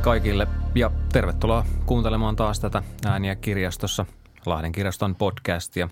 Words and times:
Moi 0.00 0.04
kaikille 0.04 0.46
ja 0.74 0.90
tervetuloa 1.12 1.64
kuuntelemaan 1.86 2.36
taas 2.36 2.60
tätä 2.60 2.82
Ääniä 3.04 3.34
kirjastossa 3.34 4.06
Lahden 4.46 4.72
kirjaston 4.72 5.14
podcastia. 5.14 5.88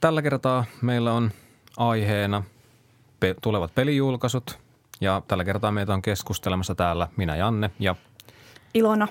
Tällä 0.00 0.22
kertaa 0.22 0.64
meillä 0.82 1.12
on 1.12 1.30
aiheena 1.76 2.42
pe- 3.20 3.34
tulevat 3.42 3.74
pelijulkaisut 3.74 4.58
ja 5.00 5.22
tällä 5.28 5.44
kertaa 5.44 5.72
meitä 5.72 5.94
on 5.94 6.02
keskustelemassa 6.02 6.74
täällä 6.74 7.08
minä 7.16 7.36
Janne 7.36 7.70
ja 7.78 7.94
Ilona. 8.74 9.08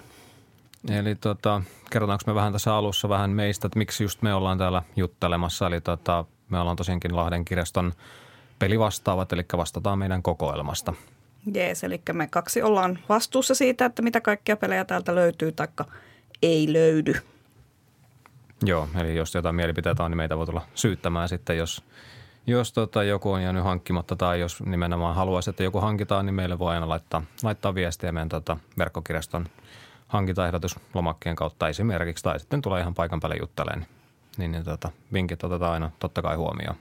Eli 0.89 1.15
tota, 1.15 1.61
kerrotaanko 1.91 2.23
me 2.27 2.35
vähän 2.35 2.53
tässä 2.53 2.75
alussa 2.75 3.09
vähän 3.09 3.29
meistä, 3.29 3.67
että 3.67 3.79
miksi 3.79 4.03
just 4.03 4.21
me 4.21 4.33
ollaan 4.33 4.57
täällä 4.57 4.81
juttelemassa. 4.95 5.67
Eli 5.67 5.81
tota, 5.81 6.25
me 6.49 6.59
ollaan 6.59 6.77
tosiaankin 6.77 7.15
Lahden 7.15 7.45
kirjaston 7.45 7.93
pelivastaavat, 8.59 9.33
eli 9.33 9.45
vastataan 9.57 9.99
meidän 9.99 10.23
kokoelmasta. 10.23 10.93
Jees, 11.53 11.83
eli 11.83 12.01
me 12.13 12.27
kaksi 12.27 12.61
ollaan 12.61 12.99
vastuussa 13.09 13.55
siitä, 13.55 13.85
että 13.85 14.01
mitä 14.01 14.21
kaikkia 14.21 14.57
pelejä 14.57 14.85
täältä 14.85 15.15
löytyy 15.15 15.51
taikka 15.51 15.85
ei 16.41 16.73
löydy. 16.73 17.13
Joo, 18.63 18.87
eli 18.99 19.15
jos 19.15 19.35
jotain 19.35 19.55
mielipiteitä 19.55 20.03
on, 20.03 20.11
niin 20.11 20.17
meitä 20.17 20.37
voi 20.37 20.45
tulla 20.45 20.65
syyttämään 20.75 21.29
sitten, 21.29 21.57
jos, 21.57 21.83
jos 22.47 22.73
tota, 22.73 23.03
joku 23.03 23.31
on 23.31 23.43
jäänyt 23.43 23.63
hankkimatta 23.63 24.15
tai 24.15 24.39
jos 24.39 24.63
nimenomaan 24.65 25.15
haluaisi, 25.15 25.49
että 25.49 25.63
joku 25.63 25.79
hankitaan, 25.79 26.25
niin 26.25 26.33
meille 26.33 26.59
voi 26.59 26.73
aina 26.73 26.89
laittaa, 26.89 27.23
laittaa 27.43 27.75
viestiä 27.75 28.11
meidän 28.11 28.29
tota, 28.29 28.57
verkkokirjaston 28.77 29.45
hankintaehdotus 30.07 30.79
lomakkeen 30.93 31.35
kautta 31.35 31.69
esimerkiksi 31.69 32.23
tai 32.23 32.39
sitten 32.39 32.61
tulee 32.61 32.81
ihan 32.81 32.93
paikan 32.93 33.19
päälle 33.19 33.37
jutteleen. 33.39 33.85
Niin, 34.37 34.51
niin 34.51 34.63
tota, 34.63 34.91
vinkit 35.13 35.43
otetaan 35.43 35.73
aina 35.73 35.91
totta 35.99 36.21
kai 36.21 36.35
huomioon. 36.35 36.75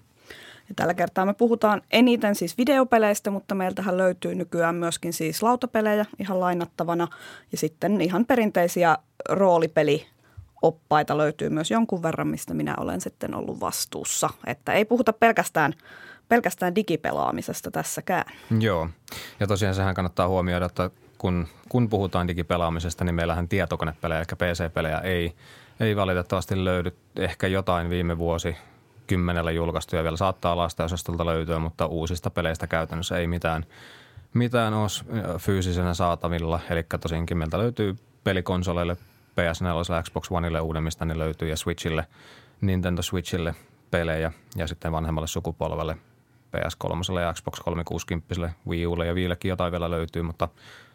Ja 0.68 0.74
tällä 0.76 0.94
kertaa 0.94 1.26
me 1.26 1.34
puhutaan 1.34 1.82
eniten 1.90 2.34
siis 2.34 2.58
videopeleistä, 2.58 3.30
mutta 3.30 3.54
meiltähän 3.54 3.96
löytyy 3.96 4.34
nykyään 4.34 4.74
myöskin 4.74 5.12
siis 5.12 5.42
lautapelejä 5.42 6.06
ihan 6.18 6.40
lainattavana. 6.40 7.08
Ja 7.52 7.58
sitten 7.58 8.00
ihan 8.00 8.24
perinteisiä 8.24 8.98
roolipelioppaita 9.28 11.18
löytyy 11.18 11.50
myös 11.50 11.70
jonkun 11.70 12.02
verran, 12.02 12.28
mistä 12.28 12.54
minä 12.54 12.74
olen 12.76 13.00
sitten 13.00 13.34
ollut 13.34 13.60
vastuussa. 13.60 14.30
Että 14.46 14.72
ei 14.72 14.84
puhuta 14.84 15.12
pelkästään, 15.12 15.74
pelkästään 16.28 16.74
digipelaamisesta 16.74 17.70
tässäkään. 17.70 18.24
Joo, 18.60 18.88
ja 19.40 19.46
tosiaan 19.46 19.74
sehän 19.74 19.94
kannattaa 19.94 20.28
huomioida, 20.28 20.66
että 20.66 20.90
kun, 21.18 21.46
kun 21.68 21.88
puhutaan 21.88 22.28
digipelaamisesta, 22.28 23.04
niin 23.04 23.14
meillähän 23.14 23.48
tietokonepelejä, 23.48 24.18
eli 24.18 24.26
PC-pelejä 24.52 24.98
ei, 24.98 25.34
ei 25.80 25.96
valitettavasti 25.96 26.64
löydy. 26.64 26.96
Ehkä 27.16 27.46
jotain 27.46 27.90
viime 27.90 28.18
vuosi 28.18 28.56
kymmenellä 29.08 29.50
julkaistuja 29.50 30.02
vielä 30.02 30.16
saattaa 30.16 30.56
lastenosastolta 30.56 31.26
löytyä, 31.26 31.58
mutta 31.58 31.86
uusista 31.86 32.30
peleistä 32.30 32.66
käytännössä 32.66 33.18
ei 33.18 33.26
mitään, 33.26 33.66
mitään 34.34 34.74
ole 34.74 34.88
fyysisenä 35.38 35.94
saatavilla. 35.94 36.60
Eli 36.70 36.82
tosiaankin 37.00 37.38
meiltä 37.38 37.58
löytyy 37.58 37.96
pelikonsoleille, 38.24 38.96
PS4, 39.30 40.02
Xbox 40.02 40.26
Oneille 40.30 40.60
uudemmista, 40.60 41.04
niin 41.04 41.18
löytyy 41.18 41.48
ja 41.48 41.56
Switchille, 41.56 42.06
Nintendo 42.60 43.02
Switchille 43.02 43.54
pelejä 43.90 44.32
ja 44.56 44.66
sitten 44.66 44.92
vanhemmalle 44.92 45.26
sukupolvelle 45.26 45.96
PS3 46.56 47.20
ja 47.20 47.32
Xbox 47.32 47.60
360, 47.60 48.50
Wii 48.68 48.86
Ulle 48.86 49.06
ja 49.06 49.14
Viillekin 49.14 49.48
jotain 49.48 49.72
vielä 49.72 49.90
löytyy, 49.90 50.22
mutta 50.22 50.48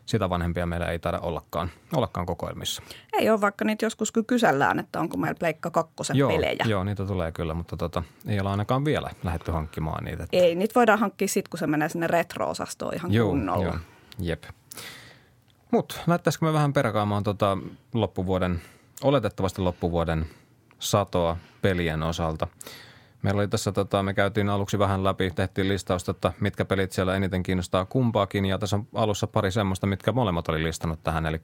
sitä 0.05 0.29
vanhempia 0.29 0.65
meillä 0.65 0.85
ei 0.85 0.99
taida 0.99 1.19
ollakaan, 1.19 1.69
ollakaan 1.95 2.25
kokoelmissa. 2.25 2.83
Ei 3.13 3.29
ole, 3.29 3.41
vaikka 3.41 3.65
niitä 3.65 3.85
joskus 3.85 4.11
kyllä 4.11 4.25
kysellään, 4.25 4.79
että 4.79 4.99
onko 4.99 5.17
meillä 5.17 5.35
Pleikka 5.39 5.71
kakkosen 5.71 6.15
joo, 6.15 6.31
pelejä. 6.31 6.65
Joo, 6.67 6.83
niitä 6.83 7.05
tulee 7.05 7.31
kyllä, 7.31 7.53
mutta 7.53 7.77
tota, 7.77 8.03
ei 8.27 8.39
olla 8.39 8.51
ainakaan 8.51 8.85
vielä 8.85 9.09
lähdetty 9.23 9.51
hankkimaan 9.51 10.03
niitä. 10.03 10.27
Ei, 10.31 10.55
niitä 10.55 10.75
voidaan 10.75 10.99
hankkia 10.99 11.27
sitten, 11.27 11.49
kun 11.49 11.59
se 11.59 11.67
menee 11.67 11.89
sinne 11.89 12.07
retro-osastoon 12.07 12.93
ihan 12.93 13.13
joo, 13.13 13.29
kunnolla. 13.29 13.65
Joo, 13.65 13.77
jep. 14.19 14.43
Mutta 15.71 15.95
lähtäisikö 16.07 16.45
me 16.45 16.53
vähän 16.53 16.73
perkaamaan 16.73 17.23
tota 17.23 17.57
loppuvuoden, 17.93 18.61
oletettavasti 19.03 19.61
loppuvuoden 19.61 20.25
satoa 20.79 21.37
pelien 21.61 22.03
osalta– 22.03 22.47
Meillä 23.23 23.39
oli 23.39 23.47
tässä, 23.47 23.71
tota, 23.71 24.03
me 24.03 24.13
käytiin 24.13 24.49
aluksi 24.49 24.79
vähän 24.79 25.03
läpi, 25.03 25.31
tehtiin 25.31 25.67
listausta, 25.67 26.11
että 26.11 26.33
mitkä 26.39 26.65
pelit 26.65 26.91
siellä 26.91 27.15
eniten 27.15 27.43
kiinnostaa 27.43 27.85
kumpaakin. 27.85 28.45
Ja 28.45 28.57
tässä 28.57 28.75
on 28.75 28.87
alussa 28.93 29.27
pari 29.27 29.51
semmoista, 29.51 29.87
mitkä 29.87 30.11
molemmat 30.11 30.49
oli 30.49 30.63
listannut 30.63 31.03
tähän. 31.03 31.25
Eli 31.25 31.41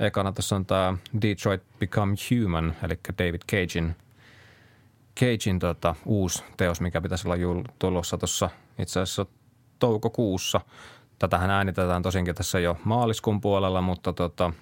ekana 0.00 0.32
tässä 0.32 0.56
on 0.56 0.66
tämä 0.66 0.94
Detroit 1.22 1.62
Become 1.78 2.14
Human, 2.30 2.76
eli 2.82 2.98
David 3.18 3.40
Cagein, 3.52 3.96
Cagein 5.20 5.58
tota, 5.58 5.94
uusi 6.04 6.44
teos, 6.56 6.80
mikä 6.80 7.00
pitäisi 7.00 7.28
olla 7.28 7.64
tulossa 7.78 8.18
tuossa 8.18 8.50
itse 8.78 9.00
asiassa 9.00 9.26
toukokuussa. 9.78 10.60
Tätähän 11.18 11.50
äänitetään 11.50 12.02
tosinkin 12.02 12.34
tässä 12.34 12.60
jo 12.60 12.76
maaliskuun 12.84 13.40
puolella, 13.40 13.80
mutta 13.80 14.12
tota, 14.12 14.52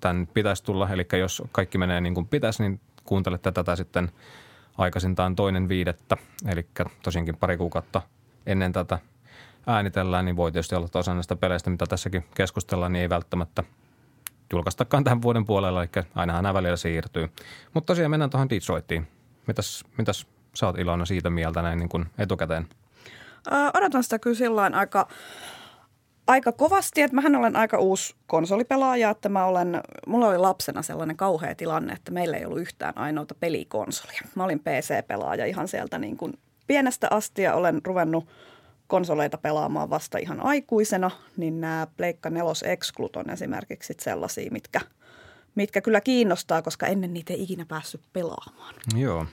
tämän 0.00 0.28
pitäisi 0.34 0.64
tulla. 0.64 0.88
Eli 0.88 1.06
jos 1.18 1.42
kaikki 1.52 1.78
menee 1.78 2.00
niin 2.00 2.14
kuin 2.14 2.28
pitäisi, 2.28 2.62
niin 2.62 2.80
kuuntelette 3.04 3.52
tätä 3.52 3.76
sitten– 3.76 4.12
aikaisintaan 4.78 5.36
toinen 5.36 5.68
viidettä, 5.68 6.16
eli 6.48 6.66
tosiaankin 7.02 7.36
pari 7.36 7.56
kuukautta 7.56 8.02
ennen 8.46 8.72
tätä 8.72 8.98
äänitellään, 9.66 10.24
niin 10.24 10.36
voi 10.36 10.52
tietysti 10.52 10.74
olla 10.74 10.88
osa 10.94 11.14
näistä 11.14 11.36
peleistä, 11.36 11.70
mitä 11.70 11.86
tässäkin 11.86 12.24
keskustellaan, 12.34 12.92
niin 12.92 13.02
ei 13.02 13.08
välttämättä 13.08 13.62
julkaistakaan 14.52 15.04
tämän 15.04 15.22
vuoden 15.22 15.44
puolella, 15.44 15.82
eli 15.82 15.90
ainahan 16.14 16.42
nämä 16.42 16.54
välillä 16.54 16.76
siirtyy. 16.76 17.28
Mutta 17.74 17.86
tosiaan 17.86 18.10
mennään 18.10 18.30
tuohon 18.30 18.50
Detroitiin. 18.50 19.08
Mitäs, 19.46 19.84
mitäs 19.98 20.26
sä 20.54 20.66
oot 20.66 20.78
Ilona 20.78 21.04
siitä 21.04 21.30
mieltä 21.30 21.62
näin 21.62 21.78
niin 21.78 21.88
kuin 21.88 22.06
etukäteen? 22.18 22.68
Odotan 23.74 24.02
sitä 24.02 24.18
kyllä 24.18 24.36
sillä 24.36 24.70
aika 24.74 25.08
aika 26.26 26.52
kovasti, 26.52 27.02
että 27.02 27.14
mähän 27.14 27.36
olen 27.36 27.56
aika 27.56 27.78
uusi 27.78 28.14
konsolipelaaja, 28.26 29.10
että 29.10 29.28
mä 29.28 29.44
olen, 29.44 29.80
mulla 30.06 30.28
oli 30.28 30.38
lapsena 30.38 30.82
sellainen 30.82 31.16
kauhea 31.16 31.54
tilanne, 31.54 31.92
että 31.92 32.10
meillä 32.10 32.36
ei 32.36 32.44
ollut 32.44 32.60
yhtään 32.60 32.98
ainoata 32.98 33.34
pelikonsolia. 33.40 34.20
Mä 34.34 34.44
olin 34.44 34.60
PC-pelaaja 34.60 35.46
ihan 35.46 35.68
sieltä 35.68 35.98
niin 35.98 36.16
kuin 36.16 36.38
pienestä 36.66 37.08
asti 37.10 37.42
ja 37.42 37.54
olen 37.54 37.80
ruvennut 37.84 38.28
konsoleita 38.86 39.38
pelaamaan 39.38 39.90
vasta 39.90 40.18
ihan 40.18 40.40
aikuisena, 40.40 41.10
niin 41.36 41.60
nämä 41.60 41.86
Pleikka 41.96 42.30
4 42.30 42.52
Exclut 42.64 43.16
on 43.16 43.30
esimerkiksi 43.30 43.94
sellaisia, 44.00 44.50
mitkä, 44.50 44.80
mitkä 45.54 45.80
kyllä 45.80 46.00
kiinnostaa, 46.00 46.62
koska 46.62 46.86
ennen 46.86 47.14
niitä 47.14 47.32
ei 47.32 47.42
ikinä 47.42 47.66
päässyt 47.68 48.02
pelaamaan. 48.12 48.74
Joo. 48.96 49.26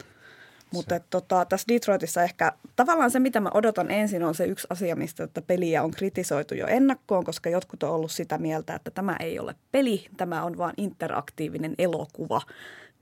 Mutta 0.74 1.00
tota, 1.00 1.46
tässä 1.46 1.68
Detroitissa 1.68 2.24
ehkä 2.24 2.52
tavallaan 2.76 3.12
se, 3.12 3.20
mitä 3.20 3.40
mä 3.40 3.50
odotan 3.54 3.92
ensin, 3.92 4.24
on 4.24 4.36
se 4.36 4.46
yksi 4.46 4.68
asia, 4.70 4.96
mistä 4.96 5.28
tätä 5.28 5.42
peliä 5.42 5.84
on 5.84 5.92
kritisoitu 5.92 6.56
jo 6.56 6.68
ennakkoon, 6.68 7.24
koska 7.24 7.50
jotkut 7.50 7.84
on 7.84 7.90
ollut 7.90 8.12
sitä 8.12 8.38
mieltä, 8.38 8.76
että 8.76 8.92
tämä 8.92 9.16
ei 9.20 9.40
ole 9.40 9.56
peli, 9.72 10.08
tämä 10.18 10.44
on 10.44 10.58
vain 10.58 10.74
interaktiivinen 10.78 11.76
elokuva. 11.78 12.42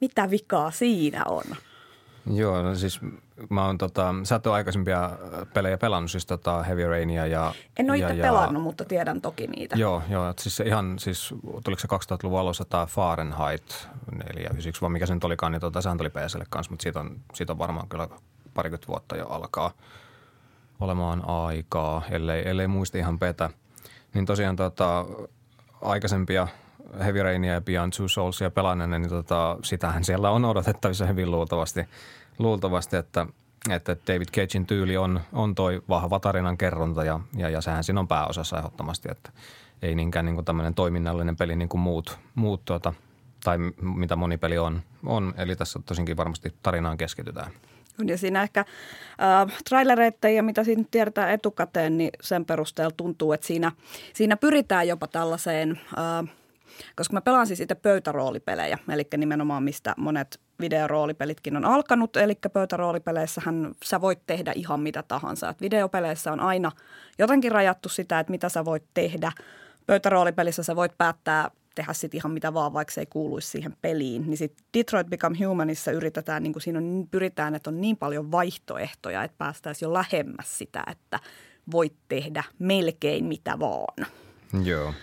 Mitä 0.01 0.29
vikaa 0.29 0.71
siinä 0.71 1.23
on? 1.25 1.43
Joo, 2.33 2.61
no 2.61 2.75
siis 2.75 2.99
mä 3.49 3.65
oon 3.65 3.77
tota, 3.77 4.15
sä 4.23 4.35
oot 4.35 4.47
aikaisempia 4.47 5.09
pelejä 5.53 5.77
pelannut, 5.77 6.11
siis 6.11 6.25
tota 6.25 6.63
Heavy 6.63 6.87
Rainia 6.87 7.25
ja... 7.25 7.53
En 7.79 7.89
ole 7.89 7.97
itse 7.97 8.13
ja, 8.13 8.23
pelannut, 8.23 8.63
mutta 8.63 8.85
tiedän 8.85 9.21
toki 9.21 9.47
niitä. 9.47 9.75
Joo, 9.75 10.01
joo 10.09 10.33
siis 10.37 10.59
ihan, 10.59 10.99
siis 10.99 11.33
tuliko 11.63 11.79
se 11.79 11.87
2000-luvun 11.87 12.39
alussa 12.39 12.65
tämä 12.65 12.85
Fahrenheit 12.85 13.87
491, 14.11 14.81
vaan 14.81 14.91
mikä 14.91 15.05
se 15.05 15.13
nyt 15.13 15.23
olikaan, 15.23 15.51
niin 15.51 15.61
tota, 15.61 15.81
sehän 15.81 15.97
tuli 15.97 16.09
PSlle 16.09 16.45
kanssa, 16.49 16.71
mutta 16.71 16.83
siitä 16.83 16.99
on, 16.99 17.19
siitä 17.33 17.53
on 17.53 17.59
varmaan 17.59 17.87
kyllä 17.87 18.07
parikymmentä 18.53 18.87
vuotta 18.87 19.15
jo 19.15 19.27
alkaa 19.27 19.71
olemaan 20.79 21.29
aikaa, 21.29 22.01
ellei, 22.11 22.49
ellei 22.49 22.67
muista 22.67 22.97
ihan 22.97 23.19
petä. 23.19 23.49
Niin 24.13 24.25
tosiaan 24.25 24.55
tota, 24.55 25.05
aikaisempia 25.81 26.47
Heavy 26.99 27.23
Rainia 27.23 27.53
ja 27.53 27.61
Beyond 27.61 27.93
Two 27.97 28.07
Soulsia 28.07 28.51
pelanneena, 28.51 28.99
niin 28.99 29.09
tota, 29.09 29.57
sitähän 29.63 30.03
siellä 30.03 30.29
on 30.29 30.45
odotettavissa 30.45 31.05
hyvin 31.05 31.31
luultavasti, 31.31 31.81
luultavasti 32.39 32.95
että, 32.95 33.25
että 33.69 33.97
David 34.07 34.27
Cagein 34.27 34.65
tyyli 34.65 34.97
on, 34.97 35.21
on 35.33 35.55
toi 35.55 35.81
vahva 35.89 36.19
tarinan 36.19 36.57
kerronta 36.57 37.03
ja, 37.03 37.19
ja, 37.37 37.49
ja 37.49 37.61
sehän 37.61 37.83
siinä 37.83 37.99
on 37.99 38.07
pääosassa 38.07 38.57
ehdottomasti, 38.57 39.11
että 39.11 39.31
ei 39.81 39.95
niinkään 39.95 40.25
niin 40.25 40.45
tämmöinen 40.45 40.73
toiminnallinen 40.73 41.35
peli 41.35 41.55
niin 41.55 41.69
kuin 41.69 41.81
muut, 41.81 42.19
muut 42.35 42.65
tuota, 42.65 42.93
tai 43.43 43.57
mitä 43.81 44.15
moni 44.15 44.37
peli 44.37 44.57
on, 44.57 44.81
on. 45.05 45.33
Eli 45.37 45.55
tässä 45.55 45.79
tosinkin 45.85 46.17
varmasti 46.17 46.53
tarinaan 46.63 46.97
keskitytään. 46.97 47.51
Ja 48.05 48.17
siinä 48.17 48.43
ehkä 48.43 48.59
äh, 48.59 49.61
trailereita 49.69 50.29
ja 50.29 50.43
mitä 50.43 50.63
siinä 50.63 50.83
tiedetään 50.91 51.31
etukäteen, 51.31 51.97
niin 51.97 52.09
sen 52.21 52.45
perusteella 52.45 52.93
tuntuu, 52.97 53.33
että 53.33 53.47
siinä, 53.47 53.71
siinä 54.13 54.37
pyritään 54.37 54.87
jopa 54.87 55.07
tällaiseen 55.07 55.79
äh, 55.97 56.35
koska 56.95 57.13
mä 57.13 57.21
pelaan 57.21 57.47
siis 57.47 57.59
itse 57.59 57.75
pöytäroolipelejä, 57.75 58.77
eli 58.89 59.07
nimenomaan 59.17 59.63
mistä 59.63 59.93
monet 59.97 60.39
videoroolipelitkin 60.59 61.57
on 61.57 61.65
alkanut. 61.65 62.17
Eli 62.17 62.37
pöytäroolipeleissähän 62.53 63.71
sä 63.85 64.01
voit 64.01 64.19
tehdä 64.27 64.51
ihan 64.55 64.79
mitä 64.79 65.03
tahansa. 65.03 65.49
Et 65.49 65.61
videopeleissä 65.61 66.31
on 66.31 66.39
aina 66.39 66.71
jotenkin 67.19 67.51
rajattu 67.51 67.89
sitä, 67.89 68.19
että 68.19 68.31
mitä 68.31 68.49
sä 68.49 68.65
voit 68.65 68.83
tehdä. 68.93 69.31
Pöytäroolipelissä 69.85 70.63
sä 70.63 70.75
voit 70.75 70.97
päättää 70.97 71.51
tehdä 71.75 71.93
sitten 71.93 72.17
ihan 72.17 72.31
mitä 72.31 72.53
vaan, 72.53 72.73
vaikka 72.73 72.93
se 72.93 73.01
ei 73.01 73.05
kuuluisi 73.05 73.47
siihen 73.47 73.77
peliin. 73.81 74.23
Niin 74.27 74.37
sitten 74.37 74.65
Detroit 74.77 75.07
Become 75.07 75.45
Humanissa 75.45 75.91
yritetään, 75.91 76.43
niin 76.43 76.53
kuin 76.53 76.63
siinä 76.63 76.79
on, 76.79 77.07
pyritään, 77.11 77.55
että 77.55 77.69
on 77.69 77.81
niin 77.81 77.97
paljon 77.97 78.31
vaihtoehtoja, 78.31 79.23
että 79.23 79.37
päästäisiin 79.37 79.87
jo 79.87 79.93
lähemmäs 79.93 80.57
sitä, 80.57 80.83
että 80.91 81.19
voit 81.71 81.93
tehdä 82.07 82.43
melkein 82.59 83.25
mitä 83.25 83.59
vaan. 83.59 84.07
Joo. 84.63 84.93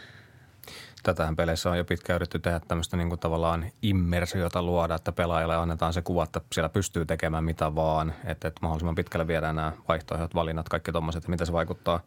Tätähän 1.14 1.36
peleissä 1.36 1.70
on 1.70 1.78
jo 1.78 1.84
pitkään 1.84 2.14
yritetty 2.14 2.38
tehdä 2.38 2.60
tämmöistä 2.68 2.96
niin 2.96 3.08
kuin 3.08 3.18
tavallaan 3.18 3.64
immersiota 3.82 4.62
luoda, 4.62 4.94
että 4.94 5.12
pelaajalle 5.12 5.56
annetaan 5.56 5.92
se 5.92 6.02
kuva, 6.02 6.24
että 6.24 6.40
siellä 6.52 6.68
pystyy 6.68 7.06
tekemään 7.06 7.44
mitä 7.44 7.74
vaan, 7.74 8.14
että, 8.24 8.48
että 8.48 8.60
mahdollisimman 8.62 8.94
pitkälle 8.94 9.26
viedään 9.26 9.56
nämä 9.56 9.72
vaihtoehdot, 9.88 10.34
valinnat, 10.34 10.68
kaikki 10.68 10.92
tuommoiset, 10.92 11.20
että 11.20 11.30
miten 11.30 11.46
se 11.46 11.52
vaikuttaa, 11.52 12.00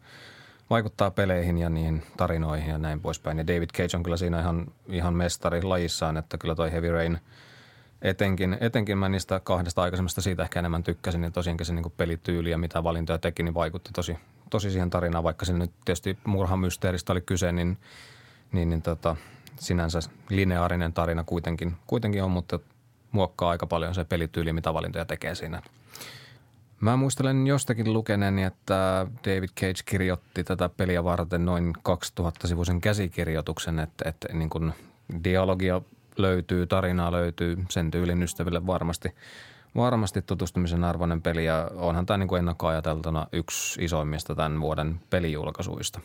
vaikuttaa 0.70 1.10
peleihin 1.10 1.58
ja 1.58 1.70
niihin 1.70 2.02
tarinoihin 2.16 2.70
ja 2.70 2.78
näin 2.78 3.00
poispäin. 3.00 3.38
Ja 3.38 3.46
David 3.46 3.70
Cage 3.76 3.96
on 3.96 4.02
kyllä 4.02 4.16
siinä 4.16 4.40
ihan, 4.40 4.66
ihan 4.88 5.14
mestari 5.14 5.62
lajissaan, 5.62 6.16
että 6.16 6.38
kyllä 6.38 6.54
toi 6.54 6.72
Heavy 6.72 6.90
Rain– 6.90 7.18
etenkin, 8.02 8.56
etenkin 8.60 8.98
mä 8.98 9.08
niistä 9.08 9.40
kahdesta 9.40 9.82
aikaisemmasta 9.82 10.20
siitä 10.20 10.42
ehkä 10.42 10.58
enemmän 10.58 10.82
tykkäsin, 10.82 11.20
niin 11.20 11.32
tosiaankin 11.32 11.66
se 11.66 11.74
niin 11.74 11.92
pelityyli 11.96 12.50
ja 12.50 12.58
mitä 12.58 12.84
valintoja 12.84 13.18
teki, 13.18 13.42
niin 13.42 13.54
vaikutti 13.54 13.90
tosi, 13.94 14.16
tosi 14.50 14.70
siihen 14.70 14.90
tarinaan, 14.90 15.24
vaikka 15.24 15.44
se 15.44 15.52
nyt 15.52 15.70
tietysti 15.84 16.18
murhamysteeristä 16.24 17.12
oli 17.12 17.20
kyse, 17.20 17.52
niin, 17.52 17.78
niin, 18.52 18.70
niin 18.70 18.82
tota, 18.82 19.16
sinänsä 19.60 20.00
lineaarinen 20.28 20.92
tarina 20.92 21.24
kuitenkin, 21.24 21.76
kuitenkin 21.86 22.22
on, 22.22 22.30
mutta 22.30 22.58
muokkaa 23.12 23.50
aika 23.50 23.66
paljon 23.66 23.94
se 23.94 24.04
pelityyli, 24.04 24.52
mitä 24.52 24.74
valintoja 24.74 25.04
tekee 25.04 25.34
siinä. 25.34 25.62
Mä 26.80 26.96
muistelen 26.96 27.46
jostakin 27.46 27.92
lukeneeni, 27.92 28.42
että 28.42 29.06
David 29.24 29.48
Cage 29.60 29.82
kirjoitti 29.84 30.44
tätä 30.44 30.68
peliä 30.68 31.04
varten 31.04 31.44
noin 31.44 31.72
2000-sivuisen 31.76 32.80
käsikirjoituksen, 32.80 33.78
että, 33.78 34.08
että 34.08 34.28
niin 34.32 34.50
kuin 34.50 34.72
dialogia 35.24 35.80
löytyy, 36.16 36.66
tarinaa 36.66 37.12
löytyy 37.12 37.64
sen 37.68 37.90
tyylin 37.90 38.22
ystäville 38.22 38.66
varmasti, 38.66 39.14
varmasti 39.76 40.22
tutustumisen 40.22 40.84
arvoinen 40.84 41.22
peli 41.22 41.44
ja 41.44 41.70
onhan 41.74 42.06
tämä 42.06 42.18
niin 42.18 42.28
kuin 42.28 42.38
ennakkoajateltuna 42.38 43.26
yksi 43.32 43.84
isoimmista 43.84 44.34
tämän 44.34 44.60
vuoden 44.60 45.00
pelijulkaisuista. 45.10 46.00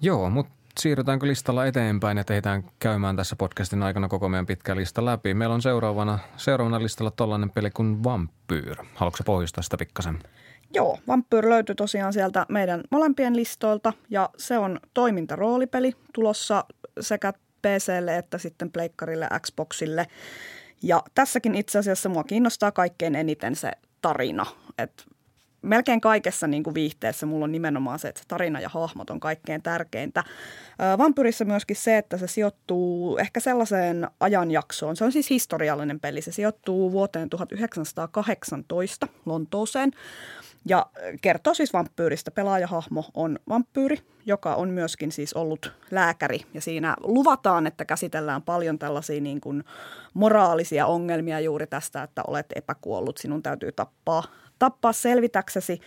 Joo, 0.00 0.30
mutta 0.30 0.52
siirrytäänkö 0.80 1.26
listalla 1.26 1.66
eteenpäin 1.66 2.18
ja 2.18 2.24
tehdään 2.24 2.64
käymään 2.78 3.16
tässä 3.16 3.36
podcastin 3.36 3.82
aikana 3.82 4.08
koko 4.08 4.28
meidän 4.28 4.46
pitkä 4.46 4.76
lista 4.76 5.04
läpi. 5.04 5.34
Meillä 5.34 5.54
on 5.54 5.62
seuraavana, 5.62 6.18
seuraavana 6.36 6.82
listalla 6.82 7.10
tollainen 7.10 7.50
peli 7.50 7.70
kuin 7.70 8.04
Vampyr. 8.04 8.76
Haluatko 8.94 9.22
pohjustaa 9.24 9.62
sitä 9.62 9.76
pikkasen? 9.76 10.18
Joo, 10.74 10.98
Vampyr 11.08 11.48
löytyy 11.48 11.74
tosiaan 11.74 12.12
sieltä 12.12 12.46
meidän 12.48 12.80
molempien 12.90 13.36
listoilta 13.36 13.92
ja 14.10 14.30
se 14.36 14.58
on 14.58 14.80
toimintaroolipeli 14.94 15.92
tulossa 16.12 16.64
sekä 17.00 17.32
PClle 17.62 18.16
että 18.16 18.38
sitten 18.38 18.70
pleikkarille, 18.70 19.28
Xboxille. 19.40 20.06
Ja 20.82 21.02
tässäkin 21.14 21.54
itse 21.54 21.78
asiassa 21.78 22.08
mua 22.08 22.24
kiinnostaa 22.24 22.72
kaikkein 22.72 23.14
eniten 23.14 23.56
se 23.56 23.70
tarina. 24.02 24.46
Et 24.78 25.06
melkein 25.64 26.00
kaikessa 26.00 26.46
niin 26.46 26.62
kuin 26.62 26.74
viihteessä 26.74 27.26
mulla 27.26 27.44
on 27.44 27.52
nimenomaan 27.52 27.98
se, 27.98 28.08
että 28.08 28.20
se 28.20 28.28
tarina 28.28 28.60
ja 28.60 28.68
hahmot 28.68 29.10
on 29.10 29.20
kaikkein 29.20 29.62
tärkeintä. 29.62 30.24
Vampyrissä 30.98 31.44
myöskin 31.44 31.76
se, 31.76 31.98
että 31.98 32.18
se 32.18 32.26
sijoittuu 32.26 33.16
ehkä 33.18 33.40
sellaiseen 33.40 34.08
ajanjaksoon. 34.20 34.96
Se 34.96 35.04
on 35.04 35.12
siis 35.12 35.30
historiallinen 35.30 36.00
peli. 36.00 36.22
Se 36.22 36.32
sijoittuu 36.32 36.92
vuoteen 36.92 37.30
1918 37.30 39.08
Lontooseen. 39.26 39.90
Ja 40.68 40.86
kertoo 41.20 41.54
siis 41.54 41.72
vampyyristä. 41.72 42.30
Pelaajahahmo 42.30 43.04
on 43.14 43.38
vampyyri, 43.48 43.98
joka 44.26 44.54
on 44.54 44.68
myöskin 44.68 45.12
siis 45.12 45.34
ollut 45.34 45.72
lääkäri. 45.90 46.40
Ja 46.54 46.60
siinä 46.60 46.96
luvataan, 47.00 47.66
että 47.66 47.84
käsitellään 47.84 48.42
paljon 48.42 48.78
tällaisia 48.78 49.20
niin 49.20 49.40
kuin 49.40 49.64
moraalisia 50.14 50.86
ongelmia 50.86 51.40
juuri 51.40 51.66
tästä, 51.66 52.02
että 52.02 52.22
olet 52.26 52.46
epäkuollut, 52.54 53.18
sinun 53.18 53.42
täytyy 53.42 53.72
tappaa, 53.72 54.22
tappaa 54.58 54.92
selvitäksesi. 54.92 55.80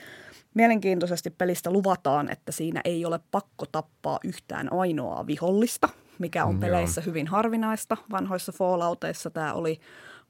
Mielenkiintoisesti 0.53 1.29
pelistä 1.29 1.71
luvataan, 1.71 2.31
että 2.31 2.51
siinä 2.51 2.81
ei 2.85 3.05
ole 3.05 3.19
pakko 3.31 3.65
tappaa 3.71 4.19
yhtään 4.23 4.73
ainoaa 4.73 5.27
vihollista, 5.27 5.89
mikä 6.19 6.45
on 6.45 6.59
peleissä 6.59 7.01
hyvin 7.01 7.27
harvinaista. 7.27 7.97
Vanhoissa 8.11 8.51
Fallouteissa 8.51 9.29
tämä 9.29 9.53
oli 9.53 9.79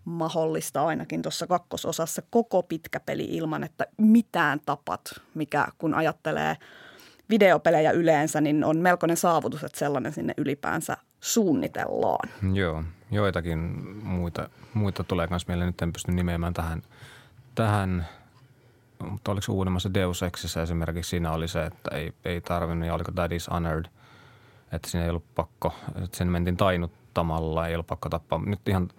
mahdollista 0.06 0.86
ainakin 0.86 1.22
tuossa 1.22 1.48
kakkososassa 1.48 2.22
koko 2.30 2.64
pitkä 2.64 3.00
peli 3.00 3.24
ilman, 3.24 3.64
että 3.64 3.88
mitään 3.98 4.60
tapat, 4.66 5.02
mikä 5.34 5.68
kun 5.78 5.94
ajattelee 5.94 6.58
videopelejä 7.30 7.92
yleensä, 7.92 8.42
niin 8.42 8.64
on 8.64 8.78
melkoinen 8.78 9.18
saavutus, 9.18 9.64
että 9.64 9.80
sellainen 9.80 10.14
sinne 10.14 10.34
ylipäänsä 10.38 10.98
suunnitellaan. 11.20 12.30
Joo, 12.54 12.84
joitakin 13.12 13.60
muita, 14.04 14.50
muita 14.74 15.04
tulee 15.04 15.28
myös 15.30 15.48
mieleen, 15.48 15.68
nyt 15.68 15.82
en 15.82 15.94
pysty 15.94 16.12
nimeämään 16.12 16.54
tähän, 16.54 16.82
tähän 17.56 18.08
mutta 19.04 19.32
oliko 19.32 19.54
uudemmassa 19.54 19.94
Deus 19.94 20.24
Exissä 20.24 20.62
esimerkiksi 20.62 21.10
siinä 21.10 21.32
oli 21.32 21.48
se, 21.48 21.64
että 21.64 21.96
ei, 21.96 22.14
ei 22.26 22.42
tarvinnut, 22.42 22.88
ja 22.88 22.94
oliko 22.94 23.12
That 23.12 23.32
is 23.32 23.50
Honored, 23.50 23.86
että 24.72 24.90
siinä 24.90 25.04
ei 25.04 25.10
ollut 25.10 25.36
pakko, 25.36 25.74
että 26.04 26.18
sen 26.18 26.28
mentiin 26.28 26.58
tainuttamalla, 26.58 27.68
ei 27.68 27.76
ollut 27.76 27.88
pakko 27.88 28.10
tappaa. 28.10 28.42
Nyt 28.46 28.70
ihan 28.70 28.90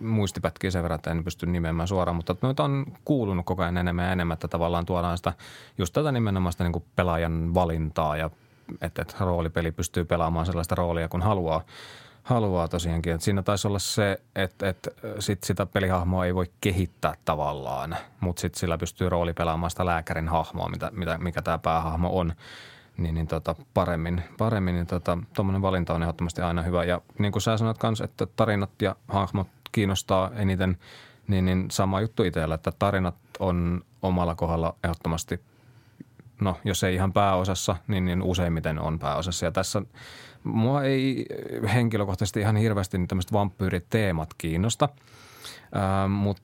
muistipätkiä 0.00 0.70
sen 0.70 0.82
verran, 0.82 0.94
että 0.96 1.10
en 1.10 1.24
pysty 1.24 1.46
nimeämään 1.46 1.88
suoraan, 1.88 2.16
mutta 2.16 2.36
noita 2.42 2.64
on 2.64 2.86
kuulunut 3.04 3.46
koko 3.46 3.62
ajan 3.62 3.76
enemmän 3.76 4.04
ja 4.04 4.12
enemmän, 4.12 4.34
että 4.34 4.48
tavallaan 4.48 4.86
tuodaan 4.86 5.16
sitä 5.16 5.32
just 5.78 5.94
tätä 5.94 6.12
nimenomaan 6.12 6.52
sitä 6.52 6.64
niin 6.64 6.72
kuin 6.72 6.84
pelaajan 6.96 7.54
valintaa 7.54 8.16
ja 8.16 8.30
että, 8.80 9.02
että 9.02 9.16
roolipeli 9.20 9.72
pystyy 9.72 10.04
pelaamaan 10.04 10.46
sellaista 10.46 10.74
roolia, 10.74 11.08
kun 11.08 11.22
haluaa, 11.22 11.62
haluaa 12.26 12.68
tosiaankin. 12.68 13.12
Että 13.12 13.24
siinä 13.24 13.42
taisi 13.42 13.68
olla 13.68 13.78
se, 13.78 14.20
että, 14.36 14.68
että 14.68 14.90
sit 15.18 15.44
sitä 15.44 15.66
pelihahmoa 15.66 16.26
ei 16.26 16.34
voi 16.34 16.46
kehittää 16.60 17.14
tavallaan, 17.24 17.96
mutta 18.20 18.40
sitten 18.40 18.60
sillä 18.60 18.78
pystyy 18.78 19.08
rooli 19.08 19.32
pelaamaan 19.32 19.70
sitä 19.70 19.86
lääkärin 19.86 20.28
hahmoa, 20.28 20.68
mitä, 20.68 20.90
mitä, 20.94 21.18
mikä 21.18 21.42
tämä 21.42 21.58
päähahmo 21.58 22.18
on 22.18 22.32
niin, 22.96 23.14
niin 23.14 23.26
tota, 23.26 23.54
paremmin, 23.74 24.22
paremmin 24.38 24.74
niin 24.74 24.86
tota, 24.86 25.18
tuommoinen 25.34 25.62
valinta 25.62 25.94
on 25.94 26.02
ehdottomasti 26.02 26.42
aina 26.42 26.62
hyvä. 26.62 26.84
Ja 26.84 27.00
niin 27.18 27.32
kuin 27.32 27.42
sä 27.42 27.56
sanoit 27.56 27.78
kanssa, 27.78 28.04
että 28.04 28.26
tarinat 28.26 28.82
ja 28.82 28.96
hahmot 29.08 29.48
kiinnostaa 29.72 30.30
eniten, 30.34 30.78
niin, 31.28 31.44
niin 31.44 31.70
sama 31.70 32.00
juttu 32.00 32.22
itsellä, 32.22 32.54
että 32.54 32.72
tarinat 32.78 33.16
on 33.38 33.80
omalla 34.02 34.34
kohdalla 34.34 34.74
ehdottomasti, 34.84 35.40
no 36.40 36.56
jos 36.64 36.84
ei 36.84 36.94
ihan 36.94 37.12
pääosassa, 37.12 37.76
niin, 37.88 38.04
niin 38.04 38.22
useimmiten 38.22 38.78
on 38.78 38.98
pääosassa. 38.98 39.46
Ja 39.46 39.52
tässä 39.52 39.82
mua 40.44 40.82
ei 40.82 41.26
henkilökohtaisesti 41.74 42.40
ihan 42.40 42.56
hirveästi 42.56 42.98
niin 42.98 43.08
tämmöiset 43.08 43.32
vampyyriteemat 43.32 44.34
kiinnosta, 44.38 44.88
äh, 45.76 46.10
mutta 46.10 46.42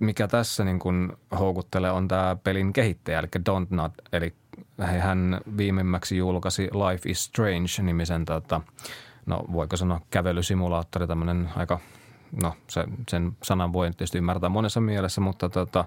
mikä 0.00 0.28
tässä 0.28 0.64
niin 0.64 0.78
kuin 0.78 1.12
houkuttelee 1.38 1.90
on 1.90 2.08
tämä 2.08 2.36
pelin 2.44 2.72
kehittäjä, 2.72 3.18
eli 3.18 3.28
Don't 3.50 3.66
Not, 3.70 3.92
eli 4.12 4.34
hän 4.78 5.40
viimemmäksi 5.56 6.16
julkaisi 6.16 6.62
Life 6.62 7.10
is 7.10 7.24
Strange-nimisen, 7.24 8.24
tota, 8.24 8.60
no 9.26 9.44
voiko 9.52 9.76
sanoa 9.76 10.00
kävelysimulaattori, 10.10 11.06
tämmöinen 11.06 11.50
aika, 11.56 11.80
no 12.42 12.54
se, 12.68 12.84
sen 13.08 13.32
sanan 13.42 13.72
voi 13.72 13.90
tietysti 13.90 14.18
ymmärtää 14.18 14.48
monessa 14.48 14.80
mielessä, 14.80 15.20
mutta 15.20 15.48
tota, 15.48 15.84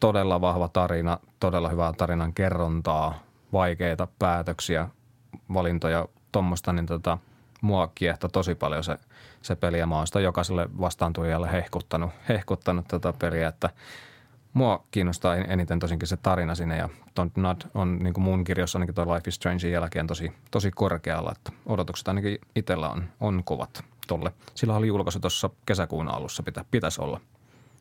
todella 0.00 0.40
vahva 0.40 0.68
tarina, 0.68 1.18
todella 1.40 1.68
hyvää 1.68 1.92
tarinan 1.92 2.34
kerrontaa, 2.34 3.14
vaikeita 3.52 4.08
päätöksiä, 4.18 4.88
valintoja, 5.54 6.08
tuommoista, 6.32 6.72
niin 6.72 6.86
tota, 6.86 7.18
mua 7.60 7.88
kiehto 7.94 8.28
tosi 8.28 8.54
paljon 8.54 8.84
se, 8.84 8.96
se 9.42 9.56
peli 9.56 9.78
ja 9.78 9.86
mä 9.86 9.96
oon 9.96 10.06
sitä 10.06 10.20
jokaiselle 10.20 10.68
vastaantulijalle 10.80 11.52
hehkuttanut, 11.52 12.10
hehkuttanut 12.28 12.88
tätä 12.88 13.12
peliä, 13.18 13.48
että– 13.48 13.70
mua 14.52 14.84
kiinnostaa 14.90 15.36
eniten 15.36 15.78
tosinkin 15.78 16.08
se 16.08 16.16
tarina 16.16 16.54
sinne 16.54 16.76
ja 16.76 16.88
Don't 17.20 17.30
Not 17.36 17.68
on 17.74 17.98
niin 17.98 18.14
kuin 18.14 18.24
mun 18.24 18.44
kirjossa 18.44 18.78
ainakin 18.78 18.94
tuo 18.94 19.14
Life 19.14 19.28
is 19.28 19.34
Strange 19.34 19.68
jälkeen 19.68 20.06
tosi, 20.06 20.32
tosi 20.50 20.70
korkealla, 20.70 21.32
että 21.32 21.52
odotukset 21.66 22.08
ainakin 22.08 22.38
itsellä 22.56 22.88
on, 22.88 23.04
on 23.20 23.44
kovat 23.44 23.84
tolle. 24.06 24.32
Sillä 24.54 24.76
oli 24.76 24.86
julkaisu 24.86 25.20
tuossa 25.20 25.50
kesäkuun 25.66 26.08
alussa, 26.08 26.42
pitä, 26.42 26.64
pitäisi 26.70 27.00
olla. 27.00 27.20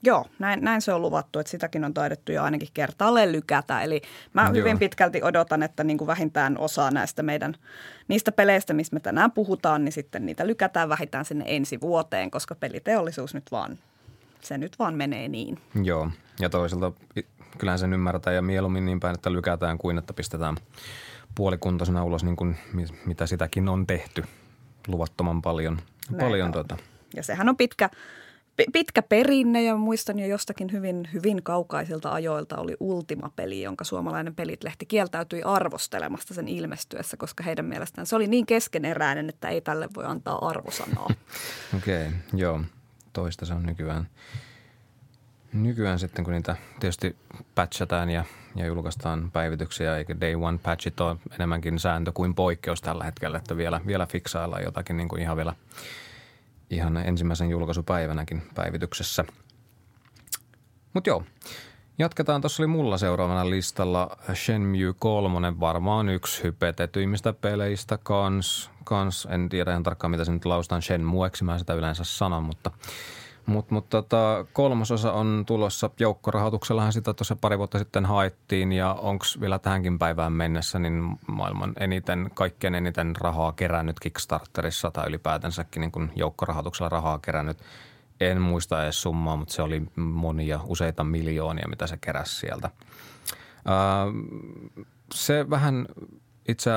Joo, 0.04 0.26
näin, 0.40 0.64
näin 0.64 0.82
se 0.82 0.94
on 0.94 1.02
luvattu, 1.02 1.40
että 1.40 1.52
sitäkin 1.52 1.86
on 1.86 1.94
taidettu 1.94 2.32
jo 2.32 2.44
ainakin 2.44 2.70
kertaalleen 2.74 3.32
lykätä. 3.32 3.82
Eli 3.82 4.02
mä 4.34 4.44
Joo. 4.44 4.54
hyvin 4.54 4.80
pitkälti 4.80 5.24
odotan, 5.24 5.64
että 5.64 5.84
niin 5.84 5.98
kuin 5.98 6.08
vähintään 6.08 6.58
osa 6.58 6.92
näistä 6.92 7.24
meidän 7.24 7.56
niistä 8.08 8.32
peleistä, 8.32 8.74
mistä 8.74 8.96
me 8.96 9.00
tänään 9.00 9.32
puhutaan, 9.32 9.86
niin 9.86 9.92
sitten 9.92 10.26
niitä 10.26 10.48
lykätään 10.48 10.90
vähintään 10.90 11.26
sinne 11.26 11.46
ensi 11.48 11.82
vuoteen, 11.82 12.32
koska 12.32 12.56
peliteollisuus 12.56 13.34
nyt 13.34 13.52
vaan 13.52 13.78
se 14.42 14.58
nyt 14.58 14.80
vaan 14.80 14.96
menee 14.96 15.28
niin. 15.28 15.60
Joo, 15.84 16.12
ja 16.40 16.50
toisaalta 16.50 16.92
kyllähän 17.58 17.80
sen 17.80 17.94
ymmärretään 17.94 18.36
ja 18.36 18.42
mieluummin 18.42 18.86
niin 18.86 19.00
päin, 19.00 19.16
että 19.16 19.32
lykätään 19.32 19.78
kuin 19.78 19.98
että 19.98 20.14
pistetään 20.14 20.56
puolikuntoisena 21.36 22.04
ulos 22.04 22.24
niin 22.24 22.36
kuin 22.36 22.58
mitä 23.06 23.28
sitäkin 23.28 23.70
on 23.70 23.88
tehty 23.88 24.24
luvattoman 24.88 25.42
paljon. 25.42 25.80
paljon 26.20 26.52
tuota. 26.52 26.78
Ja 27.16 27.24
sehän 27.24 27.50
on 27.50 27.58
pitkä, 27.58 27.90
pitkä 28.74 29.02
perinne 29.02 29.64
ja 29.64 29.76
muistan 29.76 30.20
jo 30.20 30.28
jostakin 30.28 30.72
hyvin, 30.72 31.10
hyvin 31.14 31.44
kaukaisilta 31.44 32.12
ajoilta 32.12 32.58
oli 32.58 32.76
Ultima-peli, 32.80 33.62
jonka 33.62 33.84
suomalainen 33.84 34.36
Pelit-lehti 34.36 34.86
kieltäytyi 34.86 35.44
arvostelemasta 35.44 36.34
sen 36.34 36.48
ilmestyessä, 36.48 37.18
koska 37.18 37.44
heidän 37.44 37.66
mielestään 37.66 38.08
se 38.08 38.16
oli 38.16 38.28
niin 38.28 38.46
keskeneräinen, 38.46 39.30
että 39.30 39.50
ei 39.50 39.62
tälle 39.62 39.90
voi 39.96 40.06
antaa 40.06 40.48
arvosanaa. 40.48 41.08
Okei, 41.78 42.08
okay, 42.08 42.18
joo 42.34 42.62
toista 43.14 43.46
se 43.46 43.54
on 43.54 43.64
nykyään. 43.64 44.08
Nykyään 45.54 46.00
sitten, 46.00 46.26
kun 46.26 46.34
niitä 46.34 46.56
tietysti 46.80 47.16
patchataan 47.56 48.10
ja, 48.10 48.26
ja 48.56 48.66
julkaistaan 48.66 49.32
päivityksiä, 49.32 49.98
eikä 49.98 50.22
day 50.22 50.36
one 50.36 50.58
patchit 50.58 51.00
ole 51.00 51.18
enemmänkin 51.36 51.80
sääntö 51.80 52.12
kuin 52.12 52.36
poikkeus 52.36 52.82
tällä 52.82 53.04
hetkellä, 53.04 53.38
että 53.38 53.58
vielä, 53.58 53.82
vielä 53.88 54.06
fiksaillaan 54.06 54.64
jotakin 54.64 54.98
niin 54.98 55.10
kuin 55.10 55.22
ihan 55.22 55.38
vielä 55.38 55.54
ihan 56.70 56.98
ensimmäisen 56.98 57.50
julkaisupäivänäkin 57.50 58.42
päivityksessä. 58.56 59.26
Mutta 60.94 61.10
joo, 61.10 61.24
Jatketaan. 62.00 62.42
Tuossa 62.42 62.64
oli 62.64 62.68
mulla 62.68 62.98
seuraavana 62.98 63.50
listalla 63.50 64.18
Shenmue 64.34 64.94
3, 65.00 65.60
varmaan 65.60 66.10
yksi 66.10 66.44
hypetetyimmistä 66.44 67.34
peleistä 67.34 67.98
kans. 67.98 68.70
kans. 68.84 69.28
En 69.32 69.50
tiedä 69.50 69.72
ihan 69.72 69.84
tarkkaan, 69.84 70.12
mitä 70.12 70.26
se 70.26 70.32
nyt 70.32 70.46
laustaan 70.46 70.82
Shenmueksi, 70.82 71.44
mä 71.44 71.60
sitä 71.60 71.74
yleensä 71.74 72.04
sanon, 72.04 72.44
mutta 72.44 72.72
mutta 73.48 73.74
mut 73.74 73.90
tota, 73.90 74.46
kolmasosa 74.54 75.14
on 75.14 75.44
tulossa 75.48 75.90
joukkorahoituksellahan 76.00 76.94
sitä 76.94 77.14
tuossa 77.14 77.36
pari 77.36 77.58
vuotta 77.58 77.80
sitten 77.80 78.06
haettiin 78.06 78.72
ja 78.72 78.94
onko 78.94 79.26
vielä 79.42 79.60
tähänkin 79.60 80.00
päivään 80.00 80.34
mennessä 80.34 80.80
niin 80.80 81.18
maailman 81.28 81.74
eniten, 81.80 82.32
kaikkein 82.34 82.76
eniten 82.76 83.16
rahaa 83.16 83.52
kerännyt 83.52 84.00
Kickstarterissa 84.00 84.92
tai 84.92 85.08
ylipäätänsäkin 85.08 85.82
niin 85.82 86.12
joukkorahoituksella 86.16 86.90
rahaa 86.90 87.20
kerännyt– 87.20 87.58
en 88.20 88.42
muista 88.42 88.84
edes 88.84 89.02
summaa, 89.02 89.36
mutta 89.36 89.54
se 89.54 89.62
oli 89.62 89.84
monia, 89.96 90.60
useita 90.64 91.04
miljoonia, 91.04 91.68
mitä 91.70 91.88
se 91.88 91.98
keräsi 91.98 92.36
sieltä. 92.36 92.70
se 95.14 95.50
vähän 95.50 95.88
itse 96.48 96.72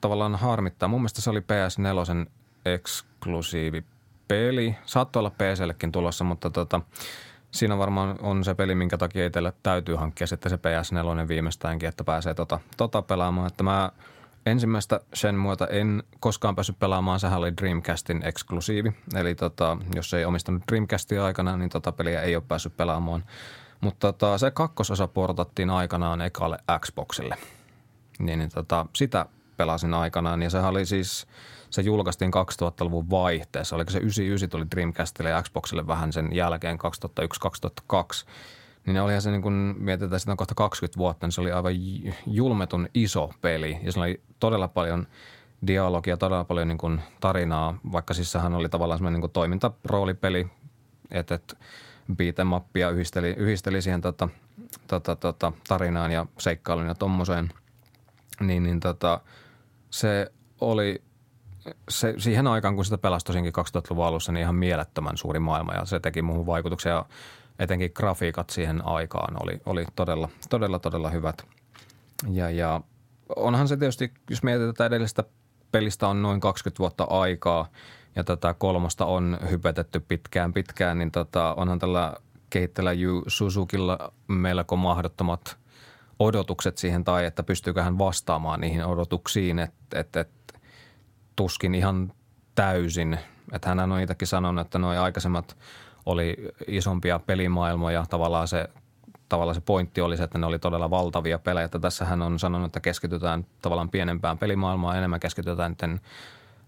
tavallaan 0.00 0.36
harmittaa. 0.36 0.88
Mun 0.88 1.00
mielestä 1.00 1.22
se 1.22 1.30
oli 1.30 1.40
PS4 1.40 2.30
eksklusiivi 2.64 3.84
peli. 4.30 4.76
Saattoi 4.84 5.20
olla 5.20 5.30
PCllekin 5.30 5.92
tulossa, 5.92 6.24
mutta 6.24 6.50
tota, 6.50 6.80
siinä 7.50 7.78
varmaan 7.78 8.16
on 8.20 8.44
se 8.44 8.54
peli, 8.54 8.74
minkä 8.74 8.98
takia 8.98 9.26
itselle 9.26 9.52
täytyy 9.62 9.94
hankkia 9.94 10.26
sitten 10.26 10.50
se 10.50 10.56
PS4 10.56 11.28
viimeistäänkin, 11.28 11.88
että 11.88 12.04
pääsee 12.04 12.34
tota, 12.34 12.60
tota 12.76 13.02
pelaamaan. 13.02 13.46
Että 13.46 13.62
mä 13.62 13.90
Ensimmäistä 14.46 15.00
Shenmueta 15.14 15.66
en 15.66 16.02
koskaan 16.20 16.56
päässyt 16.56 16.78
pelaamaan, 16.78 17.20
sehän 17.20 17.38
oli 17.38 17.56
Dreamcastin 17.56 18.22
eksklusiivi. 18.24 18.92
Eli 19.16 19.34
tota, 19.34 19.76
jos 19.94 20.14
ei 20.14 20.24
omistanut 20.24 20.62
Dreamcastia 20.70 21.24
aikana, 21.24 21.56
niin 21.56 21.70
tota 21.70 21.92
peliä 21.92 22.22
ei 22.22 22.36
ole 22.36 22.44
päässyt 22.48 22.76
pelaamaan. 22.76 23.24
Mutta 23.80 24.12
tota, 24.12 24.38
se 24.38 24.50
kakkososa 24.50 25.08
portattiin 25.08 25.70
aikanaan 25.70 26.20
ekalle 26.20 26.58
Xboxille. 26.80 27.36
Niin, 28.18 28.38
niin 28.38 28.50
tota, 28.50 28.86
sitä 28.96 29.26
pelasin 29.56 29.94
aikanaan 29.94 30.42
ja 30.42 30.50
sehän 30.50 30.70
oli 30.70 30.86
siis, 30.86 31.26
se 31.70 31.82
julkaistiin 31.82 32.30
2000-luvun 32.34 33.10
vaihteessa. 33.10 33.76
Oliko 33.76 33.90
se 33.90 33.98
99 33.98 34.50
tuli 34.50 34.70
Dreamcastille 34.70 35.30
ja 35.30 35.42
Xboxille 35.42 35.86
vähän 35.86 36.12
sen 36.12 36.28
jälkeen 36.32 36.78
2001-2002 36.78 38.26
niin 38.86 38.94
ne 38.94 39.02
olihan 39.02 39.22
se 39.22 39.30
niin 39.30 39.42
kun 39.42 39.74
mietitään 39.78 40.20
sitä 40.20 40.36
kohta 40.36 40.54
20 40.54 40.98
vuotta, 40.98 41.26
niin 41.26 41.32
se 41.32 41.40
oli 41.40 41.52
aivan 41.52 41.72
julmetun 42.26 42.88
iso 42.94 43.30
peli. 43.40 43.78
Ja 43.82 43.92
se 43.92 44.00
oli 44.00 44.20
todella 44.38 44.68
paljon 44.68 45.06
dialogia, 45.66 46.16
todella 46.16 46.44
paljon 46.44 46.68
niin 46.68 46.78
kuin 46.78 47.00
tarinaa, 47.20 47.78
vaikka 47.92 48.14
siis 48.14 48.32
sehän 48.32 48.54
oli 48.54 48.68
tavallaan 48.68 48.98
semmoinen 48.98 49.20
niin 49.20 49.30
toimintaroolipeli, 49.30 50.46
että, 51.10 51.34
että 51.34 51.56
beatemappia 52.16 52.90
yhdisteli, 52.90 53.30
yhdisteli 53.30 53.82
siihen 53.82 54.00
tota, 54.00 54.28
tota, 54.86 55.16
tota, 55.16 55.52
tarinaan 55.68 56.10
ja 56.10 56.26
seikkailun 56.38 56.86
ja 56.86 56.94
tommoseen, 56.94 57.52
niin, 58.40 58.62
niin 58.62 58.80
tota, 58.80 59.20
se 59.90 60.32
oli 60.60 61.02
se, 61.88 62.14
siihen 62.18 62.46
aikaan, 62.46 62.74
kun 62.74 62.84
sitä 62.84 62.98
pelasi 62.98 63.26
tosinkin 63.26 63.52
2000-luvun 63.58 64.04
alussa, 64.04 64.32
niin 64.32 64.42
ihan 64.42 64.54
mielettömän 64.54 65.16
suuri 65.16 65.38
maailma 65.38 65.74
ja 65.74 65.84
se 65.84 66.00
teki 66.00 66.22
muuhun 66.22 66.46
vaikutuksia 66.46 67.04
etenkin 67.58 67.90
grafiikat 67.94 68.50
siihen 68.50 68.84
aikaan 68.84 69.42
oli, 69.42 69.60
oli 69.66 69.84
todella, 69.96 70.28
todella, 70.50 70.78
todella 70.78 71.10
hyvät. 71.10 71.46
Ja, 72.30 72.50
ja 72.50 72.80
onhan 73.36 73.68
se 73.68 73.76
tietysti, 73.76 74.12
jos 74.30 74.42
mietitään 74.42 74.70
että 74.70 74.86
edellistä 74.86 75.24
pelistä 75.72 76.08
on 76.08 76.22
noin 76.22 76.40
20 76.40 76.78
vuotta 76.78 77.04
aikaa 77.04 77.68
ja 78.16 78.24
tätä 78.24 78.54
kolmosta 78.54 79.06
on 79.06 79.38
hypetetty 79.50 80.00
pitkään 80.00 80.52
pitkään, 80.52 80.98
niin 80.98 81.10
tota, 81.10 81.54
onhan 81.54 81.78
tällä 81.78 82.16
kehittelijä 82.50 82.92
Yu 82.92 83.22
Suzukilla 83.26 84.12
melko 84.28 84.76
mahdottomat 84.76 85.56
odotukset 86.18 86.78
siihen 86.78 87.04
tai 87.04 87.24
että 87.24 87.42
pystyykö 87.42 87.82
hän 87.82 87.98
vastaamaan 87.98 88.60
niihin 88.60 88.84
odotuksiin, 88.84 89.58
että, 89.58 90.00
että, 90.00 90.20
että 90.20 90.39
tuskin 91.40 91.74
ihan 91.74 92.12
täysin. 92.54 93.18
Että 93.52 93.68
hän 93.68 93.92
on 93.92 94.00
itsekin 94.00 94.28
sanonut, 94.28 94.66
että 94.66 94.78
nuo 94.78 94.90
aikaisemmat 94.90 95.56
oli 96.06 96.36
isompia 96.66 97.18
pelimaailmoja. 97.18 98.04
Tavallaan 98.10 98.48
se, 98.48 98.68
tavallaan 99.28 99.54
se 99.54 99.60
pointti 99.60 100.00
oli 100.00 100.16
se, 100.16 100.24
että 100.24 100.38
ne 100.38 100.46
oli 100.46 100.58
todella 100.58 100.90
valtavia 100.90 101.38
pelejä. 101.38 101.64
Että 101.64 101.78
tässä 101.78 102.04
hän 102.04 102.22
on 102.22 102.38
sanonut, 102.38 102.66
että 102.66 102.80
keskitytään 102.80 103.46
tavallaan 103.62 103.88
pienempään 103.88 104.38
pelimaailmaan, 104.38 104.98
enemmän 104.98 105.20
keskitytään 105.20 105.72
niiden 105.72 106.00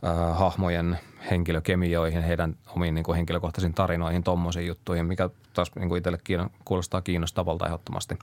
äh, 0.05 0.39
hahmojen 0.39 0.99
henkilökemioihin, 1.31 2.23
heidän 2.23 2.57
omiin 2.77 2.95
niin 2.95 3.05
kuin 3.05 3.17
henkilökohtaisiin 3.17 3.75
tarinoihin, 3.75 4.25
tuommoisiin 4.25 4.67
juttuihin, 4.67 5.07
mikä 5.07 5.31
taas 5.55 5.75
niin 5.75 5.89
kuin 5.89 5.99
itselle 5.99 6.19
kiinno, 6.25 6.49
kuulostaa 6.65 7.01
kiinnostavalta 7.01 7.67
ehdottomasti. 7.67 8.19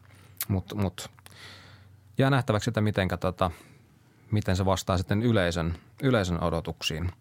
Mutta 0.47 0.75
mut, 0.75 1.09
jää 2.17 2.29
nähtäväksi, 2.29 2.69
että 2.69 2.81
mitenkä, 2.81 3.17
tota, 3.17 3.51
miten 4.31 4.55
se 4.55 4.65
vastaa 4.65 4.97
sitten 4.97 5.21
yleisön, 5.21 5.73
yleisön 6.03 6.43
odotuksiin– 6.43 7.11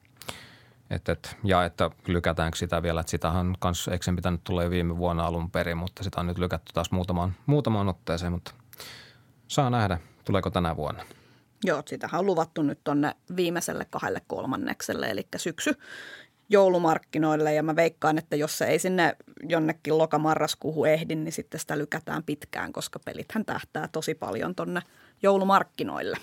et, 0.91 1.09
et, 1.09 1.37
ja 1.45 1.65
että 1.65 1.91
lykätäänkö 2.07 2.59
sitä 2.59 2.83
vielä, 2.83 3.01
että 3.01 3.11
sitähän 3.11 3.55
kanssa 3.59 3.93
Eksen 3.93 4.17
pitänyt 4.17 4.41
tulla 4.45 4.63
jo 4.63 4.71
viime 4.71 4.97
vuonna 4.97 5.27
alun 5.27 5.51
perin, 5.51 5.77
mutta 5.77 6.03
sitä 6.03 6.21
on 6.21 6.27
nyt 6.27 6.39
lykätty 6.39 6.73
taas 6.73 6.91
muutamaan, 6.91 7.35
muutamaan 7.47 7.89
otteeseen, 7.89 8.33
mutta 8.33 8.55
saa 9.49 9.71
nähdä, 9.71 9.99
tuleeko 10.25 10.51
tänä 10.51 10.77
vuonna. 10.77 11.05
Joo, 11.65 11.83
sitähän 11.87 12.19
on 12.19 12.27
luvattu 12.27 12.63
nyt 12.63 12.79
tuonne 12.85 13.15
viimeiselle 13.37 13.87
kahdelle 13.91 14.23
kolmannekselle, 14.27 15.11
eli 15.11 15.27
syksy 15.37 15.79
joulumarkkinoille 16.49 17.55
ja 17.55 17.63
mä 17.63 17.77
veikkaan, 17.77 18.19
että 18.19 18.37
jos 18.37 18.59
se 18.59 18.67
ei 18.67 18.79
sinne 18.79 19.17
jonnekin 19.43 19.99
lokamarraskuuhun 19.99 20.89
ehdi, 20.89 21.15
niin 21.15 21.33
sitten 21.33 21.61
sitä 21.61 21.79
lykätään 21.79 22.23
pitkään, 22.23 22.73
koska 22.73 22.99
pelithän 23.05 23.45
tähtää 23.45 23.89
tosi 23.93 24.15
paljon 24.15 24.55
tonne 24.55 24.81
joulumarkkinoille. 25.23 26.17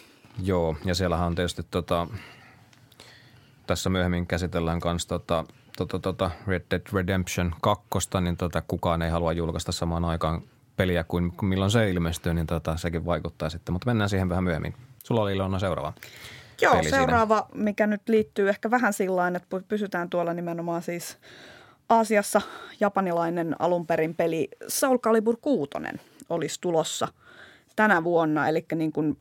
Joo, 0.43 0.75
ja 0.85 0.95
siellähän 0.95 1.27
on 1.27 1.35
tietysti 1.35 1.63
tota, 1.71 2.07
tässä 3.67 3.89
myöhemmin 3.89 4.27
käsitellään 4.27 4.81
myös 4.85 5.07
tota, 5.07 5.45
tota, 5.77 5.99
tota 5.99 6.31
Red 6.47 6.63
Dead 6.71 6.81
Redemption 6.93 7.55
2, 7.61 7.89
niin 8.21 8.37
tota, 8.37 8.61
kukaan 8.67 9.01
ei 9.01 9.09
halua 9.09 9.33
julkaista 9.33 9.71
samaan 9.71 10.05
aikaan 10.05 10.41
peliä 10.75 11.03
kuin 11.03 11.31
milloin 11.41 11.71
se 11.71 11.89
ilmestyy, 11.89 12.33
niin 12.33 12.47
tota, 12.47 12.77
sekin 12.77 13.05
vaikuttaa 13.05 13.49
sitten. 13.49 13.73
Mutta 13.73 13.85
mennään 13.85 14.09
siihen 14.09 14.29
vähän 14.29 14.43
myöhemmin. 14.43 14.75
Sulla 15.03 15.21
oli 15.21 15.35
Ilona 15.35 15.59
seuraava. 15.59 15.93
Joo, 16.61 16.75
peli 16.75 16.89
seuraava, 16.89 17.47
siinä. 17.51 17.63
mikä 17.63 17.87
nyt 17.87 18.01
liittyy 18.07 18.49
ehkä 18.49 18.71
vähän 18.71 18.93
sillä 18.93 19.27
että 19.27 19.61
pysytään 19.67 20.09
tuolla 20.09 20.33
nimenomaan 20.33 20.81
siis 20.81 21.17
Aasiassa 21.89 22.41
japanilainen 22.79 23.55
alunperin 23.59 24.15
peli 24.15 24.49
Soul 24.67 24.97
Calibur 24.97 25.37
6 25.41 25.71
olisi 26.29 26.61
tulossa 26.61 27.07
tänä 27.75 28.03
vuonna. 28.03 28.49
Eli 28.49 28.65
niin 28.75 28.91
kuin 28.91 29.17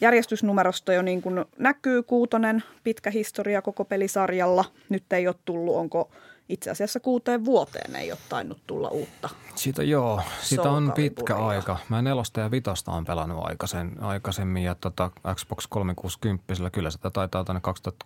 järjestysnumerosta 0.00 0.92
jo 0.92 1.02
niin 1.02 1.22
kuin 1.22 1.44
näkyy 1.58 2.02
kuutonen, 2.02 2.62
pitkä 2.84 3.10
historia 3.10 3.62
koko 3.62 3.84
pelisarjalla. 3.84 4.64
Nyt 4.88 5.12
ei 5.12 5.26
ole 5.26 5.34
tullut, 5.44 5.76
onko 5.76 6.10
itse 6.48 6.70
asiassa 6.70 7.00
kuuteen 7.00 7.44
vuoteen 7.44 7.96
ei 7.96 8.12
ole 8.12 8.18
tainnut 8.28 8.58
tulla 8.66 8.88
uutta. 8.88 9.28
Siitä 9.54 9.82
joo, 9.82 10.22
siitä 10.40 10.70
on 10.70 10.92
pitkä 10.94 11.36
aika. 11.36 11.76
Mä 11.88 12.02
nelosta 12.02 12.40
ja 12.40 12.50
vitosta 12.50 12.92
on 12.92 13.04
pelannut 13.04 13.44
aikaisen, 13.44 13.92
aikaisemmin 14.00 14.62
ja 14.62 14.74
tota 14.74 15.10
Xbox 15.34 15.66
360, 15.68 16.54
sillä 16.54 16.70
kyllä 16.70 16.90
sitä 16.90 17.10
taitaa 17.10 17.44
tuonne 17.44 17.60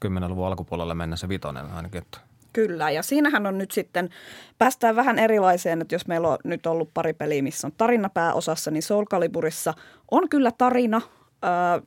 2010-luvun 0.06 0.46
alkupuolelle 0.46 0.94
mennä 0.94 1.16
se 1.16 1.28
vitonen 1.28 1.70
ainakin. 1.70 2.02
Että. 2.02 2.18
Kyllä, 2.52 2.90
ja 2.90 3.02
siinähän 3.02 3.46
on 3.46 3.58
nyt 3.58 3.70
sitten, 3.70 4.10
päästään 4.58 4.96
vähän 4.96 5.18
erilaiseen, 5.18 5.82
että 5.82 5.94
jos 5.94 6.06
meillä 6.06 6.28
on 6.28 6.38
nyt 6.44 6.66
ollut 6.66 6.90
pari 6.94 7.12
peliä, 7.12 7.42
missä 7.42 7.66
on 7.66 7.72
tarina 7.76 8.08
pääosassa, 8.08 8.70
niin 8.70 8.82
Soul 8.82 9.04
Caliburissa 9.04 9.74
on 10.10 10.28
kyllä 10.28 10.50
tarina– 10.58 11.00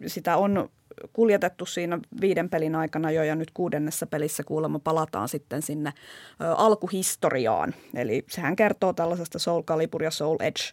sitä 0.08 0.38
on 0.38 0.70
kuljetettu 1.14 1.66
siinä 1.66 2.00
viiden 2.22 2.50
pelin 2.50 2.76
aikana 2.76 3.12
jo 3.12 3.24
ja 3.24 3.36
nyt 3.36 3.52
kuudennessa 3.54 4.08
pelissä 4.08 4.44
kuulemma 4.44 4.80
palataan 4.80 5.30
sitten 5.30 5.62
sinne 5.62 5.94
alkuhistoriaan. 6.40 7.76
Eli 7.96 8.26
sehän 8.30 8.56
kertoo 8.56 8.94
tällaisesta 8.94 9.40
Soul 9.40 9.62
Calibur 9.62 10.04
ja 10.04 10.12
Soul 10.12 10.38
Edge 10.40 10.64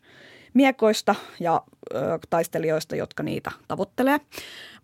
miekoista 0.54 1.14
ja 1.40 1.62
ö, 1.94 2.18
taistelijoista, 2.30 2.96
jotka 2.96 3.22
niitä 3.22 3.52
tavoittelee. 3.68 4.20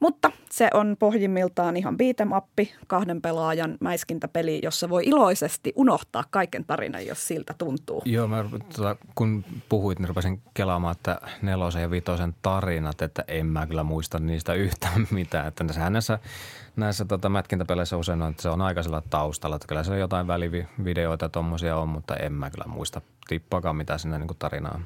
Mutta 0.01 0.31
se 0.51 0.69
on 0.75 0.97
pohjimmiltaan 0.99 1.77
ihan 1.77 1.95
beat'em 1.95 2.35
appi, 2.35 2.75
kahden 2.87 3.23
pelaajan 3.23 3.77
mäiskintäpeli, 3.81 4.61
jossa 4.63 4.89
voi 4.89 5.03
iloisesti 5.07 5.73
unohtaa 5.77 6.25
kaiken 6.31 6.65
tarinan, 6.65 7.07
jos 7.07 7.29
siltä 7.29 7.55
tuntuu. 7.59 8.03
Joo, 8.05 8.29
mä, 8.29 8.45
tota, 8.77 8.97
kun 9.15 9.45
puhuit, 9.69 9.99
niin 9.99 10.09
rupesin 10.09 10.43
kelaamaan, 10.55 10.93
että 10.93 11.21
nelosen 11.43 11.83
ja 11.83 11.91
vitosen 11.91 12.35
tarinat, 12.43 13.03
että 13.03 13.25
en 13.29 13.47
mä 13.47 13.67
kyllä 13.67 13.83
muista 13.83 14.19
niistä 14.19 14.55
yhtään 14.55 15.07
mitään. 15.11 15.47
Että 15.47 15.73
sehän 15.73 15.93
näissä, 15.93 16.19
näissä 16.77 17.05
tota, 17.05 17.29
mätkintäpeleissä 17.29 17.97
usein 17.97 18.23
on, 18.23 18.31
että 18.31 18.43
se 18.43 18.49
on 18.49 18.63
aika 18.63 18.83
sillä 18.83 19.03
taustalla, 19.11 19.57
että 19.57 19.69
kyllä 19.69 19.85
se 19.85 19.99
jotain 19.99 20.27
välivideoita 20.27 21.25
ja 21.25 21.29
tommosia 21.29 21.77
on, 21.77 21.89
mutta 21.89 22.17
en 22.17 22.33
mä 22.33 22.51
kyllä 22.51 22.65
muista 22.67 23.01
tippaakaan 23.29 23.77
mitä 23.77 23.99
sinne 23.99 24.19
niin 24.19 24.29
tarinaa 24.39 24.81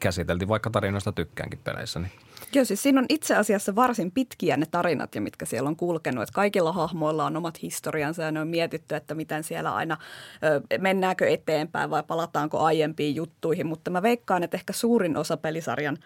käsiteltiin, 0.00 0.48
vaikka 0.48 0.70
tarinoista 0.70 1.12
tykkäänkin 1.12 1.60
peleissä. 1.64 1.98
Niin. 2.00 2.12
Joo, 2.54 2.64
siis 2.64 2.82
siinä 2.82 3.00
on 3.00 3.06
itse 3.08 3.36
asiassa 3.36 3.74
varsin 3.74 4.12
pitkiä 4.12 4.56
ne 4.56 4.66
tarinat 4.70 5.14
ja 5.14 5.20
mitkä 5.20 5.44
siellä 5.44 5.68
on 5.68 5.76
kulkenut. 5.76 6.22
Että 6.22 6.32
kaikilla 6.32 6.72
hahmoilla 6.72 7.24
on 7.24 7.36
omat 7.36 7.62
historiansa 7.62 8.22
ja 8.22 8.32
ne 8.32 8.40
on 8.40 8.48
mietitty, 8.48 8.94
että 8.94 9.14
miten 9.14 9.44
siellä 9.44 9.74
aina 9.74 9.96
ö, 10.44 10.78
mennäänkö 10.78 11.28
eteenpäin 11.28 11.90
vai 11.90 12.02
palataanko 12.02 12.58
aiempiin 12.58 13.14
juttuihin. 13.14 13.66
Mutta 13.66 13.90
mä 13.90 14.02
veikkaan, 14.02 14.42
että 14.42 14.56
ehkä 14.56 14.72
suurin 14.72 15.16
osa 15.16 15.36
pelisarjan, 15.36 15.98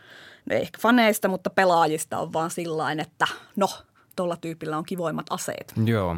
no 0.50 0.56
ehkä 0.56 0.78
faneista, 0.80 1.28
mutta 1.28 1.50
pelaajista 1.50 2.18
on 2.18 2.32
vaan 2.32 2.50
sillain, 2.50 3.00
että 3.00 3.26
no– 3.56 3.68
tuolla 4.16 4.36
tyypillä 4.36 4.78
on 4.78 4.84
kivoimmat 4.84 5.26
aseet. 5.30 5.72
Joo. 5.84 6.16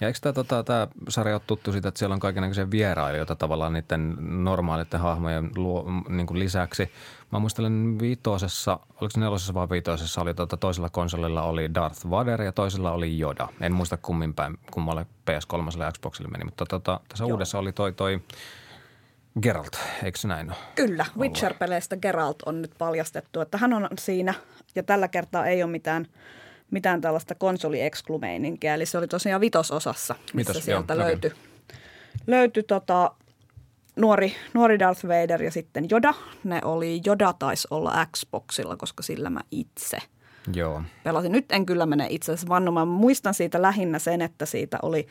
Ja 0.00 0.06
eikö 0.06 0.18
tämä 0.22 0.32
tota, 0.32 0.64
tää 0.64 0.88
sarja 1.08 1.34
ole 1.34 1.42
tuttu 1.46 1.72
siitä, 1.72 1.88
että 1.88 1.98
siellä 1.98 2.14
on 2.14 2.20
kaikenlaisia 2.20 2.70
vierailijoita 2.70 3.36
tavallaan 3.36 3.72
niiden 3.72 4.16
normaalitten 4.44 5.00
hahmojen 5.00 5.50
luo, 5.56 5.84
niin 6.08 6.26
kuin 6.26 6.38
lisäksi. 6.38 6.90
Mä 7.32 7.38
muistelen 7.38 7.98
viitosessa, 8.00 8.78
oliko 8.90 9.10
se 9.10 9.20
nelosessa 9.20 9.54
vai 9.54 9.68
viitosessa, 9.68 10.20
oli 10.20 10.34
tota, 10.34 10.56
toisella 10.56 10.90
konsolilla 10.90 11.42
oli 11.42 11.74
Darth 11.74 12.10
Vader 12.10 12.42
ja 12.42 12.52
toisella 12.52 12.92
oli 12.92 13.20
Yoda. 13.20 13.48
En 13.60 13.72
muista 13.72 13.96
kummin 13.96 14.34
päin, 14.34 14.58
kummalle 14.70 15.06
PS3 15.30 15.80
ja 15.80 15.92
Xboxille 15.92 16.30
meni, 16.30 16.44
mutta 16.44 16.66
tota, 16.66 17.00
tässä 17.08 17.24
Joo. 17.24 17.30
uudessa 17.30 17.58
oli 17.58 17.72
toi, 17.72 17.92
toi 17.92 18.20
Geralt, 19.42 19.78
eikö 20.02 20.18
se 20.18 20.28
näin 20.28 20.50
ole? 20.50 20.58
Kyllä, 20.74 21.06
Witcher-peleistä 21.18 21.96
Geralt 21.96 22.42
on 22.46 22.62
nyt 22.62 22.72
paljastettu, 22.78 23.40
että 23.40 23.58
hän 23.58 23.72
on 23.72 23.88
siinä 23.98 24.34
ja 24.74 24.82
tällä 24.82 25.08
kertaa 25.08 25.46
ei 25.46 25.62
ole 25.62 25.70
mitään– 25.70 26.06
mitään 26.70 27.00
tällaista 27.00 27.34
konsoliexklumeininkiä. 27.34 28.74
Eli 28.74 28.86
se 28.86 28.98
oli 28.98 29.08
tosiaan 29.08 29.40
vitososassa, 29.40 30.14
missä 30.34 30.50
Vitos, 30.52 30.64
sieltä 30.64 30.94
joo, 30.94 31.04
löytyi, 31.04 31.30
okay. 31.30 31.78
löytyi 32.26 32.62
tota, 32.62 33.10
nuori, 33.96 34.34
nuori 34.54 34.78
Darth 34.78 35.04
Vader 35.04 35.42
ja 35.42 35.50
sitten 35.50 35.90
Joda. 35.90 36.14
Ne 36.44 36.60
oli, 36.64 37.00
Joda 37.04 37.32
taisi 37.32 37.68
olla 37.70 38.06
Xboxilla, 38.16 38.76
koska 38.76 39.02
sillä 39.02 39.30
mä 39.30 39.40
itse 39.50 39.98
Joo. 40.54 40.82
pelasin. 41.04 41.32
Nyt 41.32 41.52
en 41.52 41.66
kyllä 41.66 41.86
mene 41.86 42.06
itse 42.10 42.32
asiassa 42.32 42.48
vannomaan. 42.48 42.88
Muistan 42.88 43.34
siitä 43.34 43.62
lähinnä 43.62 43.98
sen, 43.98 44.22
että 44.22 44.46
siitä 44.46 44.78
oli 44.82 45.06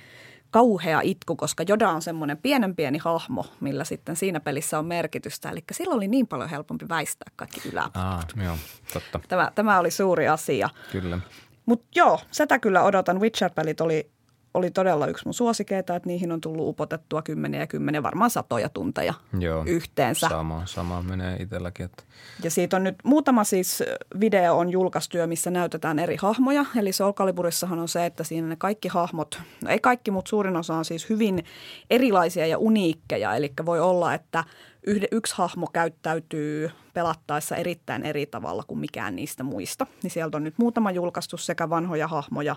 kauhea 0.56 1.02
itku, 1.04 1.36
koska 1.36 1.64
Joda 1.68 1.90
on 1.90 2.02
semmoinen 2.02 2.38
pienen 2.38 2.76
pieni 2.76 2.98
hahmo, 2.98 3.46
millä 3.60 3.84
sitten 3.84 4.16
siinä 4.16 4.40
pelissä 4.40 4.80
on 4.80 4.86
merkitystä. 4.86 5.50
Eli 5.50 5.64
silloin 5.72 5.98
oli 5.98 6.08
niin 6.08 6.28
paljon 6.28 6.50
helpompi 6.50 6.90
väistää 6.90 7.32
kaikki 7.36 7.62
yläpuolet. 7.70 8.32
Ah, 8.38 8.44
joo, 8.44 8.58
totta. 8.94 9.20
Tämä, 9.28 9.52
tämä 9.56 9.80
oli 9.80 9.92
suuri 9.92 10.28
asia. 10.28 10.70
Kyllä. 10.92 11.20
Mutta 11.66 11.88
joo, 11.96 12.20
sitä 12.32 12.60
kyllä 12.60 12.84
odotan. 12.84 13.20
Witcher-pelit 13.22 13.82
oli, 13.82 14.12
oli 14.56 14.72
todella 14.72 15.08
yksi 15.08 15.26
mun 15.26 15.34
suosikeita, 15.34 15.96
että 15.96 16.10
niihin 16.10 16.32
on 16.32 16.42
tullut 16.42 16.68
upotettua 16.68 17.22
kymmeniä 17.22 17.60
ja 17.60 17.68
kymmeniä, 17.68 18.04
varmaan 18.04 18.30
satoja 18.30 18.70
tunteja 18.70 19.14
joo, 19.40 19.64
yhteensä. 19.68 20.30
Sama, 20.30 20.62
sama 20.66 21.02
menee 21.02 21.38
itselläkin. 21.40 21.86
Että. 21.86 22.04
Ja 22.44 22.52
siitä 22.52 22.76
on 22.76 22.84
nyt 22.84 22.96
muutama 23.04 23.44
siis 23.44 23.84
video 24.20 24.58
on 24.58 24.70
julkaistu, 24.70 25.18
missä 25.26 25.52
näytetään 25.52 26.00
eri 26.00 26.18
hahmoja. 26.22 26.66
Eli 26.76 26.92
Soul 26.92 27.14
Caliburissahan 27.14 27.80
on 27.80 27.88
se, 27.88 28.06
että 28.06 28.24
siinä 28.24 28.48
ne 28.48 28.56
kaikki 28.56 28.88
hahmot, 28.88 29.40
no 29.64 29.70
ei 29.70 29.80
kaikki, 29.80 30.12
mutta 30.12 30.30
suurin 30.30 30.56
osa 30.56 30.76
on 30.76 30.86
siis 30.86 31.10
hyvin 31.10 31.46
erilaisia 31.90 32.48
ja 32.48 32.58
uniikkeja. 32.58 33.36
Eli 33.36 33.54
voi 33.66 33.80
olla, 33.80 34.14
että 34.14 34.44
yhde, 34.88 35.08
yksi 35.12 35.36
hahmo 35.38 35.68
käyttäytyy 35.74 36.72
pelattaessa 36.94 37.56
erittäin 37.56 38.04
eri 38.04 38.26
tavalla 38.26 38.64
kuin 38.68 38.80
mikään 38.80 39.16
niistä 39.16 39.44
muista. 39.44 39.88
Niin 40.04 40.12
sieltä 40.12 40.38
on 40.38 40.44
nyt 40.44 40.58
muutama 40.58 40.92
julkaistu 40.92 41.38
sekä 41.38 41.70
vanhoja 41.70 42.08
hahmoja 42.08 42.56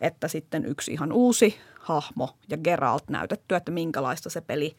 että 0.00 0.28
sitten 0.28 0.64
yksi 0.64 0.92
ihan 0.92 1.12
uusi 1.12 1.56
hahmo 1.80 2.36
ja 2.48 2.56
Geralt 2.56 3.08
näytetty, 3.08 3.54
että 3.54 3.72
minkälaista 3.72 4.30
se 4.30 4.40
peli, 4.40 4.76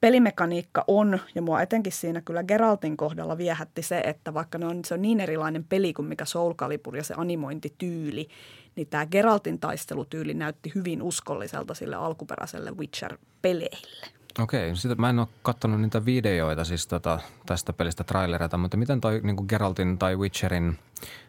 pelimekaniikka 0.00 0.84
on. 0.86 1.20
Ja 1.34 1.42
mua 1.42 1.62
etenkin 1.62 1.92
siinä 1.92 2.20
kyllä 2.20 2.42
Geraltin 2.42 2.96
kohdalla 2.96 3.38
viehätti 3.38 3.82
se, 3.82 3.98
että 3.98 4.34
vaikka 4.34 4.58
ne 4.58 4.66
on, 4.66 4.84
se 4.84 4.94
on 4.94 5.02
niin 5.02 5.20
erilainen 5.20 5.64
peli 5.64 5.92
kuin 5.92 6.08
mikä 6.08 6.24
Soul 6.24 6.54
Calibur 6.54 6.96
ja 6.96 7.04
se 7.04 7.14
animointityyli, 7.16 8.28
niin 8.76 8.86
tämä 8.86 9.06
Geraltin 9.06 9.60
taistelutyyli 9.60 10.34
näytti 10.34 10.72
hyvin 10.74 11.02
uskolliselta 11.02 11.74
sille 11.74 11.96
alkuperäiselle 11.96 12.70
Witcher-peleille. 12.70 14.08
Okei, 14.38 14.76
sitä 14.76 14.94
mä 14.94 15.10
en 15.10 15.18
ole 15.18 15.28
katsonut 15.42 15.80
niitä 15.80 16.04
videoita 16.04 16.64
siis 16.64 16.86
tota, 16.86 17.18
tästä 17.46 17.72
pelistä 17.72 18.04
trailereita, 18.04 18.58
mutta 18.58 18.76
miten 18.76 19.00
toi 19.00 19.20
niin 19.22 19.36
Geraltin 19.48 19.98
tai 19.98 20.16
Witcherin 20.16 20.78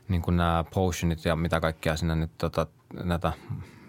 niin 0.08 0.22
nämä 0.28 0.65
potionit 0.74 1.26
ja 1.26 1.36
mitä 1.36 1.60
kaikkea 1.60 1.98
sinne 1.98 2.15
nyt 2.15 2.32
tota, 2.38 2.68
näitä 3.04 3.34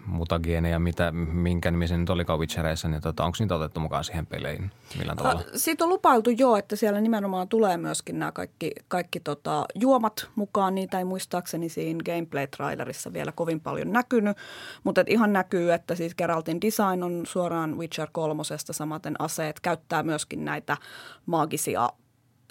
mutageeneja, 0.07 0.79
mitä, 0.79 1.11
minkä 1.11 1.71
nimi 1.71 1.87
se 1.87 1.97
nyt 1.97 2.09
olikaan 2.09 2.39
Witchereissä, 2.39 2.87
niin 2.87 3.01
tota, 3.01 3.25
onko 3.25 3.35
niitä 3.39 3.55
otettu 3.55 3.79
mukaan 3.79 4.03
siihen 4.03 4.25
peleihin 4.25 4.71
millään 4.97 5.17
tavalla? 5.17 5.43
Siitä 5.55 5.83
on 5.83 5.89
lupailtu 5.89 6.29
jo, 6.29 6.55
että 6.55 6.75
siellä 6.75 7.01
nimenomaan 7.01 7.47
tulee 7.47 7.77
myöskin 7.77 8.19
nämä 8.19 8.31
kaikki, 8.31 8.71
kaikki 8.87 9.19
tota, 9.19 9.65
juomat 9.75 10.29
mukaan. 10.35 10.75
Niitä 10.75 10.99
ei 10.99 11.05
muistaakseni 11.05 11.69
siinä 11.69 11.99
gameplay-trailerissa 12.05 13.13
vielä 13.13 13.31
kovin 13.31 13.59
paljon 13.59 13.91
näkynyt, 13.91 14.37
mutta 14.83 15.01
et 15.01 15.09
ihan 15.09 15.33
näkyy, 15.33 15.73
että 15.73 15.95
siis 15.95 16.15
Geraltin 16.15 16.61
design 16.61 17.03
on 17.03 17.25
suoraan 17.25 17.77
Witcher 17.77 18.07
kolmosesta, 18.11 18.73
samaten 18.73 19.15
aseet 19.19 19.59
käyttää 19.59 20.03
myöskin 20.03 20.45
näitä 20.45 20.77
maagisia 21.25 21.89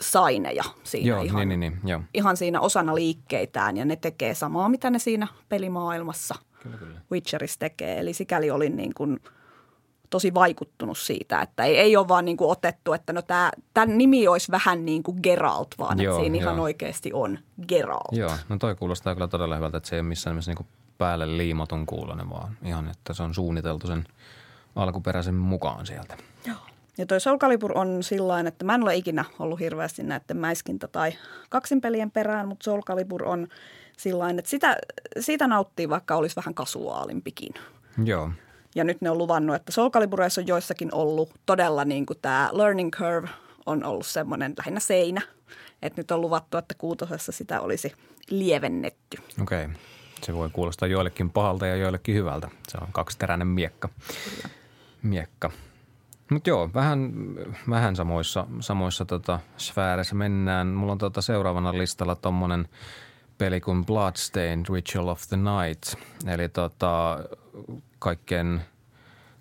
saineja 0.01 0.65
siinä 0.83 1.09
joo, 1.09 1.23
ihan, 1.23 1.49
niin, 1.49 1.61
niin, 1.61 1.73
niin, 1.81 1.91
joo. 1.91 2.01
ihan 2.15 2.37
siinä 2.37 2.61
osana 2.61 2.95
liikkeitään 2.95 3.77
ja 3.77 3.85
ne 3.85 3.97
tekee 3.97 4.35
samaa, 4.35 4.69
mitä 4.69 4.91
ne 4.91 4.99
siinä 4.99 5.27
pelimaailmassa– 5.49 6.35
kyllä, 6.67 6.79
kyllä. 6.79 7.01
Witcherissa 7.13 7.59
tekee. 7.59 7.99
Eli 7.99 8.13
sikäli 8.13 8.51
olin 8.51 8.77
niin 8.77 8.95
kuin 8.95 9.21
tosi 10.11 10.35
vaikuttunut 10.35 10.99
siitä, 10.99 11.41
että 11.41 11.65
ei, 11.65 11.79
ei 11.79 11.97
ole 11.97 12.09
vaan 12.09 12.25
niin 12.25 12.37
kuin 12.37 12.51
otettu, 12.51 12.93
että 12.93 13.13
no 13.13 13.23
tämä, 13.23 13.51
tämän 13.75 13.99
nimi 13.99 14.29
olisi 14.29 14.53
vähän 14.53 14.85
niin 14.85 15.03
kuin 15.03 15.19
Geralt, 15.23 15.75
vaan 15.79 16.01
joo, 16.01 16.15
että 16.15 16.23
siinä 16.23 16.37
joo. 16.37 16.43
ihan 16.51 16.61
oikeasti 16.61 17.13
on 17.13 17.39
Geralt. 17.69 18.13
Joo, 18.13 18.33
no 18.49 18.59
toi 18.59 18.75
kuulostaa 18.75 19.15
kyllä 19.15 19.29
todella 19.29 19.55
hyvältä, 19.57 19.77
että 19.77 19.89
se 19.89 19.97
ei 19.97 20.01
ole 20.01 20.09
missään 20.09 20.35
nimessä 20.35 20.51
niin 20.51 20.57
kuin 20.57 20.67
päälle 20.99 21.37
liimaton 21.37 21.87
kuulonen, 21.87 22.31
vaan 22.31 22.57
ihan, 22.65 22.89
että 22.89 23.15
se 23.15 23.23
on 23.23 23.35
suunniteltu 23.35 23.87
sen 23.87 24.05
alkuperäisen 24.77 25.35
mukaan 25.35 25.87
sieltä. 25.87 26.17
Joo. 26.47 26.57
Ja 26.99 27.07
toi 27.07 27.21
Soul 27.21 27.39
Calibur 27.39 27.79
on 27.79 28.03
sillain, 28.03 28.47
että 28.47 28.65
mä 28.65 28.75
en 28.75 28.83
ole 28.83 28.97
ikinä 28.97 29.25
ollut 29.39 29.61
hirveästi 29.61 30.03
näiden 30.03 30.37
mäiskintä- 30.37 30.89
tai 30.89 31.13
kaksinpelien 31.51 32.11
perään, 32.11 32.49
mutta 32.49 32.65
Soul 32.65 32.83
Calibur 32.83 33.25
on– 33.25 33.49
sillain, 33.97 34.39
että 34.39 34.51
sitä, 34.51 34.77
siitä 35.21 35.47
nauttii, 35.47 35.89
vaikka 35.89 36.17
olisi 36.17 36.37
vähän 36.37 36.55
kasuaalimpikin. 36.55 37.55
Joo. 38.05 38.31
Ja 38.75 38.85
nyt 38.85 39.01
ne 39.01 39.11
on 39.11 39.19
luvannut, 39.19 39.57
että 39.57 39.73
Soul 39.73 39.91
Calibureissa 39.91 40.41
on 40.41 40.47
joissakin 40.47 40.95
ollut 40.95 41.31
todella 41.47 41.85
niin 41.85 42.07
kuin 42.07 42.19
tämä 42.23 42.51
learning 42.53 42.91
curve 42.91 43.29
on 43.67 43.85
ollut 43.85 44.07
semmoinen 44.07 44.55
lähinnä 44.59 44.81
seinä. 44.81 45.23
Että 45.83 46.01
nyt 46.01 46.11
on 46.11 46.21
luvattu, 46.21 46.57
että 46.57 46.75
kuutosessa 46.79 47.33
sitä 47.33 47.61
olisi 47.61 47.93
lievennetty. 48.31 49.19
Okei. 49.43 49.65
Okay. 49.65 49.77
Se 50.23 50.35
voi 50.35 50.51
kuulostaa 50.53 50.89
joillekin 50.89 51.31
pahalta 51.31 51.67
ja 51.67 51.77
joillekin 51.77 52.15
hyvältä. 52.15 52.49
Se 52.69 52.79
on 52.81 52.89
kaksiteräinen 52.93 53.49
miekka. 53.49 53.89
Kyllä. 53.89 54.55
Miekka. 55.03 55.51
Mutta 56.31 56.51
joo, 56.51 56.71
vähän, 56.75 57.13
vähän 57.71 57.97
samoissa, 57.97 58.47
samoissa 58.61 59.05
tota, 59.05 59.41
sfääreissä 59.57 60.15
mennään. 60.15 60.67
Mulla 60.67 60.93
on 60.93 60.99
tota 60.99 61.23
seuraavana 61.23 61.79
listalla 61.79 62.17
tuommoinen– 62.17 62.69
peli 63.39 63.61
kuin 63.61 63.87
Bloodstained 63.87 64.67
Ritual 64.75 65.09
of 65.09 65.23
the 65.29 65.37
Night. 65.37 65.95
Eli 66.27 66.49
tota, 66.49 67.19
kaikkien 67.99 68.63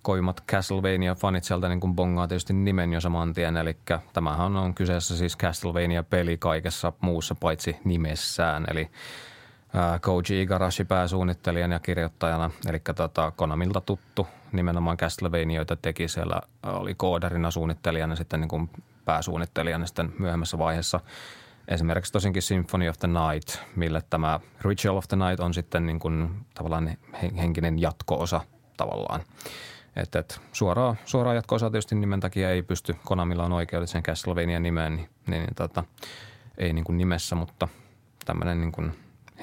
koimmat 0.02 0.44
Castlevania-fanit 0.52 1.44
sieltä 1.44 1.70
niin 1.70 1.80
kuin 1.80 1.96
bongaa 1.96 2.28
tietysti 2.28 2.54
nimen 2.54 2.94
jo 2.94 3.02
saman 3.02 3.34
tien. 3.34 3.58
Eli 3.58 3.78
tämähän 4.14 4.58
on 4.58 4.74
kyseessä 4.74 5.18
siis 5.18 5.38
Castlevania-peli 5.38 6.38
kaikessa 6.38 6.94
muussa 7.02 7.36
paitsi 7.36 7.78
nimessään. 7.84 8.66
Eli 8.72 8.90
ää, 9.74 10.00
Koji 10.00 10.42
Igarashi 10.42 10.86
pääsuunnittelijana 10.86 11.76
ja 11.76 11.80
kirjoittajana, 11.80 12.52
eli 12.70 12.80
tota 12.96 13.32
Konamilta 13.36 13.82
tuttu 13.82 14.28
nimenomaan 14.52 14.98
Castlevania, 14.98 15.66
teki 15.82 16.08
siellä, 16.08 16.42
oli 16.64 16.96
koodarina 16.96 17.52
suunnittelijana 17.52 18.16
sitten 18.16 18.42
niin 18.42 18.50
kuin 18.50 18.70
pääsuunnittelijana 19.06 19.86
sitten 19.86 20.14
myöhemmässä 20.20 20.58
vaiheessa– 20.58 21.00
Esimerkiksi 21.68 22.14
tosinkin 22.14 22.42
Symphony 22.42 22.90
of 22.90 22.98
the 22.98 23.08
Night, 23.08 23.60
mille 23.76 24.02
tämä 24.10 24.40
Ritual 24.62 24.98
of 24.98 25.08
the 25.08 25.18
Night 25.18 25.40
on 25.40 25.54
sitten 25.54 25.86
niin 25.86 26.00
kuin 26.00 26.46
tavallaan 26.54 26.98
henkinen 27.38 27.80
jatko-osa 27.80 28.42
tavallaan. 28.78 29.22
että 29.96 30.20
et 30.20 30.42
suoraa, 30.52 30.96
suoraa 31.06 31.34
jatko 31.34 31.60
tietysti 31.60 31.96
nimen 31.96 32.20
takia 32.20 32.52
ei 32.52 32.64
pysty, 32.64 32.96
Konamilla 33.06 33.44
on 33.44 33.54
oikeudet 33.54 33.90
sen 33.90 34.04
Castlevania 34.04 34.60
nimeen, 34.60 34.96
niin, 34.96 35.10
niin, 35.28 35.42
niin 35.42 35.56
tota, 35.56 35.84
ei 36.58 36.74
niin 36.74 36.86
kuin 36.86 36.98
nimessä, 36.98 37.36
mutta 37.36 37.68
tämmöinen 38.26 38.62
niin 38.62 38.72
kuin 38.72 38.92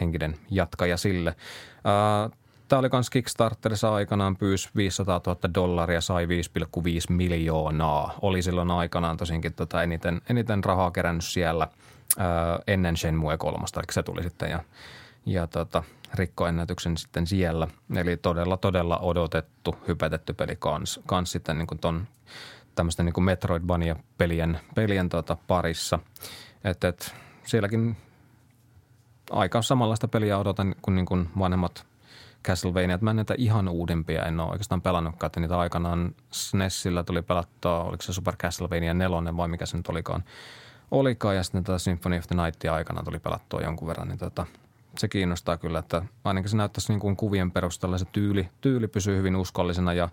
henkinen 0.01 0.35
jatkaja 0.51 0.97
sille. 0.97 1.37
Tämä 2.69 2.79
oli 2.79 2.89
myös 2.93 3.11
Kickstarterissa 3.11 3.95
aikanaan 3.95 4.37
pyysi 4.37 4.69
500 4.77 5.21
000 5.27 5.55
dollaria, 5.55 6.01
sai 6.01 6.27
5,5 6.27 6.31
miljoonaa. 7.09 8.15
Oli 8.23 8.43
silloin 8.43 8.71
aikanaan 8.71 9.17
tosinkin 9.17 9.55
tota 9.55 9.83
eniten, 9.83 10.21
eniten 10.31 10.65
rahaa 10.65 10.91
kerännyt 10.91 11.25
siellä 11.25 11.69
ennen 12.67 12.97
Shenmue 12.97 13.39
3, 13.39 13.65
eli 13.77 13.85
se 13.91 14.03
tuli 14.03 14.23
sitten 14.23 14.51
ja, 14.51 14.65
ja 15.27 15.47
tota, 15.47 15.83
rikkoennätyksen 16.15 16.97
sitten 16.97 17.27
siellä. 17.27 17.69
Eli 17.97 18.17
todella, 18.17 18.57
todella 18.57 18.99
odotettu, 18.99 19.77
hypätetty 19.89 20.33
peli 20.33 20.57
kans, 20.59 21.01
kans 21.07 21.33
sitten 21.33 21.59
niin 21.59 21.67
kuin 21.67 21.79
ton 21.79 22.09
tämmöisten 22.75 23.07
niin 23.07 23.25
Metroidvania-pelien 23.25 24.61
pelien 24.75 25.09
tota 25.09 25.37
parissa. 25.47 25.99
Että 26.65 26.89
et, 26.89 27.15
sielläkin 27.45 27.97
aika 29.31 29.63
samanlaista 29.63 30.09
peliä 30.09 30.39
odotan 30.39 30.75
kuin, 30.83 30.95
niin 30.95 31.07
kuin 31.07 31.29
vanhemmat 31.39 31.87
Castlevania. 32.45 32.99
Mä 33.01 33.11
en 33.11 33.17
näitä 33.17 33.35
ihan 33.39 33.69
uudempia 33.69 34.27
en 34.27 34.41
ole 34.41 34.51
oikeastaan 34.51 34.83
pelannutkaan. 34.83 35.29
Että 35.29 35.41
niitä 35.41 35.59
aikanaan 35.59 36.15
SNESillä 36.31 37.05
tuli 37.05 37.23
pelattua, 37.23 37.85
oliko 37.85 38.03
se 38.03 38.13
Super 38.13 38.37
Castlevania 38.37 38.95
4 38.95 39.37
vai 39.37 39.49
mikä 39.49 39.67
se 39.67 39.77
nyt 39.77 39.89
olikaan. 39.89 40.25
Olikaan 40.93 41.37
ja 41.37 41.43
sitten 41.43 41.65
tätä 41.65 41.79
Symphony 41.79 42.19
of 42.19 42.27
the 42.27 42.45
Nightia 42.45 42.75
aikana 42.75 43.03
tuli 43.03 43.19
pelattua 43.19 43.61
jonkun 43.61 43.89
verran. 43.89 44.09
Niin 44.09 44.19
tota, 44.19 44.47
se 44.99 45.09
kiinnostaa 45.09 45.57
kyllä, 45.57 45.79
että 45.79 46.03
ainakin 46.25 46.51
se 46.51 46.57
näyttäisi 46.57 46.93
niin 46.93 47.01
kuin 47.01 47.17
kuvien 47.17 47.51
perusteella 47.51 47.99
se 47.99 48.05
tyyli, 48.13 48.49
tyyli 48.61 48.89
pysyy 48.89 49.19
hyvin 49.19 49.37
uskollisena 49.37 49.93
ja, 49.93 50.09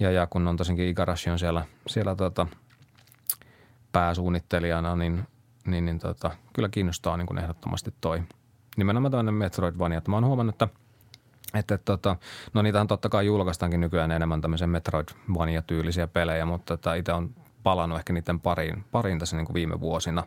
ja, 0.00 0.10
ja 0.10 0.26
kun 0.26 0.48
on 0.48 0.56
tosinkin 0.56 0.88
Igarashi 0.88 1.30
on 1.30 1.38
siellä, 1.38 1.64
siellä 1.86 2.16
tota, 2.16 2.46
pääsuunnittelijana, 3.92 4.96
niin, 4.96 5.24
niin, 5.66 5.84
niin 5.84 5.98
tota, 5.98 6.30
kyllä 6.52 6.68
kiinnostaa 6.68 7.16
niin 7.16 7.26
kuin 7.26 7.38
ehdottomasti 7.38 7.94
toi 8.00 8.22
nimenomaan 8.76 9.10
tämmöinen 9.10 9.34
Metroidvania. 9.34 10.02
Mä 10.08 10.16
oon 10.16 10.26
huomannut, 10.26 10.54
että 10.54 10.68
että, 11.54 11.74
että 11.74 11.84
tota, 11.84 12.16
no 12.54 12.62
niitähän 12.62 12.86
totta 12.86 13.08
kai 13.08 13.26
julkaistaankin 13.26 13.80
nykyään 13.80 14.10
enemmän 14.10 14.40
tämmöisen 14.40 14.70
Metroidvania-tyylisiä 14.70 16.06
pelejä, 16.06 16.46
mutta 16.46 16.74
että 16.74 16.94
itse 16.94 17.12
on 17.12 17.34
palannut 17.66 17.98
ehkä 17.98 18.12
niiden 18.12 18.40
pariin, 18.40 18.84
pariin 18.92 19.18
tässä 19.18 19.36
niin 19.36 19.46
kuin 19.46 19.54
viime 19.54 19.80
vuosina. 19.80 20.24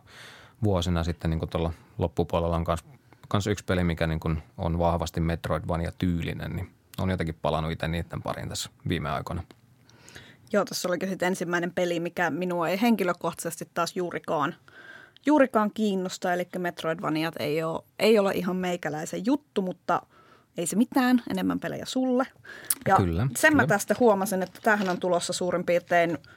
Vuosina 0.64 1.04
sitten 1.04 1.30
niin 1.30 1.38
kuin 1.38 1.50
tuolla 1.50 1.72
loppupuolella 1.98 2.56
on 2.56 2.64
myös 2.68 2.80
kans 3.28 3.46
yksi 3.46 3.64
peli, 3.64 3.84
mikä 3.84 4.06
niin 4.06 4.20
kuin 4.20 4.42
on 4.58 4.78
vahvasti 4.78 5.20
Metroidvania-tyylinen, 5.20 6.56
niin 6.56 6.70
on 6.98 7.10
jotenkin 7.10 7.38
palannut 7.42 7.72
itse 7.72 7.88
niiden 7.88 8.22
pariin 8.22 8.48
tässä 8.48 8.70
viime 8.88 9.10
aikoina. 9.10 9.42
Joo, 10.52 10.64
tässä 10.64 10.88
olikin 10.88 11.08
sitten 11.08 11.26
ensimmäinen 11.26 11.72
peli, 11.72 12.00
mikä 12.00 12.30
minua 12.30 12.68
ei 12.68 12.80
henkilökohtaisesti 12.80 13.68
taas 13.74 13.96
juurikaan, 13.96 14.54
juurikaan 15.26 15.70
kiinnosta. 15.70 16.32
Eli 16.32 16.48
Metroidvaniat 16.58 17.34
ei 17.38 17.62
ole, 17.62 17.82
ei 17.98 18.18
ole 18.18 18.32
ihan 18.32 18.56
meikäläisen 18.56 19.26
juttu, 19.26 19.62
mutta 19.62 20.02
ei 20.56 20.66
se 20.66 20.76
mitään, 20.76 21.22
enemmän 21.30 21.60
pelejä 21.60 21.84
sulle. 21.84 22.26
Ja 22.88 22.96
kyllä, 22.96 23.26
sen 23.36 23.50
kyllä. 23.50 23.62
mä 23.62 23.66
tästä 23.66 23.94
huomasin, 24.00 24.42
että 24.42 24.60
tämähän 24.62 24.88
on 24.88 25.00
tulossa 25.00 25.32
suurin 25.32 25.64
piirtein– 25.64 26.18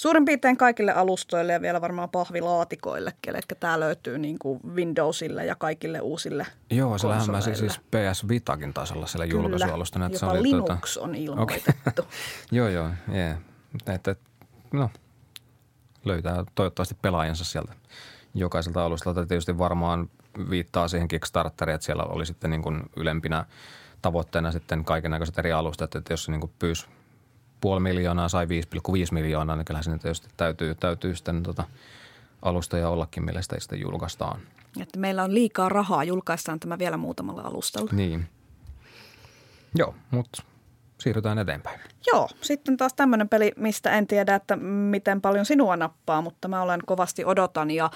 suurin 0.00 0.24
piirtein 0.24 0.56
kaikille 0.56 0.92
alustoille 0.92 1.52
ja 1.52 1.60
vielä 1.60 1.80
varmaan 1.80 2.10
pahvilaatikoillekin. 2.10 3.34
Eli 3.34 3.40
tämä 3.60 3.80
löytyy 3.80 4.18
niin 4.18 4.38
kuin 4.38 4.60
Windowsille 4.74 5.46
ja 5.46 5.54
kaikille 5.54 6.00
uusille 6.00 6.46
Joo, 6.70 6.98
se 6.98 7.08
lähemmäsi 7.08 7.54
siis 7.54 7.78
PS 7.78 8.28
Vitakin 8.28 8.74
taisi 8.74 8.94
olla 8.94 9.06
siellä 9.06 9.24
julkaisualustana. 9.24 10.06
Että 10.06 10.16
jopa 10.16 10.26
se 10.26 10.38
oli, 10.38 10.42
Linux 10.42 10.94
tuota... 10.94 11.08
on 11.08 11.14
ilmoitettu. 11.14 12.02
Okay. 12.02 12.04
joo, 12.58 12.68
joo. 12.68 12.90
Yeah. 13.14 13.38
Että, 13.86 14.16
no, 14.72 14.90
löytää 16.04 16.44
toivottavasti 16.54 16.96
pelaajansa 17.02 17.44
sieltä 17.44 17.72
jokaiselta 18.34 18.84
alustalta. 18.84 19.26
Tietysti 19.26 19.58
varmaan 19.58 20.10
viittaa 20.50 20.88
siihen 20.88 21.08
Kickstarteriin, 21.08 21.74
että 21.74 21.84
siellä 21.84 22.02
oli 22.02 22.26
sitten 22.26 22.50
niin 22.50 22.62
kuin 22.62 22.82
ylempinä 22.96 23.44
tavoitteena 24.02 24.52
sitten 24.52 24.84
kaiken 24.84 25.12
eri 25.38 25.52
alustat, 25.52 25.94
että 25.94 26.12
jos 26.12 26.24
se 26.24 26.32
niin 26.32 26.40
kuin 26.40 26.52
pyysi 26.58 26.86
puoli 27.60 27.80
miljoonaa 27.80 28.28
sai 28.28 28.46
5,5 28.46 28.50
miljoonaa, 29.10 29.56
niin 29.56 29.64
kyllähän 29.64 29.84
sinne 29.84 29.98
tietysti 29.98 30.28
täytyy, 30.36 30.74
täytyy 30.74 31.16
sitten 31.16 31.42
tota 31.42 31.64
alustoja 32.42 32.88
ollakin, 32.88 33.24
millä 33.24 33.42
sitä 33.42 33.60
sitten 33.60 33.80
julkaistaan. 33.80 34.40
Että 34.80 34.98
meillä 34.98 35.22
on 35.22 35.34
liikaa 35.34 35.68
rahaa, 35.68 36.04
julkaistaan 36.04 36.60
tämä 36.60 36.78
vielä 36.78 36.96
muutamalla 36.96 37.42
alustalla. 37.42 37.90
Niin. 37.92 38.28
Joo, 39.74 39.94
mutta 40.10 40.42
siirrytään 41.00 41.38
eteenpäin. 41.38 41.80
Joo, 42.12 42.28
sitten 42.40 42.76
taas 42.76 42.94
tämmöinen 42.94 43.28
peli, 43.28 43.52
mistä 43.56 43.90
en 43.90 44.06
tiedä, 44.06 44.34
että 44.34 44.56
miten 44.56 45.20
paljon 45.20 45.44
sinua 45.44 45.76
nappaa, 45.76 46.20
mutta 46.22 46.48
mä 46.48 46.62
olen 46.62 46.80
kovasti 46.86 47.24
odotan. 47.24 47.70
Ja 47.70 47.90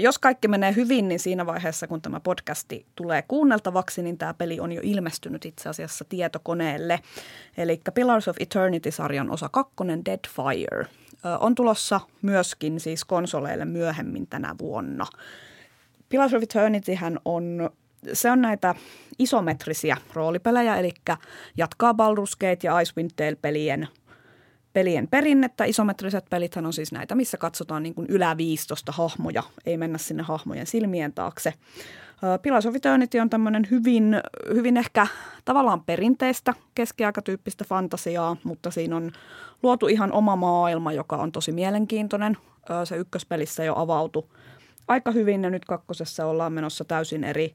jos 0.00 0.18
kaikki 0.18 0.48
menee 0.48 0.74
hyvin, 0.74 1.08
niin 1.08 1.20
siinä 1.20 1.46
vaiheessa, 1.46 1.86
kun 1.86 2.02
tämä 2.02 2.20
podcasti 2.20 2.86
tulee 2.94 3.22
kuunneltavaksi, 3.22 4.02
niin 4.02 4.18
tämä 4.18 4.34
peli 4.34 4.60
on 4.60 4.72
jo 4.72 4.80
ilmestynyt 4.84 5.44
itse 5.44 5.68
asiassa 5.68 6.04
tietokoneelle. 6.08 7.00
Eli 7.56 7.80
Pillars 7.94 8.28
of 8.28 8.36
Eternity-sarjan 8.40 9.30
osa 9.30 9.48
kakkonen 9.48 10.04
Dead 10.04 10.28
Fire 10.28 10.86
on 11.40 11.54
tulossa 11.54 12.00
myöskin 12.22 12.80
siis 12.80 13.04
konsoleille 13.04 13.64
myöhemmin 13.64 14.26
tänä 14.26 14.54
vuonna. 14.58 15.06
Pillars 16.08 16.34
of 16.34 16.42
Eternityhän 16.42 17.18
on 17.24 17.70
se 18.12 18.30
on 18.30 18.42
näitä 18.42 18.74
isometrisiä 19.18 19.96
roolipelejä, 20.12 20.76
eli 20.76 20.90
jatkaa 21.56 21.92
Baldur's 21.92 22.62
ja 22.62 22.80
Icewind 22.80 23.10
Dale-pelien 23.18 23.88
pelien 24.72 25.08
perinnettä. 25.08 25.64
Isometriset 25.64 26.24
pelithän 26.30 26.66
on 26.66 26.72
siis 26.72 26.92
näitä, 26.92 27.14
missä 27.14 27.36
katsotaan 27.36 27.82
niin 27.82 27.94
kuin 27.94 28.06
yläviistosta 28.10 28.92
hahmoja, 28.92 29.42
ei 29.66 29.76
mennä 29.76 29.98
sinne 29.98 30.22
hahmojen 30.22 30.66
silmien 30.66 31.12
taakse. 31.12 31.54
Pillars 32.42 32.66
of 32.66 32.74
Eternity 32.74 33.18
on 33.18 33.30
tämmöinen 33.30 33.66
hyvin, 33.70 34.20
hyvin 34.54 34.76
ehkä 34.76 35.06
tavallaan 35.44 35.84
perinteistä 35.84 36.54
keskiaikatyyppistä 36.74 37.64
fantasiaa, 37.64 38.36
mutta 38.44 38.70
siinä 38.70 38.96
on 38.96 39.12
luotu 39.62 39.86
ihan 39.86 40.12
oma 40.12 40.36
maailma, 40.36 40.92
joka 40.92 41.16
on 41.16 41.32
tosi 41.32 41.52
mielenkiintoinen. 41.52 42.36
Se 42.84 42.96
ykköspelissä 42.96 43.64
jo 43.64 43.74
avautui 43.76 44.28
aika 44.88 45.10
hyvin 45.10 45.44
ja 45.44 45.50
nyt 45.50 45.64
kakkosessa 45.64 46.26
ollaan 46.26 46.52
menossa 46.52 46.84
täysin 46.84 47.24
eri, 47.24 47.54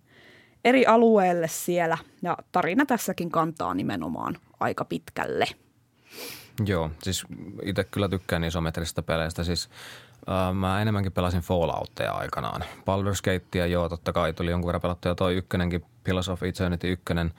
eri 0.65 0.85
alueelle 0.85 1.47
siellä 1.47 1.97
ja 2.21 2.37
tarina 2.51 2.85
tässäkin 2.85 3.31
kantaa 3.31 3.73
nimenomaan 3.73 4.37
aika 4.59 4.85
pitkälle. 4.85 5.45
Joo, 6.65 6.91
siis 7.03 7.25
itse 7.63 7.83
kyllä 7.83 8.09
tykkään 8.09 8.43
isometrisistä 8.43 9.01
peleistä. 9.01 9.43
Siis 9.43 9.69
äh, 10.29 10.55
mä 10.55 10.81
enemmänkin 10.81 11.11
pelasin 11.11 11.41
Falloutia 11.41 12.11
aikanaan. 12.11 12.61
Baldur's 12.61 13.21
Gatea 13.23 13.65
joo, 13.65 13.89
totta 13.89 14.13
kai 14.13 14.33
tuli 14.33 14.51
jonkun 14.51 14.67
verran 14.67 14.81
pelattua. 14.81 15.15
Toi 15.15 15.35
ykkönenkin, 15.35 15.85
Pillars 16.03 16.29
of 16.29 16.43
Eternity 16.43 16.91
ykkönen, 16.91 17.33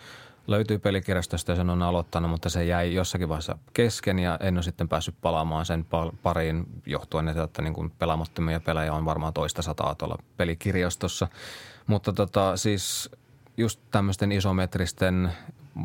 löytyy 0.47 0.79
pelikirjastosta 0.79 1.53
ja 1.53 1.57
sen 1.57 1.71
on 1.71 1.83
aloittanut, 1.83 2.31
mutta 2.31 2.49
se 2.49 2.65
jäi 2.65 2.95
jossakin 2.95 3.29
vaiheessa 3.29 3.59
kesken 3.73 4.19
ja 4.19 4.39
en 4.41 4.57
ole 4.57 4.63
sitten 4.63 4.89
päässyt 4.89 5.15
palaamaan 5.21 5.67
sen 5.67 5.87
pariin 6.23 6.67
johtuen, 6.87 7.29
että 7.29 7.63
niin 7.63 7.75
kuin 7.75 7.91
pelaamattomia 7.91 8.61
pelejä 8.61 8.95
on 8.95 9.05
varmaan 9.05 9.33
toista 9.33 9.63
sataa 9.63 9.95
tuolla 9.95 10.19
pelikirjastossa. 10.37 11.29
Mutta 11.91 12.13
tota, 12.13 12.57
siis 12.57 13.11
just 13.57 13.81
tämmöisten 13.91 14.33
isometristen, 14.33 15.33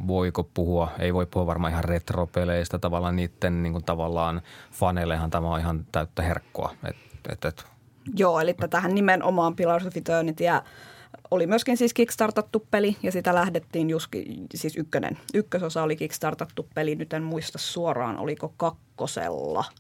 voiko 0.07 0.43
puhua, 0.53 0.91
ei 0.99 1.13
voi 1.13 1.25
puhua 1.25 1.47
varmaan 1.47 1.71
ihan 1.71 1.83
retropeleistä, 1.83 2.79
tavallaan 2.79 3.15
niiden 3.15 3.63
niin 3.63 3.73
kuin 3.73 3.83
tavallaan 3.83 4.41
faneillehan 4.71 5.29
tämä 5.29 5.53
on 5.53 5.59
ihan 5.59 5.85
täyttä 5.91 6.21
herkkoa. 6.21 6.75
Et, 6.89 6.95
et, 7.31 7.45
et. 7.45 7.65
Joo, 8.17 8.39
eli 8.39 8.55
tähän 8.69 8.95
nimenomaan 8.95 9.55
Pillars 9.55 9.85
of 9.85 9.97
Eternity 9.97 10.43
oli 11.31 11.47
myöskin 11.47 11.77
siis 11.77 11.93
kickstartattu 11.93 12.67
peli 12.71 12.97
ja 13.03 13.11
sitä 13.11 13.35
lähdettiin 13.35 13.89
just, 13.89 14.07
siis 14.55 14.77
ykkönen, 14.77 15.17
ykkösosa 15.33 15.83
oli 15.83 15.95
kickstartattu 15.95 16.67
peli, 16.75 16.95
nyt 16.95 17.13
en 17.13 17.23
muista 17.23 17.57
suoraan, 17.57 18.17
oliko 18.17 18.53
kakkosella– 18.57 19.65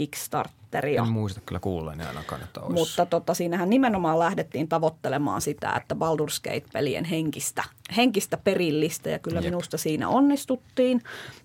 Kickstarteria. 0.00 1.02
En 1.02 1.08
muista 1.08 1.40
kyllä 1.46 1.60
kuulleen 1.60 2.00
ainakaan, 2.00 2.42
että 2.42 2.60
olisi. 2.60 2.74
Mutta 2.74 3.06
tota, 3.06 3.34
siinähän 3.34 3.70
nimenomaan 3.70 4.18
lähdettiin 4.18 4.68
tavoittelemaan 4.68 5.40
sitä, 5.40 5.72
että 5.76 5.94
Baldur's 5.94 6.40
Gate-pelien 6.44 7.04
henkistä, 7.04 7.64
henkistä 7.96 8.36
perillistä 8.36 9.10
ja 9.10 9.18
kyllä 9.18 9.40
Jep. 9.40 9.44
minusta 9.44 9.78
siinä 9.78 10.08
onnistuttiin. 10.08 11.02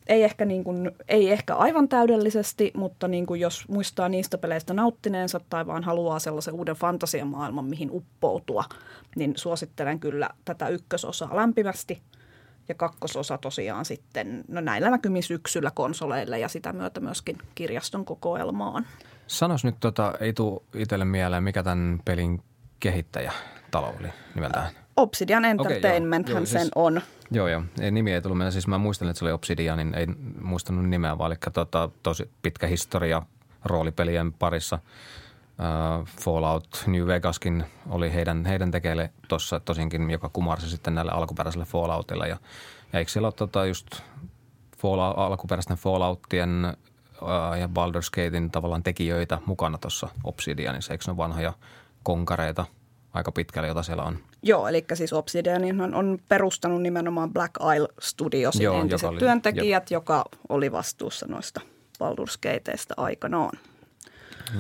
Ei 0.08 0.24
ehkä, 0.24 0.46
niin 0.46 0.64
kuin, 0.64 0.92
ei 1.08 1.32
ehkä 1.32 1.56
aivan 1.56 1.88
täydellisesti, 1.88 2.72
mutta 2.78 3.08
niin 3.08 3.26
kuin 3.26 3.42
jos 3.42 3.68
muistaa 3.68 4.10
niistä 4.10 4.38
peleistä 4.38 4.74
nauttineensa 4.74 5.42
tai 5.50 5.68
vaan 5.68 5.84
haluaa 5.84 6.20
sellaisen 6.20 6.54
uuden 6.54 6.76
fantasiamaailman, 6.76 7.66
mihin 7.66 7.92
uppoutua, 7.92 8.64
niin 9.16 9.34
suosittelen 9.38 10.00
kyllä 10.00 10.30
tätä 10.46 10.68
ykkösosaa 10.68 11.36
lämpimästi– 11.36 12.02
ja 12.70 12.76
kakkososa 12.76 13.38
tosiaan 13.38 13.86
sitten, 13.86 14.44
no 14.48 14.62
näillä 14.62 14.90
näkymin 14.90 15.24
syksyllä 15.24 15.72
konsoleille 15.72 16.40
ja 16.40 16.48
sitä 16.48 16.74
myötä 16.74 17.00
myöskin 17.00 17.38
kirjaston 17.56 18.06
kokoelmaan. 18.06 18.86
Sanos 19.28 19.64
nyt, 19.64 19.76
tota, 19.80 20.14
ei 20.20 20.34
tule 20.34 20.62
itselle 20.76 21.06
mieleen, 21.06 21.44
mikä 21.44 21.64
tämän 21.64 22.02
pelin 22.06 22.42
kehittäjä 22.80 23.32
talo 23.72 23.96
oli 24.00 24.10
nimeltään? 24.36 24.70
Obsidian 24.98 25.46
Entertainment 25.46 26.26
okay, 26.26 26.34
joo. 26.34 26.40
joo, 26.40 26.46
sen 26.46 26.62
siis, 26.62 26.72
on. 26.76 27.02
Joo, 27.32 27.48
joo. 27.48 27.64
Ei, 27.82 27.92
nimi 27.92 28.14
ei 28.14 28.22
tullut. 28.22 28.38
Siis 28.50 28.68
mä 28.68 28.78
muistelin, 28.78 29.10
että 29.10 29.20
se 29.20 29.26
oli 29.26 29.32
Obsidian, 29.32 29.78
niin 29.78 29.96
ei 29.96 30.08
muistanut 30.42 30.90
nimeä, 30.90 31.18
vaan 31.18 31.32
eli 31.32 31.38
tota, 31.54 31.90
tosi 32.04 32.30
pitkä 32.42 32.68
historia 32.68 33.22
roolipelien 33.66 34.34
parissa. 34.34 34.80
Uh, 35.60 36.08
Fallout 36.22 36.84
New 36.88 37.08
Vegaskin 37.08 37.66
oli 37.90 38.14
heidän, 38.14 38.46
heidän 38.46 38.72
tekeille 38.72 39.12
tuossa 39.28 39.60
tosinkin, 39.60 40.10
joka 40.12 40.30
kumarsi 40.30 40.70
sitten 40.70 40.96
näille 40.96 41.12
alkuperäisille 41.12 41.66
Falloutille. 41.66 42.28
Ja, 42.28 42.38
ja 42.94 43.00
eikö 43.00 43.12
siellä 43.12 43.28
ole 43.28 43.34
tota 43.34 43.66
just 43.66 43.88
Fallout, 44.78 45.18
alkuperäisten 45.18 45.78
Falloutien 45.78 46.78
uh, 47.22 47.58
ja 47.60 47.68
Baldur's 47.68 48.10
Gatein 48.10 48.52
tavallaan 48.52 48.84
tekijöitä 48.84 49.40
mukana 49.46 49.78
tuossa 49.78 50.10
Obsidianissa? 50.24 50.94
Eikö 50.94 51.04
ne 51.08 51.12
ole 51.12 51.18
vanhoja 51.18 51.54
konkareita– 52.04 52.66
aika 53.16 53.32
pitkälle, 53.32 53.68
jota 53.68 53.84
siellä 53.84 54.04
on. 54.04 54.18
Joo, 54.44 54.68
eli 54.68 54.86
siis 54.94 55.14
Obsidian 55.14 55.82
on, 55.82 55.94
on 55.94 56.20
perustanut 56.30 56.82
nimenomaan 56.82 57.34
Black 57.34 57.54
Isle 57.76 57.88
Studios 58.00 58.56
Joo, 58.56 58.82
entiset 58.82 59.02
joka 59.02 59.12
oli, 59.12 59.20
työntekijät, 59.20 59.92
jep. 59.92 59.96
joka 59.96 60.26
oli 60.50 60.72
vastuussa 60.72 61.26
noista 61.30 61.62
Baldur's 62.04 62.38
Gateista 62.42 62.94
aikanaan. 62.98 63.60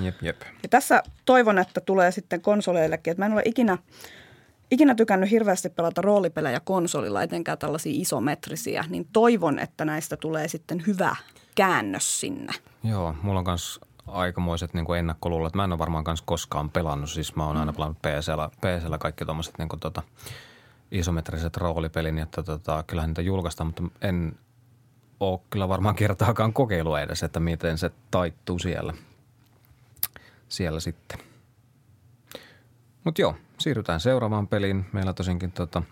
Jep, 0.01 0.23
jep. 0.23 0.41
Ja 0.63 0.69
tässä 0.69 1.03
toivon, 1.25 1.59
että 1.59 1.81
tulee 1.81 2.11
sitten 2.11 2.41
konsoleillekin, 2.41 3.11
että 3.11 3.21
mä 3.21 3.25
en 3.25 3.33
ole 3.33 3.41
ikinä, 3.45 3.77
ikinä 4.71 4.95
tykännyt 4.95 5.31
hirveästi 5.31 5.69
pelata 5.69 6.01
roolipelejä 6.01 6.59
konsolilla, 6.59 7.23
etenkään 7.23 7.57
tällaisia 7.57 7.93
isometrisiä, 7.95 8.85
niin 8.89 9.07
toivon, 9.13 9.59
että 9.59 9.85
näistä 9.85 10.17
tulee 10.17 10.47
sitten 10.47 10.83
hyvä 10.87 11.15
käännös 11.55 12.19
sinne. 12.19 12.53
Joo, 12.83 13.15
mulla 13.21 13.39
on 13.39 13.45
myös 13.47 13.79
aikamoiset 14.07 14.73
niin 14.73 14.85
kuin 14.85 14.99
ennakkoluulot. 14.99 15.55
Mä 15.55 15.63
en 15.63 15.71
ole 15.71 15.79
varmaan 15.79 16.03
kanssa 16.03 16.25
koskaan 16.25 16.69
pelannut. 16.69 17.09
Siis 17.09 17.35
mä 17.35 17.45
oon 17.45 17.57
aina 17.57 17.71
mm. 17.71 17.75
pelannut 17.75 18.01
PCllä, 18.01 18.49
PCllä 18.61 18.97
kaikki 18.97 19.25
tuommoiset 19.25 19.57
niin 19.57 19.69
tota, 19.79 20.01
isometriset 20.91 21.57
roolipelin, 21.57 22.17
että 22.17 22.43
tota, 22.43 22.83
kyllähän 22.87 23.09
niitä 23.09 23.21
julkaistaan, 23.21 23.67
mutta 23.67 23.83
en 24.01 24.37
ole 25.19 25.39
kyllä 25.49 25.69
varmaan 25.69 25.95
kertaakaan 25.95 26.53
kokeilua 26.53 27.01
edes, 27.01 27.23
että 27.23 27.39
miten 27.39 27.77
se 27.77 27.91
taittuu 28.11 28.59
siellä, 28.59 28.93
siellä 30.49 30.79
sitten. 30.79 31.19
Mutta 33.03 33.21
joo, 33.21 33.35
siirrytään 33.59 33.99
seuraavaan 33.99 34.47
peliin. 34.47 34.85
Meillä 34.93 35.13
tosinkin 35.13 35.51
tota, 35.51 35.83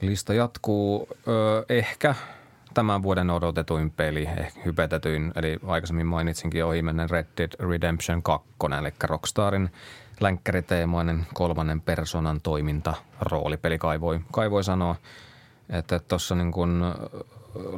lista 0.00 0.34
jatkuu. 0.34 1.08
Öö, 1.28 1.64
ehkä– 1.68 2.14
tämän 2.74 3.02
vuoden 3.02 3.30
odotetuin 3.30 3.90
peli, 3.90 4.28
ehkä 4.36 4.60
hypetetyin, 4.64 5.32
eli 5.36 5.58
aikaisemmin 5.66 6.06
mainitsinkin 6.06 6.64
ohimennen 6.64 7.10
Red 7.10 7.26
Dead 7.36 7.68
Redemption 7.70 8.22
2, 8.22 8.48
eli 8.80 8.92
Rockstarin 9.02 9.70
länkkäriteemainen 10.20 11.26
kolmannen 11.34 11.80
personan 11.80 12.40
toiminta 12.40 12.94
roolipeli, 13.20 13.78
kai 13.78 14.00
voi, 14.00 14.20
kai 14.32 14.50
voi 14.50 14.64
sanoa. 14.64 14.96
Että 15.70 15.98
tuossa 15.98 16.34
niin 16.34 16.52
kuin 16.52 16.82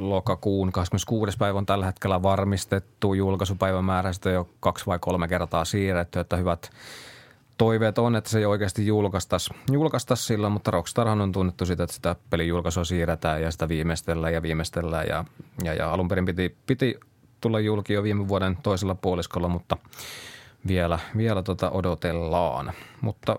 lokakuun 0.01 0.73
26. 0.73 1.39
päivä 1.39 1.59
on 1.59 1.67
tällä 1.67 1.87
hetkellä 1.87 2.23
varmistettu 2.23 3.15
julkaisupäivämäärästä 3.15 4.31
jo 4.31 4.49
kaksi 4.61 4.87
vai 4.87 4.99
kolme 4.99 5.29
kertaa 5.29 5.65
siirretty, 5.65 6.21
että 6.21 6.37
hyvät– 6.37 6.71
toiveet 7.59 7.99
on, 7.99 8.17
että 8.17 8.31
se 8.31 8.39
ei 8.39 8.47
oikeasti 8.47 8.87
julkaistaisi, 8.87 9.51
julkaistaisi 9.73 10.25
silloin, 10.25 10.53
mutta 10.53 10.71
Rockstarhan 10.71 11.21
on 11.21 11.33
tunnettu 11.33 11.67
sitä, 11.67 11.83
että 11.83 11.95
sitä 11.95 12.17
pelin 12.31 12.49
julkaisua 12.49 12.85
siirretään 12.85 13.43
ja 13.43 13.51
sitä 13.51 13.69
viimeistellään 13.69 14.35
ja 14.35 14.43
viimeistellään. 14.43 15.07
Ja, 15.09 15.25
ja, 15.65 15.75
ja 15.75 15.93
alun 15.93 16.09
perin 16.09 16.25
piti, 16.25 16.57
piti 16.67 17.01
tulla 17.41 17.61
julki 17.61 17.93
jo 17.93 18.03
viime 18.03 18.29
vuoden 18.29 18.57
toisella 18.63 18.95
puoliskolla, 18.95 19.49
mutta 19.49 19.77
vielä, 20.67 20.99
vielä 21.17 21.43
tota 21.43 21.71
odotellaan. 21.71 22.73
Mutta 23.01 23.37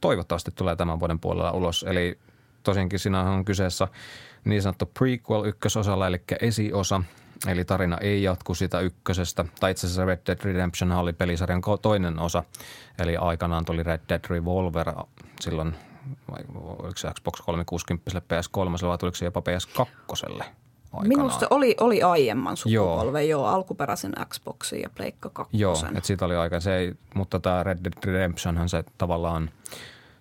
toivottavasti 0.00 0.50
tulee 0.54 0.76
tämän 0.76 1.00
vuoden 1.00 1.20
puolella 1.20 1.52
ulos. 1.52 1.84
Eli 1.88 2.18
tosinkin 2.62 2.98
siinä 2.98 3.20
on 3.20 3.44
kyseessä 3.44 3.88
niin 4.44 4.62
sanottu 4.62 4.86
prequel 4.98 5.44
ykkösosalla, 5.44 6.06
eli 6.06 6.20
esiosa– 6.40 7.02
Eli 7.48 7.64
tarina 7.64 7.98
ei 7.98 8.22
jatku 8.22 8.54
sitä 8.54 8.80
ykkösestä, 8.80 9.44
tai 9.60 9.70
itse 9.70 9.86
asiassa 9.86 10.04
Red 10.04 10.20
Dead 10.26 10.38
Redemption 10.44 10.92
oli 10.92 11.12
pelisarjan 11.12 11.62
toinen 11.82 12.18
osa. 12.18 12.44
Eli 12.98 13.16
aikanaan 13.16 13.64
tuli 13.64 13.82
Red 13.82 14.00
Dead 14.08 14.20
Revolver 14.30 14.92
silloin, 15.40 15.74
oliko 16.78 16.96
se 16.96 17.08
Xbox 17.14 17.40
360 17.40 18.10
PS3, 18.20 18.88
vai 18.88 18.98
tuliko 18.98 19.14
se 19.14 19.24
jopa 19.24 19.40
PS2 19.40 19.86
aikanaan. 20.12 21.08
Minusta 21.08 21.46
oli, 21.50 21.76
oli 21.80 22.02
aiemman 22.02 22.56
sukupolven 22.56 23.28
joo. 23.28 23.40
jo 23.40 23.46
alkuperäisen 23.46 24.12
Xboxin 24.28 24.80
ja 24.80 24.90
Pleikka 24.90 25.30
2. 25.30 25.58
Joo, 25.58 25.76
että 25.88 26.06
siitä 26.06 26.24
oli 26.24 26.36
aika 26.36 26.60
se, 26.60 26.76
ei, 26.76 26.94
mutta 27.14 27.40
tämä 27.40 27.62
Red 27.62 27.78
Dead 27.84 28.04
Redemptionhan 28.04 28.68
se 28.68 28.84
tavallaan, 28.98 29.50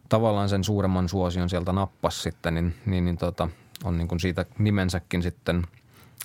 tavallaan 0.09 0.49
sen 0.49 0.63
suuremman 0.63 1.09
suosion 1.09 1.49
sieltä 1.49 1.73
nappas 1.73 2.23
sitten, 2.23 2.53
niin, 2.53 2.75
niin, 2.85 3.05
niin 3.05 3.17
tota, 3.17 3.49
on 3.83 3.97
niin 3.97 4.07
kuin 4.07 4.19
siitä 4.19 4.45
nimensäkin 4.57 5.23
sitten– 5.23 5.63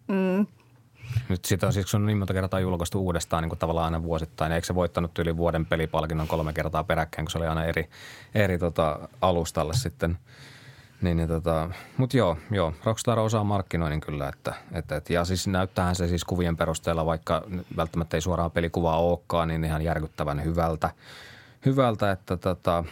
Mm. 0.09 0.47
Nyt 1.29 1.45
sitä 1.45 1.67
on 1.67 1.73
siis, 1.73 1.91
kun 1.91 2.01
on 2.01 2.07
niin 2.07 2.19
monta 2.19 2.33
kertaa 2.33 2.61
julkaistu 2.61 3.01
uudestaan 3.01 3.43
niin 3.43 3.51
kuin 3.51 3.59
tavallaan 3.59 3.85
aina 3.85 4.03
vuosittain. 4.03 4.53
Eikö 4.53 4.67
se 4.67 4.75
voittanut 4.75 5.19
yli 5.19 5.37
vuoden 5.37 5.67
pelipalkinnon 5.67 6.29
kolme 6.29 6.53
kertaa 6.53 6.85
peräkkäin, 6.85 7.27
kun 7.27 7.31
se 7.31 7.39
oli 7.39 7.47
aina 7.47 7.65
eri, 7.65 7.89
eri 8.35 8.59
tota, 8.59 9.09
alustalle 9.21 9.75
sitten– 9.75 10.19
niin, 11.03 11.17
niin 11.17 11.29
tota, 11.29 11.71
mutta 11.97 12.17
joo, 12.17 12.37
joo, 12.51 12.75
Rockstar 12.85 13.19
osaa 13.19 13.45
markkinoinnin 13.45 14.01
kyllä, 14.01 14.29
että, 14.29 14.55
että, 14.73 15.13
ja 15.13 15.25
siis 15.25 15.47
näyttäähän 15.47 15.97
se 15.97 16.09
siis 16.09 16.25
kuvien 16.25 16.57
perusteella, 16.57 17.07
vaikka 17.07 17.43
välttämättä 17.77 18.17
ei 18.17 18.21
suoraan 18.21 18.51
pelikuvaa 18.51 18.99
olekaan, 18.99 19.49
niin 19.49 19.65
ihan 19.65 19.83
järkyttävän 19.83 20.45
hyvältä, 20.45 20.91
hyvältä 21.67 22.11
että 22.11 22.37
tota, 22.37 22.85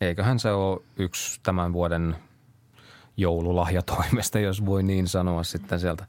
eiköhän 0.00 0.38
se 0.38 0.50
ole 0.50 0.80
yksi 0.96 1.40
tämän 1.42 1.72
vuoden 1.72 2.16
joululahjatoimesta, 3.16 4.38
jos 4.38 4.66
voi 4.66 4.82
niin 4.82 5.08
sanoa 5.08 5.42
sitten 5.42 5.80
sieltä 5.80 6.06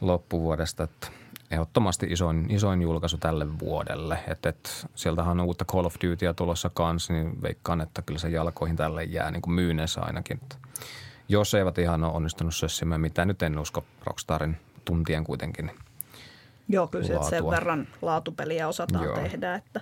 loppuvuodesta, 0.00 0.84
että– 0.84 1.06
ehdottomasti 1.50 2.06
isoin, 2.10 2.50
isoin 2.50 2.82
julkaisu 2.82 3.18
tälle 3.18 3.58
vuodelle. 3.58 4.18
Et, 4.28 4.46
et, 4.46 4.86
sieltähän 4.94 5.40
on 5.40 5.46
uutta 5.46 5.64
Call 5.64 5.84
of 5.84 5.94
Dutyä 6.04 6.32
tulossa 6.32 6.70
kanssa, 6.74 7.12
niin 7.12 7.42
veikkaan, 7.42 7.80
että 7.80 8.02
kyllä 8.02 8.20
se 8.20 8.28
jalkoihin 8.28 8.76
tälle 8.76 9.04
jää 9.04 9.30
niin 9.30 9.42
kuin 9.42 9.54
myyneissä 9.54 10.00
ainakin. 10.00 10.40
Et 10.42 10.58
jos 11.28 11.54
eivät 11.54 11.78
ihan 11.78 12.04
ole 12.04 12.12
onnistunut 12.12 12.54
sössimään 12.54 13.00
mitä 13.00 13.24
nyt 13.24 13.42
en 13.42 13.58
usko 13.58 13.84
Rockstarin 14.04 14.56
tuntien 14.84 15.24
kuitenkin. 15.24 15.70
Joo, 16.68 16.86
kyllä 16.86 17.06
se 17.06 17.18
sen 17.30 17.50
verran 17.50 17.88
laatupeliä 18.02 18.68
osataan 18.68 19.04
Joo. 19.04 19.14
tehdä, 19.14 19.54
että 19.54 19.80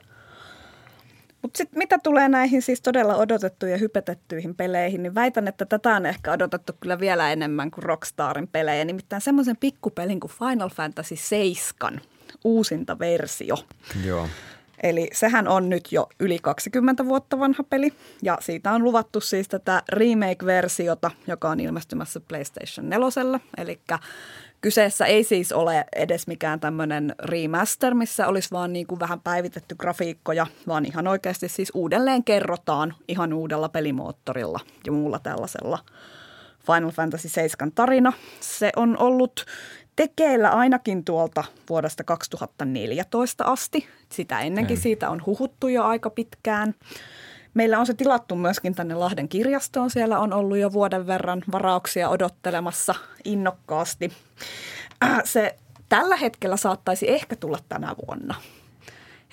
Mutta 1.42 1.58
sitten 1.58 1.78
mitä 1.78 1.98
tulee 2.02 2.28
näihin 2.28 2.62
siis 2.62 2.80
todella 2.80 3.16
odotettuihin 3.16 3.72
ja 3.72 3.78
hypetettyihin 3.78 4.54
peleihin, 4.54 5.02
niin 5.02 5.14
väitän, 5.14 5.48
että 5.48 5.64
tätä 5.64 5.96
on 5.96 6.06
ehkä 6.06 6.32
odotettu 6.32 6.72
kyllä 6.80 7.00
vielä 7.00 7.32
enemmän 7.32 7.70
kuin 7.70 7.82
Rockstarin 7.84 8.48
pelejä. 8.48 8.84
Nimittäin 8.84 9.22
semmoisen 9.22 9.56
pikkupelin 9.56 10.20
kuin 10.20 10.32
Final 10.38 10.68
Fantasy 10.68 11.16
7 11.16 12.00
uusinta 12.44 12.98
versio. 12.98 13.56
Joo. 14.04 14.28
Eli 14.82 15.10
sehän 15.12 15.48
on 15.48 15.68
nyt 15.68 15.92
jo 15.92 16.08
yli 16.20 16.38
20 16.42 17.04
vuotta 17.06 17.38
vanha 17.38 17.64
peli 17.70 17.92
ja 18.22 18.38
siitä 18.40 18.72
on 18.72 18.84
luvattu 18.84 19.20
siis 19.20 19.48
tätä 19.48 19.82
remake-versiota, 19.88 21.10
joka 21.26 21.50
on 21.50 21.60
ilmestymässä 21.60 22.20
PlayStation 22.20 22.88
4. 22.88 23.40
Eli 23.56 23.80
kyseessä 24.60 25.06
ei 25.06 25.24
siis 25.24 25.52
ole 25.52 25.84
edes 25.96 26.26
mikään 26.26 26.60
tämmöinen 26.60 27.14
remaster, 27.18 27.94
missä 27.94 28.26
olisi 28.26 28.50
vaan 28.50 28.72
niin 28.72 28.86
kuin 28.86 29.00
vähän 29.00 29.20
päivitetty 29.20 29.74
grafiikkoja, 29.74 30.46
vaan 30.66 30.84
ihan 30.84 31.06
oikeasti 31.06 31.48
siis 31.48 31.72
uudelleen 31.74 32.24
kerrotaan 32.24 32.94
ihan 33.08 33.32
uudella 33.32 33.68
pelimoottorilla 33.68 34.60
ja 34.86 34.92
muulla 34.92 35.18
tällaisella 35.18 35.78
Final 36.66 36.90
Fantasy 36.90 37.28
7 37.28 37.72
tarina. 37.72 38.12
Se 38.40 38.72
on 38.76 38.98
ollut 38.98 39.46
tekeillä 39.96 40.50
ainakin 40.50 41.04
tuolta 41.04 41.44
vuodesta 41.68 42.04
2014 42.04 43.44
asti. 43.44 43.88
Sitä 44.12 44.40
ennenkin 44.40 44.76
siitä 44.76 45.10
on 45.10 45.22
huhuttu 45.26 45.68
jo 45.68 45.84
aika 45.84 46.10
pitkään. 46.10 46.74
Meillä 47.58 47.78
on 47.78 47.86
se 47.86 47.94
tilattu 47.94 48.36
myöskin 48.36 48.74
tänne 48.74 48.94
Lahden 48.94 49.28
kirjastoon. 49.28 49.90
Siellä 49.90 50.18
on 50.18 50.32
ollut 50.32 50.58
jo 50.58 50.72
vuoden 50.72 51.06
verran 51.06 51.42
varauksia 51.52 52.08
odottelemassa 52.08 52.94
innokkaasti. 53.24 54.12
Äh, 55.04 55.20
se 55.24 55.56
tällä 55.88 56.16
hetkellä 56.16 56.56
saattaisi 56.56 57.10
ehkä 57.10 57.36
tulla 57.36 57.58
tänä 57.68 57.94
vuonna. 58.06 58.34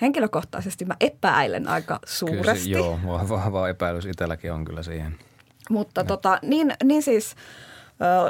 Henkilökohtaisesti 0.00 0.84
mä 0.84 0.94
epäilen 1.00 1.68
aika 1.68 2.00
suuresti. 2.06 2.68
Kyllä, 2.68 2.78
joo, 2.78 2.98
vahva 3.28 3.68
epäilys 3.68 4.06
itselläkin 4.06 4.52
on 4.52 4.64
kyllä 4.64 4.82
siihen. 4.82 5.18
Mutta 5.70 6.04
tota, 6.04 6.38
niin, 6.42 6.74
niin 6.84 7.02
siis– 7.02 7.34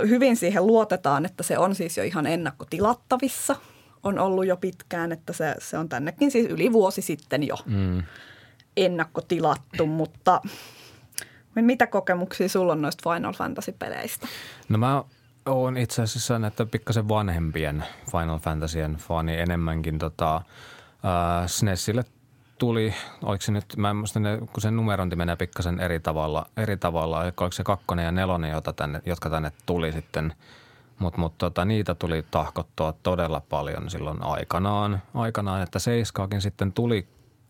hyvin 0.08 0.36
siihen 0.36 0.66
luotetaan, 0.66 1.24
että 1.24 1.42
se 1.42 1.58
on 1.58 1.74
siis 1.74 1.96
jo 1.96 2.04
ihan 2.04 2.26
ennakkotilattavissa. 2.26 3.56
On 4.02 4.18
ollut 4.18 4.46
jo 4.46 4.56
pitkään, 4.56 5.12
että 5.12 5.32
se, 5.32 5.54
se 5.58 5.78
on 5.78 5.88
tännekin 5.88 6.30
siis 6.30 6.46
yli 6.46 6.72
vuosi 6.72 7.02
sitten 7.02 7.42
jo 7.42 7.56
mm. 7.66 8.02
Ennakkotilattu, 8.76 9.86
mutta 9.86 10.40
mitä 11.54 11.86
kokemuksia 11.86 12.48
sulla 12.48 12.72
on 12.72 12.82
noista 12.82 13.10
Final 13.10 13.32
Fantasy-peleistä? 13.32 14.28
No 14.68 14.78
mä 14.78 15.04
oon 15.46 15.76
itse 15.76 16.02
asiassa 16.02 16.38
näitä 16.38 16.66
pikkasen 16.66 17.08
vanhempien 17.08 17.84
Final 18.10 18.38
Fantasien 18.38 18.94
fani 18.94 19.36
enemmänkin 19.36 19.98
tota, 19.98 20.36
äh, 20.36 21.46
SNESille 21.46 22.04
tuli, 22.58 22.94
oliko 23.22 23.42
se 23.42 23.52
nyt, 23.52 23.64
mä 23.76 23.90
en 23.90 23.96
muista, 23.96 24.20
kun 24.52 24.62
sen 24.62 24.76
numerointi 24.76 25.16
menee 25.16 25.36
pikkasen 25.36 25.80
eri 25.80 26.00
tavalla, 26.00 26.46
eri 26.56 26.76
tavalla, 26.76 27.18
oliko 27.18 27.52
se 27.52 27.64
kakkonen 27.64 28.04
ja 28.04 28.12
nelonen, 28.12 28.50
jota 28.50 28.72
tänne, 28.72 29.02
jotka 29.06 29.30
tänne 29.30 29.52
tuli 29.66 29.92
sitten, 29.92 30.34
mutta 30.98 31.20
mut, 31.20 31.38
tota, 31.38 31.64
niitä 31.64 31.94
tuli 31.94 32.24
tahkottua 32.30 32.94
todella 33.02 33.40
paljon 33.40 33.90
silloin 33.90 34.22
aikanaan, 34.22 35.02
aikanaan 35.14 35.62
että 35.62 35.78
seiskaakin 35.78 36.40
sitten 36.40 36.72
tuli 36.72 37.08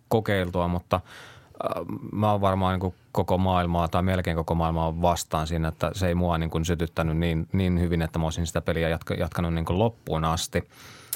kokeiltua, 0.08 0.68
mutta 0.68 0.96
äh, 0.96 1.84
mä 2.12 2.32
oon 2.32 2.40
varmaan 2.40 2.80
niin 2.80 2.94
koko 3.12 3.38
maailmaa 3.38 3.88
tai 3.88 4.02
melkein 4.02 4.36
koko 4.36 4.54
maailmaa 4.54 5.02
vastaan 5.02 5.46
siinä, 5.46 5.68
että 5.68 5.90
se 5.94 6.08
ei 6.08 6.14
mua 6.14 6.38
niin 6.38 6.50
kuin 6.50 6.64
sytyttänyt 6.64 7.16
niin, 7.16 7.48
niin 7.52 7.80
hyvin, 7.80 8.02
että 8.02 8.18
mä 8.18 8.26
olisin 8.26 8.46
sitä 8.46 8.60
peliä 8.60 8.88
jatka, 8.88 9.14
jatkanut 9.14 9.54
niin 9.54 9.64
kuin 9.64 9.78
loppuun 9.78 10.24
asti. 10.24 10.68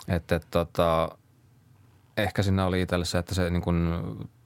Että 0.09 0.37
et, 0.37 0.47
tota, 0.51 1.09
ehkä 2.17 2.43
siinä 2.43 2.67
oli 2.67 2.83
itselle 2.83 3.05
se, 3.05 3.19
että 3.19 3.35
se 3.35 3.51
niin 3.51 3.63
kuin 3.63 3.89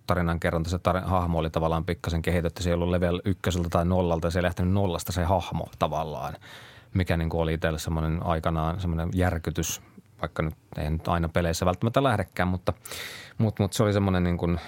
tarinan 0.07 0.41
kerronta, 0.41 0.71
se 0.71 0.77
tar- 0.77 1.09
hahmo 1.09 1.39
oli 1.39 1.51
tavallaan 1.51 1.85
pikkasen 1.85 2.23
kehitetty. 2.23 2.63
Se 2.63 2.71
ei 2.71 2.75
ollut 2.75 2.91
level 2.91 3.21
ykköseltä 3.25 3.69
tai 3.69 3.85
nollalta 3.85 4.27
ja 4.27 4.31
se 4.31 4.39
ei 4.39 4.43
lähtenyt 4.43 4.73
nollasta 4.73 5.13
se 5.13 5.25
hahmo 5.25 5.69
tavallaan, 5.79 6.35
mikä 6.95 7.17
niin 7.17 7.31
kuin 7.31 7.41
oli 7.41 7.55
itselle 7.55 7.79
semmoinen 7.79 8.27
aikanaan 8.27 8.81
semmoinen 8.81 9.09
järkytys, 9.15 9.83
vaikka 10.25 10.43
nyt 10.43 10.55
ei 10.79 10.91
nyt 10.91 11.09
aina 11.09 11.29
peleissä 11.29 11.67
välttämättä 11.67 12.03
lähdekään, 12.03 12.49
mutta, 12.49 12.73
mutta, 13.39 13.63
mutta 13.63 13.77
se 13.77 13.83
oli 13.83 13.93
semmoinen 13.93 14.25
niin 14.25 14.39
kuin 14.39 14.61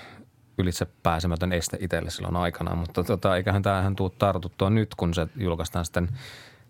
ylitse 0.59 0.87
pääsemätön 1.03 1.53
este 1.53 1.77
itselle 1.81 2.11
silloin 2.11 2.37
aikanaan, 2.37 2.79
mutta 2.79 3.05
tota, 3.05 3.37
eiköhän 3.37 3.63
tämähän 3.63 3.97
tuu 3.97 4.11
tartuttua 4.11 4.71
nyt, 4.71 4.95
kun 4.95 5.15
se 5.15 5.27
julkaistaan 5.37 5.85
sitten– 5.85 6.09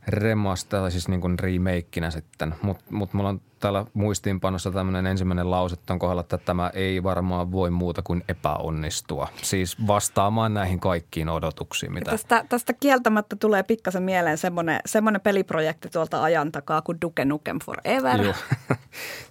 remasta, 0.09 0.81
tai 0.81 0.91
siis 0.91 1.09
niin 1.09 1.21
kuin 1.21 1.39
remakeinä 1.39 2.11
sitten. 2.11 2.55
Mutta 2.63 2.85
mut 2.91 3.13
mulla 3.13 3.29
on 3.29 3.41
täällä 3.61 3.85
muistiinpanossa 3.95 4.71
tämmöinen 4.71 5.07
ensimmäinen 5.07 5.51
lause 5.51 5.77
on 5.91 5.99
kohdalla, 5.99 6.21
että 6.21 6.39
tämä 6.39 6.71
ei 6.75 7.03
varmaan 7.03 7.53
voi 7.53 7.71
muuta 7.71 8.03
kuin 8.03 8.25
epäonnistua. 8.29 9.29
Siis 9.43 9.87
vastaamaan 9.87 10.55
näihin 10.55 10.81
kaikkiin 10.81 11.29
odotuksiin. 11.29 11.93
Mitä... 11.93 12.11
Tästä, 12.11 12.45
tästä 12.49 12.73
kieltämättä 12.73 13.37
tulee 13.37 13.63
pikkasen 13.63 14.03
mieleen 14.03 14.39
semmoinen, 14.39 14.81
semmoinen 14.87 15.21
peliprojekti 15.21 15.89
tuolta 15.89 16.23
ajan 16.23 16.53
takaa 16.53 16.83
kuin 16.83 16.99
Duke 17.01 17.25
Nukem 17.25 17.59
Forever. 17.59 18.23
Joo, 18.23 18.35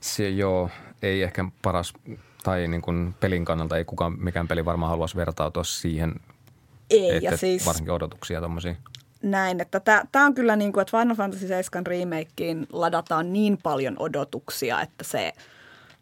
Se, 0.01 0.29
joo 0.29 0.69
ei 1.01 1.23
ehkä 1.23 1.45
paras 1.61 1.93
tai 2.43 2.67
niin 2.67 2.81
kuin 2.81 3.15
pelin 3.19 3.45
kannalta 3.45 3.77
ei 3.77 3.85
kukaan 3.85 4.19
mikään 4.19 4.47
peli 4.47 4.65
varmaan 4.65 4.89
haluaisi 4.89 5.15
vertautua 5.15 5.63
siihen. 5.63 6.15
Ei, 6.89 7.23
ja 7.23 7.37
siis... 7.37 7.65
Varsinkin 7.65 7.93
odotuksia 7.93 8.39
tuommoisia 8.39 8.75
näin, 9.25 9.61
että 9.61 9.79
tämä 10.11 10.25
on 10.25 10.33
kyllä 10.33 10.55
niin 10.55 10.73
kuin, 10.73 10.81
että 10.81 10.97
Final 10.97 11.15
Fantasy 11.15 11.47
7 11.47 11.85
remakeen 11.85 12.67
ladataan 12.71 13.33
niin 13.33 13.57
paljon 13.63 13.95
odotuksia, 13.99 14.81
että 14.81 15.03
se, 15.03 15.33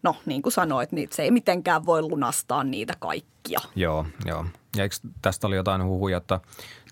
no 0.04 0.16
niin 0.26 0.42
kuin 0.42 0.54
sanoit, 0.54 0.92
niin 0.92 1.10
se 1.12 1.24
ei 1.24 1.32
mitenkään 1.32 1.86
voi 1.86 2.02
lunastaa 2.02 2.64
niitä 2.64 2.94
kaikkia. 3.00 3.60
Joo, 3.76 4.06
joo. 4.26 4.46
Ja 4.76 4.84
eikö 4.84 4.96
tästä 5.22 5.48
oli 5.48 5.56
jotain 5.56 5.84
huhuja, 5.84 6.18
että 6.18 6.40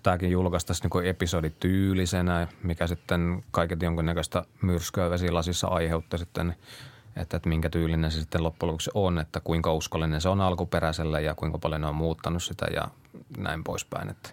tämäkin 0.02 0.30
julkaistaisiin 0.30 0.90
niin 0.94 1.06
episodityylisenä, 1.06 2.48
mikä 2.62 2.86
sitten 2.86 3.44
kaiket 3.50 3.82
jonkinnäköistä 3.82 4.44
myrskyä 4.62 5.10
vesilasissa 5.10 5.66
aiheutti 5.66 6.18
sitten, 6.18 6.56
että, 7.16 7.36
että 7.36 7.48
minkä 7.48 7.70
tyylinen 7.70 8.10
se 8.10 8.20
sitten 8.20 8.44
loppujen 8.44 8.68
lopuksi 8.68 8.90
on, 8.94 9.18
että 9.18 9.40
kuinka 9.40 9.72
uskollinen 9.72 10.20
se 10.20 10.28
on 10.28 10.40
alkuperäisellä 10.40 11.20
ja 11.20 11.34
kuinka 11.34 11.58
paljon 11.58 11.80
ne 11.80 11.86
on 11.86 11.94
muuttanut 11.94 12.42
sitä 12.42 12.66
ja 12.74 12.88
näin 13.36 13.64
poispäin. 13.64 14.10
Että 14.10 14.30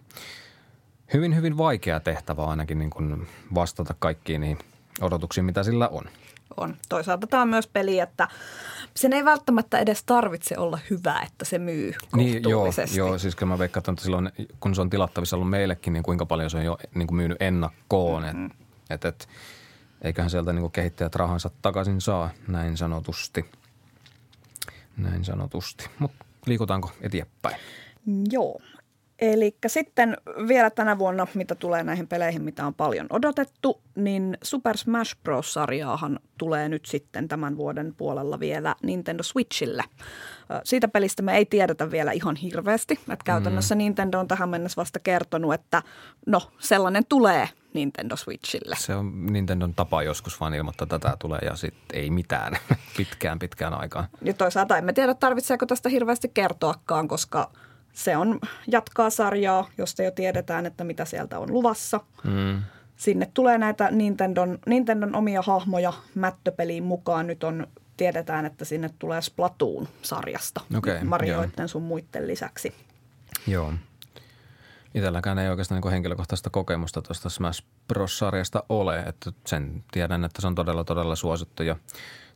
hyvin, 1.13 1.35
hyvin 1.35 1.57
vaikea 1.57 1.99
tehtävä 1.99 2.45
ainakin 2.45 2.79
niin 2.79 2.89
kuin 2.89 3.27
vastata 3.55 3.95
kaikkiin 3.99 4.41
niihin 4.41 4.59
odotuksiin, 5.01 5.45
mitä 5.45 5.63
sillä 5.63 5.87
on. 5.87 6.03
On. 6.57 6.77
Toisaalta 6.89 7.27
tämä 7.27 7.43
on 7.43 7.49
myös 7.49 7.67
peli, 7.67 7.99
että 7.99 8.27
sen 8.95 9.13
ei 9.13 9.25
välttämättä 9.25 9.79
edes 9.79 10.03
tarvitse 10.03 10.57
olla 10.57 10.79
hyvä, 10.89 11.19
että 11.27 11.45
se 11.45 11.59
myy 11.59 11.93
niin, 12.15 12.43
joo, 12.49 12.67
joo, 12.95 13.17
siis 13.17 13.35
kyllä 13.35 13.53
mä 13.53 13.59
veikkaan, 13.59 13.83
että 13.89 14.03
silloin, 14.03 14.31
kun 14.59 14.75
se 14.75 14.81
on 14.81 14.89
tilattavissa 14.89 15.35
ollut 15.35 15.49
meillekin, 15.49 15.93
niin 15.93 16.03
kuinka 16.03 16.25
paljon 16.25 16.49
se 16.49 16.57
on 16.57 16.65
jo 16.65 16.77
niin 16.95 17.07
kuin 17.07 17.15
myynyt 17.15 17.41
ennakkoon. 17.41 18.23
Mm-hmm. 18.23 18.45
Et, 18.89 19.05
et, 19.05 19.05
et, 19.05 19.27
eiköhän 20.01 20.29
sieltä 20.29 20.53
niin 20.53 20.61
kuin 20.61 20.71
kehittäjät 20.71 21.15
rahansa 21.15 21.49
takaisin 21.61 22.01
saa, 22.01 22.29
näin 22.47 22.77
sanotusti. 22.77 23.45
Näin 24.97 25.25
sanotusti. 25.25 25.89
Mutta 25.99 26.25
liikutaanko 26.45 26.91
eteenpäin? 27.01 27.55
Joo. 28.31 28.59
Eli 29.21 29.55
sitten 29.67 30.17
vielä 30.47 30.69
tänä 30.69 30.97
vuonna, 30.97 31.27
mitä 31.33 31.55
tulee 31.55 31.83
näihin 31.83 32.07
peleihin, 32.07 32.41
mitä 32.41 32.65
on 32.65 32.73
paljon 32.73 33.07
odotettu, 33.09 33.81
niin 33.95 34.37
Super 34.43 34.77
Smash 34.77 35.15
Bros-sarjaahan 35.23 36.19
tulee 36.37 36.69
nyt 36.69 36.85
sitten 36.85 37.27
tämän 37.27 37.57
vuoden 37.57 37.95
puolella 37.97 38.39
vielä 38.39 38.75
Nintendo 38.83 39.23
Switchille. 39.23 39.83
Siitä 40.63 40.87
pelistä 40.87 41.21
me 41.21 41.37
ei 41.37 41.45
tiedetä 41.45 41.91
vielä 41.91 42.11
ihan 42.11 42.35
hirveästi. 42.35 42.93
Että 42.93 43.25
käytännössä 43.25 43.75
mm. 43.75 43.79
Nintendo 43.79 44.19
on 44.19 44.27
tähän 44.27 44.49
mennessä 44.49 44.75
vasta 44.75 44.99
kertonut, 44.99 45.53
että 45.53 45.83
no 46.25 46.41
sellainen 46.59 47.05
tulee 47.09 47.49
Nintendo 47.73 48.15
Switchille. 48.15 48.75
Se 48.79 48.95
on 48.95 49.25
Nintendon 49.25 49.73
tapa 49.73 50.03
joskus 50.03 50.39
vaan 50.39 50.53
ilmoittaa, 50.53 50.85
että 50.85 50.99
tätä 50.99 51.17
tulee 51.19 51.39
ja 51.39 51.55
sitten 51.55 51.99
ei 51.99 52.09
mitään 52.09 52.57
pitkään 52.97 53.39
pitkään 53.39 53.73
aikaan. 53.73 54.07
Ja 54.21 54.33
toisaalta 54.33 54.77
emme 54.77 54.93
tiedä, 54.93 55.13
tarvitseeko 55.13 55.65
tästä 55.65 55.89
hirveästi 55.89 56.31
kertoakaan, 56.33 57.07
koska– 57.07 57.49
se 57.93 58.17
on 58.17 58.39
jatkaa 58.67 59.09
sarjaa, 59.09 59.69
josta 59.77 60.03
jo 60.03 60.11
tiedetään, 60.11 60.65
että 60.65 60.83
mitä 60.83 61.05
sieltä 61.05 61.39
on 61.39 61.53
luvassa. 61.53 61.99
Mm. 62.23 62.63
Sinne 62.95 63.31
tulee 63.33 63.57
näitä 63.57 63.91
Nintendon, 63.91 64.59
Nintendon 64.65 65.15
omia 65.15 65.41
hahmoja 65.41 65.93
mättöpeliin 66.15 66.83
mukaan. 66.83 67.27
Nyt 67.27 67.43
on, 67.43 67.67
tiedetään, 67.97 68.45
että 68.45 68.65
sinne 68.65 68.89
tulee 68.99 69.21
Splatoon-sarjasta 69.21 70.61
okay, 70.77 71.03
Marioiden 71.03 71.69
sun 71.69 71.83
muiden 71.83 72.27
lisäksi. 72.27 72.73
Joo. 73.47 73.73
Itselläkään 74.95 75.39
ei 75.39 75.49
oikeastaan 75.49 75.81
niin 75.81 75.91
henkilökohtaista 75.91 76.49
kokemusta 76.49 77.01
tuosta 77.01 77.29
Smash 77.29 77.63
Bros-sarjasta 77.87 78.63
ole. 78.69 78.99
Että 78.99 79.31
sen 79.47 79.83
tiedän, 79.91 80.25
että 80.25 80.41
se 80.41 80.47
on 80.47 80.55
todella, 80.55 80.83
todella 80.83 81.15
suosittu 81.15 81.63
ja 81.63 81.75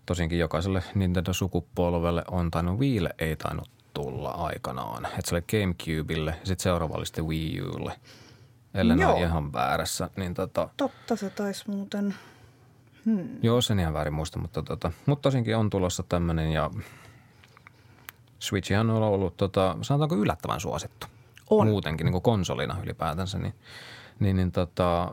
tosinkin 0.05 0.39
jokaiselle 0.39 0.83
Nintendo-sukupolvelle 0.95 2.23
on 2.31 2.51
tainnut, 2.51 2.79
Viille 2.79 3.09
ei 3.19 3.35
tainnut 3.35 3.69
tulla 3.93 4.29
aikanaan. 4.29 5.05
Että 5.05 5.21
se 5.25 5.35
oli 5.35 5.43
Gamecubelle 5.51 6.31
ja 6.31 6.45
sitten 6.45 6.63
seuraava 6.63 6.93
oli 6.95 7.05
sitten 7.05 7.27
Wii 7.27 7.61
Ulle. 7.61 7.99
Ellen 8.73 9.05
ole 9.05 9.21
ihan 9.21 9.53
väärässä. 9.53 10.09
Niin 10.15 10.33
tota, 10.33 10.69
Totta 10.77 11.15
se 11.15 11.29
taisi 11.29 11.69
muuten. 11.69 12.15
Hmm. 13.05 13.29
Joo, 13.41 13.61
sen 13.61 13.79
ihan 13.79 13.93
väärin 13.93 14.13
muista, 14.13 14.39
mutta, 14.39 14.63
tota, 14.63 14.91
mutta 15.05 15.21
tosinkin 15.21 15.57
on 15.57 15.69
tulossa 15.69 16.03
tämmöinen 16.03 16.51
ja 16.51 16.71
Switchihan 18.39 18.89
on 18.89 19.03
ollut, 19.03 19.37
tota, 19.37 19.77
sanotaanko 19.81 20.15
yllättävän 20.15 20.59
suosittu. 20.59 21.07
On. 21.49 21.67
Muutenkin 21.67 22.05
niin 22.05 22.11
kuin 22.11 22.21
konsolina 22.21 22.77
ylipäätänsä, 22.83 23.39
niin, 23.39 23.53
niin, 24.19 24.35
niin 24.35 24.51
tota, 24.51 25.11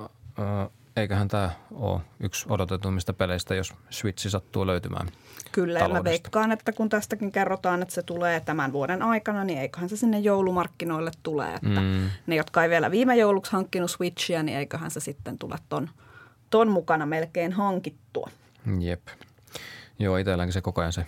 eiköhän 0.96 1.28
tämä 1.28 1.50
ole 1.70 2.00
yksi 2.20 2.46
odotetuimmista 2.48 3.12
peleistä, 3.12 3.54
jos 3.54 3.74
Switchi 3.90 4.30
sattuu 4.30 4.66
löytymään 4.66 5.08
Kyllä, 5.52 5.78
ja 5.78 5.88
mä 5.88 6.04
veikkaan, 6.04 6.52
että 6.52 6.72
kun 6.72 6.88
tästäkin 6.88 7.32
kerrotaan, 7.32 7.82
että 7.82 7.94
se 7.94 8.02
tulee 8.02 8.40
tämän 8.40 8.72
vuoden 8.72 9.02
aikana, 9.02 9.44
niin 9.44 9.58
eiköhän 9.58 9.88
se 9.88 9.96
sinne 9.96 10.18
joulumarkkinoille 10.18 11.10
tule. 11.22 11.54
Että 11.54 11.80
Mm. 11.80 12.10
ne, 12.26 12.36
jotka 12.36 12.62
ei 12.62 12.70
vielä 12.70 12.90
viime 12.90 13.16
jouluksi 13.16 13.52
hankkinut 13.52 13.90
Switchia, 13.90 14.42
niin 14.42 14.58
eiköhän 14.58 14.90
se 14.90 15.00
sitten 15.00 15.38
tule 15.38 15.56
ton, 15.68 15.88
ton 16.50 16.68
mukana 16.70 17.06
melkein 17.06 17.52
hankittua. 17.52 18.30
Jep. 18.80 19.08
Joo, 19.98 20.16
itselläänkin 20.16 20.52
se 20.52 20.60
koko 20.60 20.80
ajan 20.80 20.92
se 20.92 21.06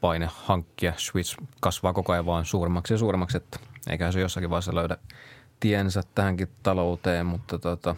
paine 0.00 0.28
hankkia 0.34 0.92
Switch 0.96 1.36
kasvaa 1.60 1.92
koko 1.92 2.12
ajan 2.12 2.26
vaan 2.26 2.44
suuremmaksi 2.44 2.94
ja 2.94 2.98
suuremmaksi, 2.98 3.36
että 3.36 3.58
eiköhän 3.90 4.12
se 4.12 4.20
jossakin 4.20 4.50
vaiheessa 4.50 4.74
löydä 4.74 4.96
tiensä 5.60 6.02
tähänkin 6.14 6.48
talouteen, 6.62 7.26
mutta 7.26 7.58
tota, 7.58 7.96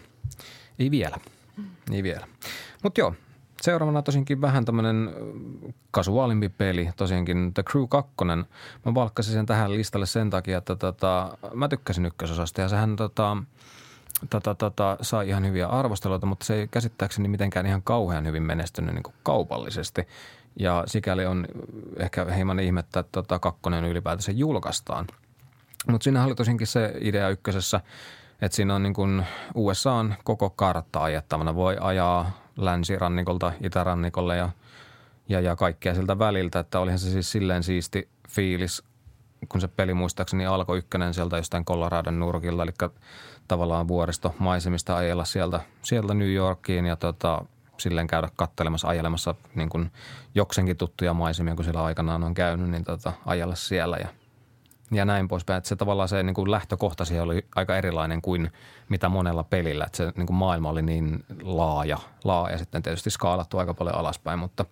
ei 0.79 0.91
vielä. 0.91 1.17
Ei 1.91 2.03
vielä. 2.03 2.27
Mutta 2.83 3.01
joo, 3.01 3.13
seuraavana 3.67 4.01
tosinkin 4.01 4.41
vähän 4.41 4.65
tämmöinen 4.65 5.13
kasuaalimpi 5.91 6.49
peli, 6.49 6.89
tosiaankin 6.95 7.53
The 7.53 7.63
Crew 7.63 7.83
2. 7.89 8.13
Mä 8.85 8.93
valkkasin 8.93 9.33
sen 9.33 9.45
tähän 9.45 9.75
listalle 9.75 10.05
sen 10.05 10.29
takia, 10.29 10.57
että 10.57 10.75
tota, 10.75 11.37
mä 11.53 11.67
tykkäsin 11.67 12.05
ykkösosasta 12.05 12.61
ja 12.61 12.69
sehän 12.69 12.95
tota, 12.95 13.37
tota, 14.29 14.55
tota, 14.55 14.97
sai 15.01 15.29
ihan 15.29 15.45
hyviä 15.45 15.67
arvosteluita, 15.67 16.25
mutta 16.25 16.45
se 16.45 16.55
ei 16.55 16.67
käsittääkseni 16.67 17.27
mitenkään 17.27 17.65
ihan 17.65 17.81
kauhean 17.81 18.25
hyvin 18.25 18.43
menestynyt 18.43 18.93
niin 18.93 19.03
kuin 19.03 19.15
kaupallisesti. 19.23 20.07
Ja 20.59 20.83
sikäli 20.85 21.25
on 21.25 21.47
ehkä 21.97 22.25
hieman 22.25 22.59
ihmettä, 22.59 22.99
että 22.99 23.11
tota, 23.11 23.39
kakkonen 23.39 23.85
ylipäätänsä 23.85 24.31
julkaistaan. 24.31 25.07
Mutta 25.87 26.03
siinä 26.03 26.23
oli 26.23 26.35
tosinkin 26.35 26.67
se 26.67 26.93
idea 27.01 27.29
ykkösessä, 27.29 27.81
että 28.41 28.55
siinä 28.55 28.75
on 28.75 28.83
niin 28.83 28.93
kuin 28.93 29.25
USAn 29.55 30.15
koko 30.23 30.49
kartta 30.49 31.03
ajettavana. 31.03 31.55
Voi 31.55 31.77
ajaa 31.79 32.46
länsirannikolta 32.57 33.53
itärannikolle 33.63 34.37
ja, 34.37 34.49
ja, 35.29 35.39
ja 35.39 35.55
kaikkea 35.55 35.95
siltä 35.95 36.19
väliltä. 36.19 36.59
Että 36.59 36.79
olihan 36.79 36.99
se 36.99 37.11
siis 37.11 37.31
silleen 37.31 37.63
siisti 37.63 38.09
fiilis, 38.29 38.83
kun 39.49 39.61
se 39.61 39.67
peli 39.67 39.93
muistaakseni 39.93 40.45
alkoi 40.45 40.77
ykkönen 40.77 41.13
sieltä 41.13 41.37
jostain 41.37 41.65
Coloradon 41.65 42.19
nurkilla, 42.19 42.63
eli 42.63 42.71
tavallaan 43.47 43.87
vuoristo 43.87 44.35
maisemista 44.39 44.97
ajella 44.97 45.25
sieltä, 45.25 45.59
sieltä 45.83 46.13
New 46.13 46.33
Yorkiin 46.33 46.85
ja 46.85 46.95
tota, 46.95 47.45
silleen 47.77 48.07
käydä 48.07 48.29
kattelemassa, 48.35 48.87
ajelemassa 48.87 49.35
niin 49.55 49.69
kuin 49.69 49.91
joksenkin 50.35 50.77
tuttuja 50.77 51.13
maisemia, 51.13 51.55
kun 51.55 51.63
siellä 51.63 51.83
aikanaan 51.83 52.23
on 52.23 52.33
käynyt, 52.33 52.69
niin 52.69 52.83
tota, 52.83 53.13
ajella 53.25 53.55
siellä 53.55 53.97
ja, 53.97 54.07
ja 54.91 55.05
näin 55.05 55.27
poispäin. 55.27 55.57
Että 55.57 55.67
se 55.67 55.75
tavallaan 55.75 56.09
se 56.09 56.23
niin 56.23 56.33
kuin 56.33 56.51
lähtökohta 56.51 57.05
siihen 57.05 57.23
oli 57.23 57.45
aika 57.55 57.77
erilainen 57.77 58.21
kuin 58.21 58.51
mitä 58.89 59.09
monella 59.09 59.43
pelillä, 59.43 59.85
että 59.85 59.97
se 59.97 60.11
niin 60.15 60.27
kuin 60.27 60.37
maailma 60.37 60.69
oli 60.69 60.81
niin 60.81 61.25
laaja, 61.41 61.97
laaja 62.23 62.57
sitten 62.57 62.83
tietysti 62.83 63.09
skaalattu 63.09 63.57
aika 63.57 63.73
paljon 63.73 63.95
alaspäin, 63.95 64.39
mutta 64.39 64.65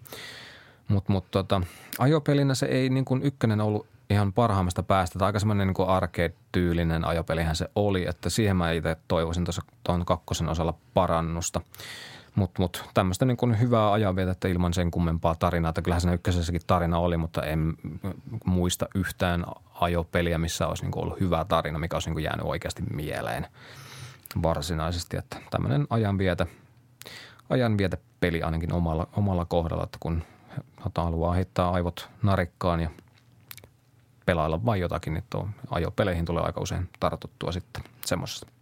mutta 0.88 1.12
mut, 1.12 1.26
tota, 1.32 1.62
ajopelinä 2.00 2.56
se 2.56 2.66
ei 2.66 2.90
niin 2.90 3.06
kuin 3.06 3.24
ykkönen 3.24 3.62
ollut 3.62 3.88
ihan 4.10 4.34
parhaimmasta 4.34 4.84
päästä. 4.84 5.20
Tai 5.20 5.26
aika 5.26 5.40
semmoinen 5.40 5.68
niin 5.68 5.88
arcade-tyylinen 5.88 7.06
ajopelihän 7.06 7.56
se 7.56 7.70
oli, 7.76 8.06
että 8.10 8.30
siihen 8.30 8.58
mä 8.58 8.72
itse 8.72 8.98
toivoisin 9.08 9.44
tuossa 9.44 9.62
tuon 9.84 10.06
kakkosen 10.06 10.50
osalla 10.50 10.74
parannusta. 10.94 11.62
Mutta 12.36 12.62
mut, 12.62 12.90
tämmöistä 12.94 13.26
niin 13.26 13.60
hyvää 13.60 13.92
ajanvietettä 13.92 14.48
ilman 14.48 14.74
sen 14.74 14.92
kummempaa 14.92 15.36
tarinaa. 15.36 15.70
Että 15.70 15.82
kyllähän 15.82 16.02
siinä 16.02 16.14
ykkösessäkin 16.14 16.62
tarina 16.68 16.98
oli, 16.98 17.18
mutta 17.18 17.44
en 17.44 17.74
muista 18.46 18.88
yhtään 18.96 19.46
ajopeliä, 19.82 20.38
missä 20.38 20.68
olisi 20.68 20.86
niin 20.86 20.98
ollut 20.98 21.20
hyvä 21.20 21.46
tarina, 21.46 21.80
mikä 21.80 21.96
olisi 21.96 22.10
niin 22.10 22.24
jäänyt 22.24 22.46
oikeasti 22.46 22.84
mieleen 22.94 23.48
varsinaisesti. 24.44 25.18
Että 25.18 25.38
tämmöinen 25.52 25.88
ajanvietä, 25.90 26.46
ajanvietepeli 27.50 28.44
ainakin 28.44 28.74
omalla, 28.74 29.08
omalla 29.18 29.46
kohdalla, 29.46 29.84
että 29.84 29.98
kun 30.00 30.24
haluaa 30.98 31.34
heittää 31.34 31.70
aivot 31.70 32.10
narikkaan 32.24 32.80
ja 32.80 32.90
pelailla 34.26 34.66
vain 34.66 34.82
jotakin, 34.82 35.14
niin 35.14 35.24
tuo 35.30 35.50
ajopeleihin 35.70 36.26
tulee 36.26 36.44
aika 36.44 36.62
usein 36.62 36.90
tartuttua 37.00 37.52
sitten 37.52 37.84
semmoisesta. 38.06 38.55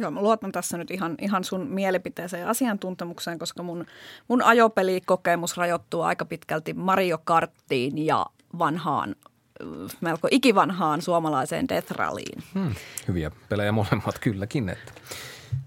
Joo, 0.00 0.10
mä 0.10 0.22
luotan 0.22 0.52
tässä 0.52 0.78
nyt 0.78 0.90
ihan, 0.90 1.14
ihan 1.20 1.44
sun 1.44 1.66
mielipiteeseen 1.66 2.40
ja 2.40 2.50
asiantuntemukseen, 2.50 3.38
koska 3.38 3.62
mun, 3.62 3.86
mun 4.28 4.42
ajopelikokemus 4.42 5.56
rajoittuu 5.56 6.02
aika 6.02 6.24
pitkälti 6.24 6.74
Mario 6.74 7.18
Karttiin 7.24 8.06
ja 8.06 8.26
vanhaan, 8.58 9.16
äh, 9.62 9.96
melko 10.00 10.28
ikivanhaan 10.30 11.02
suomalaiseen 11.02 11.68
Death 11.68 11.90
Rallyin. 11.90 12.42
Hmm, 12.54 12.74
hyviä 13.08 13.30
pelejä 13.48 13.72
molemmat 13.72 14.18
kylläkin, 14.20 14.68
että 14.68 14.92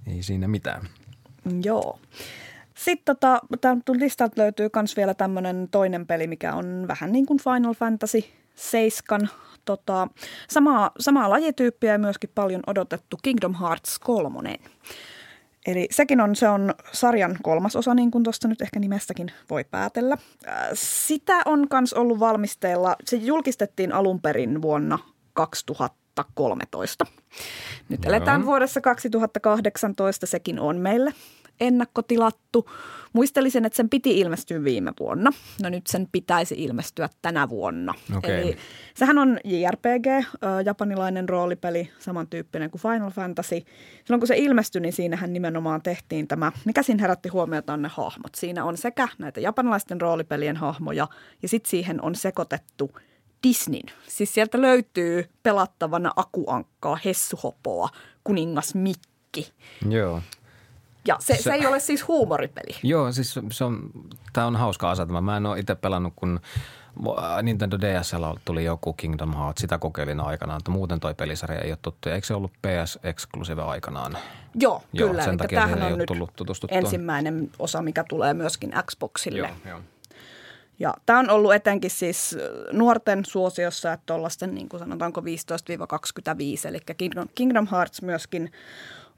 ei 0.07 0.23
siinä 0.23 0.47
mitään. 0.47 0.87
Joo. 1.63 1.99
Sitten 2.75 3.15
tota, 3.15 3.41
listalta 3.99 4.41
löytyy 4.41 4.69
myös 4.75 4.97
vielä 4.97 5.13
tämmöinen 5.13 5.67
toinen 5.71 6.07
peli, 6.07 6.27
mikä 6.27 6.53
on 6.53 6.85
vähän 6.87 7.11
niin 7.11 7.25
kuin 7.25 7.39
Final 7.39 7.73
Fantasy 7.73 8.23
7. 8.55 9.29
Tota, 9.65 10.07
samaa, 10.49 10.91
samaa 10.99 11.29
lajityyppiä 11.29 11.91
ja 11.91 11.99
myöskin 11.99 12.29
paljon 12.35 12.61
odotettu 12.67 13.17
Kingdom 13.23 13.55
Hearts 13.55 13.99
3. 13.99 14.59
Eli 15.65 15.87
sekin 15.91 16.21
on, 16.21 16.35
se 16.35 16.49
on 16.49 16.73
sarjan 16.91 17.37
kolmas 17.43 17.75
osa, 17.75 17.93
niin 17.93 18.11
kuin 18.11 18.23
tuosta 18.23 18.47
nyt 18.47 18.61
ehkä 18.61 18.79
nimestäkin 18.79 19.31
voi 19.49 19.63
päätellä. 19.63 20.17
Äh, 20.47 20.69
Sitä 20.73 21.41
on 21.45 21.67
myös 21.73 21.93
ollut 21.93 22.19
valmisteilla, 22.19 22.95
se 23.05 23.17
julkistettiin 23.17 23.93
alun 23.93 24.21
perin 24.21 24.61
vuonna 24.61 24.99
2013. 25.33 27.05
Nyt 27.89 28.03
Joo. 28.03 28.13
eletään 28.13 28.45
vuodessa 28.45 28.81
2018, 28.81 30.25
sekin 30.25 30.59
on 30.59 30.77
meille 30.77 31.13
ennakkotilattu. 31.59 32.69
Muistelisin, 33.13 33.65
että 33.65 33.77
sen 33.77 33.89
piti 33.89 34.19
ilmestyä 34.19 34.63
viime 34.63 34.93
vuonna. 34.99 35.31
No 35.61 35.69
nyt 35.69 35.87
sen 35.87 36.07
pitäisi 36.11 36.55
ilmestyä 36.57 37.09
tänä 37.21 37.49
vuonna. 37.49 37.93
Okei. 38.17 38.41
Eli 38.41 38.57
sehän 38.95 39.17
on 39.17 39.39
JRPG, 39.43 40.05
japanilainen 40.65 41.29
roolipeli, 41.29 41.89
samantyyppinen 41.99 42.71
kuin 42.71 42.81
Final 42.81 43.11
Fantasy. 43.11 43.63
Silloin 44.05 44.19
kun 44.19 44.27
se 44.27 44.37
ilmestyi, 44.37 44.81
niin 44.81 44.93
siinähän 44.93 45.33
nimenomaan 45.33 45.81
tehtiin 45.81 46.27
tämä, 46.27 46.51
mikä 46.65 46.83
siinä 46.83 47.01
herätti 47.01 47.29
huomiota 47.29 47.73
on 47.73 47.81
ne 47.81 47.89
hahmot. 47.93 48.35
Siinä 48.35 48.65
on 48.65 48.77
sekä 48.77 49.07
näitä 49.17 49.39
japanilaisten 49.39 50.01
roolipelien 50.01 50.57
hahmoja 50.57 51.07
ja 51.41 51.47
sitten 51.47 51.69
siihen 51.69 52.01
on 52.01 52.15
sekoitettu 52.15 52.97
Disneyn. 53.47 53.85
Siis 54.07 54.33
sieltä 54.33 54.61
löytyy 54.61 55.29
pelattavana 55.43 56.11
akuankkaa, 56.15 56.97
hessuhopoa, 57.05 57.89
kuningas 58.23 58.75
Mikki. 58.75 59.51
Joo. 59.89 60.21
Ja 61.07 61.17
se, 61.19 61.35
se, 61.35 61.41
Se- 61.41 61.53
ei 61.53 61.65
ole 61.67 61.79
siis 61.79 62.07
huumoripeli. 62.07 62.75
Joo, 62.83 63.11
siis 63.11 63.39
se 63.51 63.63
on, 63.63 63.89
tämä 64.33 64.47
on 64.47 64.55
hauska 64.55 64.91
asetelma. 64.91 65.21
Mä 65.21 65.37
en 65.37 65.45
ole 65.45 65.59
itse 65.59 65.75
pelannut, 65.75 66.13
kun 66.15 66.39
Nintendo 67.43 67.77
DSL 67.79 68.23
tuli 68.45 68.63
joku 68.65 68.93
Kingdom 68.93 69.33
Hearts, 69.33 69.61
sitä 69.61 69.77
kokeilin 69.77 70.19
aikanaan, 70.19 70.57
että 70.57 70.71
muuten 70.71 70.99
toi 70.99 71.13
pelisarja 71.13 71.59
ei 71.61 71.71
ole 71.71 71.77
tuttu. 71.81 72.09
Eikö 72.09 72.27
se 72.27 72.33
ollut 72.33 72.51
PS 72.53 72.99
Exclusive 73.03 73.61
aikanaan? 73.61 74.17
Joo, 74.55 74.83
Joo, 74.93 75.09
kyllä. 75.09 75.23
sen 75.23 75.37
takia 75.37 75.59
tämähän 75.59 75.81
ei 75.87 75.91
on 75.93 75.97
nyt 75.99 76.07
tullut 76.07 76.35
tutustuttua. 76.35 76.77
ensimmäinen 76.77 77.51
osa, 77.59 77.81
mikä 77.81 78.03
tulee 78.09 78.33
myöskin 78.33 78.73
Xboxille. 78.91 79.49
joo. 79.69 79.79
Ja 80.79 80.93
tämä 81.05 81.19
on 81.19 81.29
ollut 81.29 81.53
etenkin 81.53 81.91
siis 81.91 82.37
nuorten 82.71 83.25
suosiossa, 83.25 83.93
että 83.93 84.03
tuollaisten 84.05 84.55
niin 84.55 84.69
kuin 84.69 84.79
sanotaanko 84.79 85.21
15-25, 85.21 85.25
eli 86.67 86.79
Kingdom, 86.97 87.27
Kingdom 87.35 87.67
Hearts 87.71 88.01
myöskin 88.01 88.51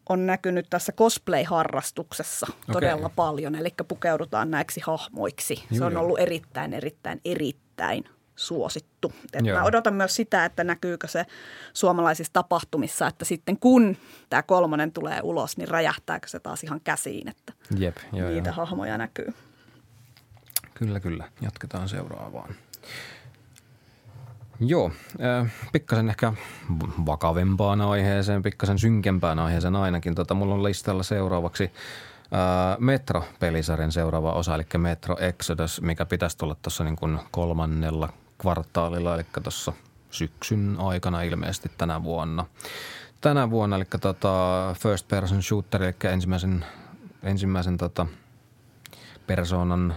on 0.09 0.25
näkynyt 0.25 0.67
tässä 0.69 0.91
cosplay-harrastuksessa 0.91 2.47
Okei. 2.49 2.73
todella 2.73 3.09
paljon, 3.09 3.55
eli 3.55 3.73
pukeudutaan 3.87 4.51
näiksi 4.51 4.81
hahmoiksi. 4.85 5.55
Se 5.55 5.75
Joo, 5.75 5.87
on 5.87 5.97
ollut 5.97 6.19
erittäin, 6.19 6.73
erittäin, 6.73 7.21
erittäin 7.25 8.03
suosittu. 8.35 9.13
Et 9.33 9.45
Joo. 9.45 9.59
mä 9.59 9.65
odotan 9.65 9.93
myös 9.93 10.15
sitä, 10.15 10.45
että 10.45 10.63
näkyykö 10.63 11.07
se 11.07 11.25
suomalaisissa 11.73 12.33
tapahtumissa, 12.33 13.07
että 13.07 13.25
sitten 13.25 13.59
kun 13.59 13.97
tämä 14.29 14.43
kolmonen 14.43 14.91
tulee 14.91 15.19
ulos, 15.23 15.57
niin 15.57 15.67
räjähtääkö 15.67 16.27
se 16.27 16.39
taas 16.39 16.63
ihan 16.63 16.81
käsiin, 16.83 17.27
että 17.27 17.53
Jep, 17.77 17.97
joo, 18.13 18.29
niitä 18.29 18.49
joo. 18.49 18.55
hahmoja 18.55 18.97
näkyy. 18.97 19.33
Kyllä, 20.73 20.99
kyllä. 20.99 21.29
Jatketaan 21.41 21.89
seuraavaan. 21.89 22.55
Joo, 24.59 24.91
äh, 25.41 25.51
pikkasen 25.71 26.09
ehkä 26.09 26.33
vakavempaan 27.05 27.81
aiheeseen, 27.81 28.41
pikkasen 28.41 28.79
synkempään 28.79 29.39
aiheeseen 29.39 29.75
ainakin. 29.75 30.15
Tota, 30.15 30.33
mulla 30.33 30.55
on 30.55 30.63
listalla 30.63 31.03
seuraavaksi 31.03 31.63
äh, 31.63 32.79
Metro-pelisarjan 32.79 33.91
seuraava 33.91 34.33
osa, 34.33 34.55
eli 34.55 34.63
Metro 34.77 35.17
Exodus, 35.19 35.81
mikä 35.81 36.05
pitäisi 36.05 36.37
tulla 36.37 36.55
tuossa 36.61 36.83
niin 36.83 36.95
kuin 36.95 37.19
kolmannella 37.31 38.09
kvartaalilla, 38.37 39.15
eli 39.15 39.25
tuossa 39.43 39.73
syksyn 40.11 40.75
aikana 40.79 41.21
ilmeisesti 41.21 41.71
tänä 41.77 42.03
vuonna. 42.03 42.45
Tänä 43.21 43.49
vuonna, 43.49 43.75
eli 43.75 43.85
tota 44.01 44.75
first 44.79 45.07
person 45.07 45.43
shooter, 45.43 45.83
eli 45.83 45.95
ensimmäisen, 46.03 46.65
ensimmäisen 47.23 47.77
tota 47.77 48.05
persoonan 49.27 49.95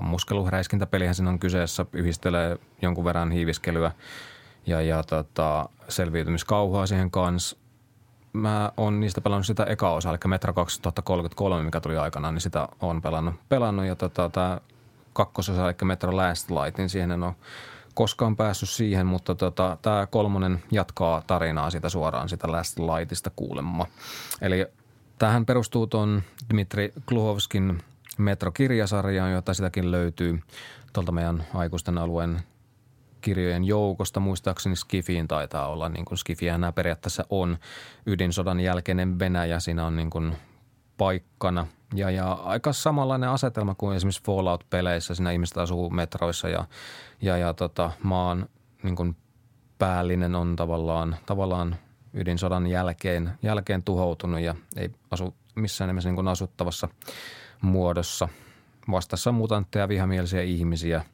ammuskeluhräiskintäpelihän 0.00 1.14
siinä 1.14 1.30
on 1.30 1.38
kyseessä, 1.38 1.86
yhdistelee 1.92 2.58
jonkun 2.82 3.04
verran 3.04 3.30
hiiviskelyä 3.30 3.92
ja, 4.66 4.80
ja 4.80 5.02
tota, 5.02 5.68
selviytymiskauhua 5.88 6.86
siihen 6.86 7.10
kanssa. 7.10 7.56
Mä 8.32 8.72
oon 8.76 9.00
niistä 9.00 9.20
pelannut 9.20 9.46
sitä 9.46 9.64
eka 9.64 9.90
osa, 9.90 10.10
eli 10.10 10.18
Metro 10.26 10.52
2033, 10.52 11.62
mikä 11.62 11.80
tuli 11.80 11.96
aikanaan, 11.96 12.34
niin 12.34 12.42
sitä 12.42 12.68
on 12.80 13.02
pelannut. 13.02 13.34
pelannut 13.48 13.86
ja 13.86 13.96
tota, 13.96 14.30
tämä 14.30 14.60
kakkososa, 15.12 15.66
eli 15.66 15.76
Metro 15.84 16.16
Last 16.16 16.50
Light, 16.50 16.78
niin 16.78 16.88
siihen 16.88 17.10
en 17.10 17.22
ole 17.22 17.34
koskaan 17.94 18.36
päässyt 18.36 18.68
siihen, 18.68 19.06
mutta 19.06 19.34
tota, 19.34 19.78
tämä 19.82 20.06
kolmonen 20.06 20.62
jatkaa 20.70 21.22
tarinaa 21.26 21.70
sitä 21.70 21.88
suoraan 21.88 22.28
sitä 22.28 22.52
Last 22.52 22.78
Lightista 22.78 23.30
kuulemma. 23.36 23.86
Eli 24.40 24.66
tähän 25.18 25.46
perustuu 25.46 25.86
tuon 25.86 26.22
Dmitri 26.52 26.92
Kluhovskin 27.08 27.82
Metro-kirjasarjaan, 28.18 29.32
jota 29.32 29.54
sitäkin 29.54 29.90
löytyy 29.90 30.40
tuolta 30.92 31.12
meidän 31.12 31.44
aikuisten 31.54 31.98
alueen 31.98 32.40
kirjojen 33.20 33.64
joukosta. 33.64 34.20
Muistaakseni 34.20 34.76
Skifiin 34.76 35.28
taitaa 35.28 35.68
olla, 35.68 35.88
niin 35.88 36.04
kuin 36.04 36.18
Skifiä 36.18 36.58
nämä 36.58 36.72
periaatteessa 36.72 37.24
on. 37.30 37.58
Ydinsodan 38.06 38.60
jälkeinen 38.60 39.18
Venäjä, 39.18 39.60
siinä 39.60 39.86
on 39.86 39.96
niin 39.96 40.10
kuin 40.10 40.36
paikkana. 40.96 41.66
Ja, 41.94 42.10
ja 42.10 42.32
aika 42.32 42.72
samanlainen 42.72 43.28
asetelma 43.28 43.74
kuin 43.74 43.96
esimerkiksi 43.96 44.22
Fallout-peleissä. 44.22 45.14
Siinä 45.14 45.30
ihmiset 45.30 45.58
asuu 45.58 45.90
metroissa 45.90 46.48
ja, 46.48 46.64
ja, 47.22 47.36
ja 47.36 47.54
tota, 47.54 47.90
maan 48.02 48.48
niin 48.82 48.96
kuin 48.96 49.16
päällinen 49.78 50.34
on 50.34 50.56
tavallaan, 50.56 51.16
tavallaan 51.26 51.76
ydinsodan 52.14 52.66
jälkeen, 52.66 53.30
jälkeen 53.42 53.82
tuhoutunut 53.82 54.40
ja 54.40 54.54
ei 54.76 54.90
asu 55.10 55.34
missään 55.54 55.88
nimessä 55.88 56.08
niin 56.08 56.14
kuin 56.14 56.28
asuttavassa 56.28 56.88
muodossa. 57.64 58.28
Vastassa 58.90 59.30
on 59.30 59.34
mutantteja, 59.34 59.88
vihamielisiä 59.88 60.42
ihmisiä 60.42 61.04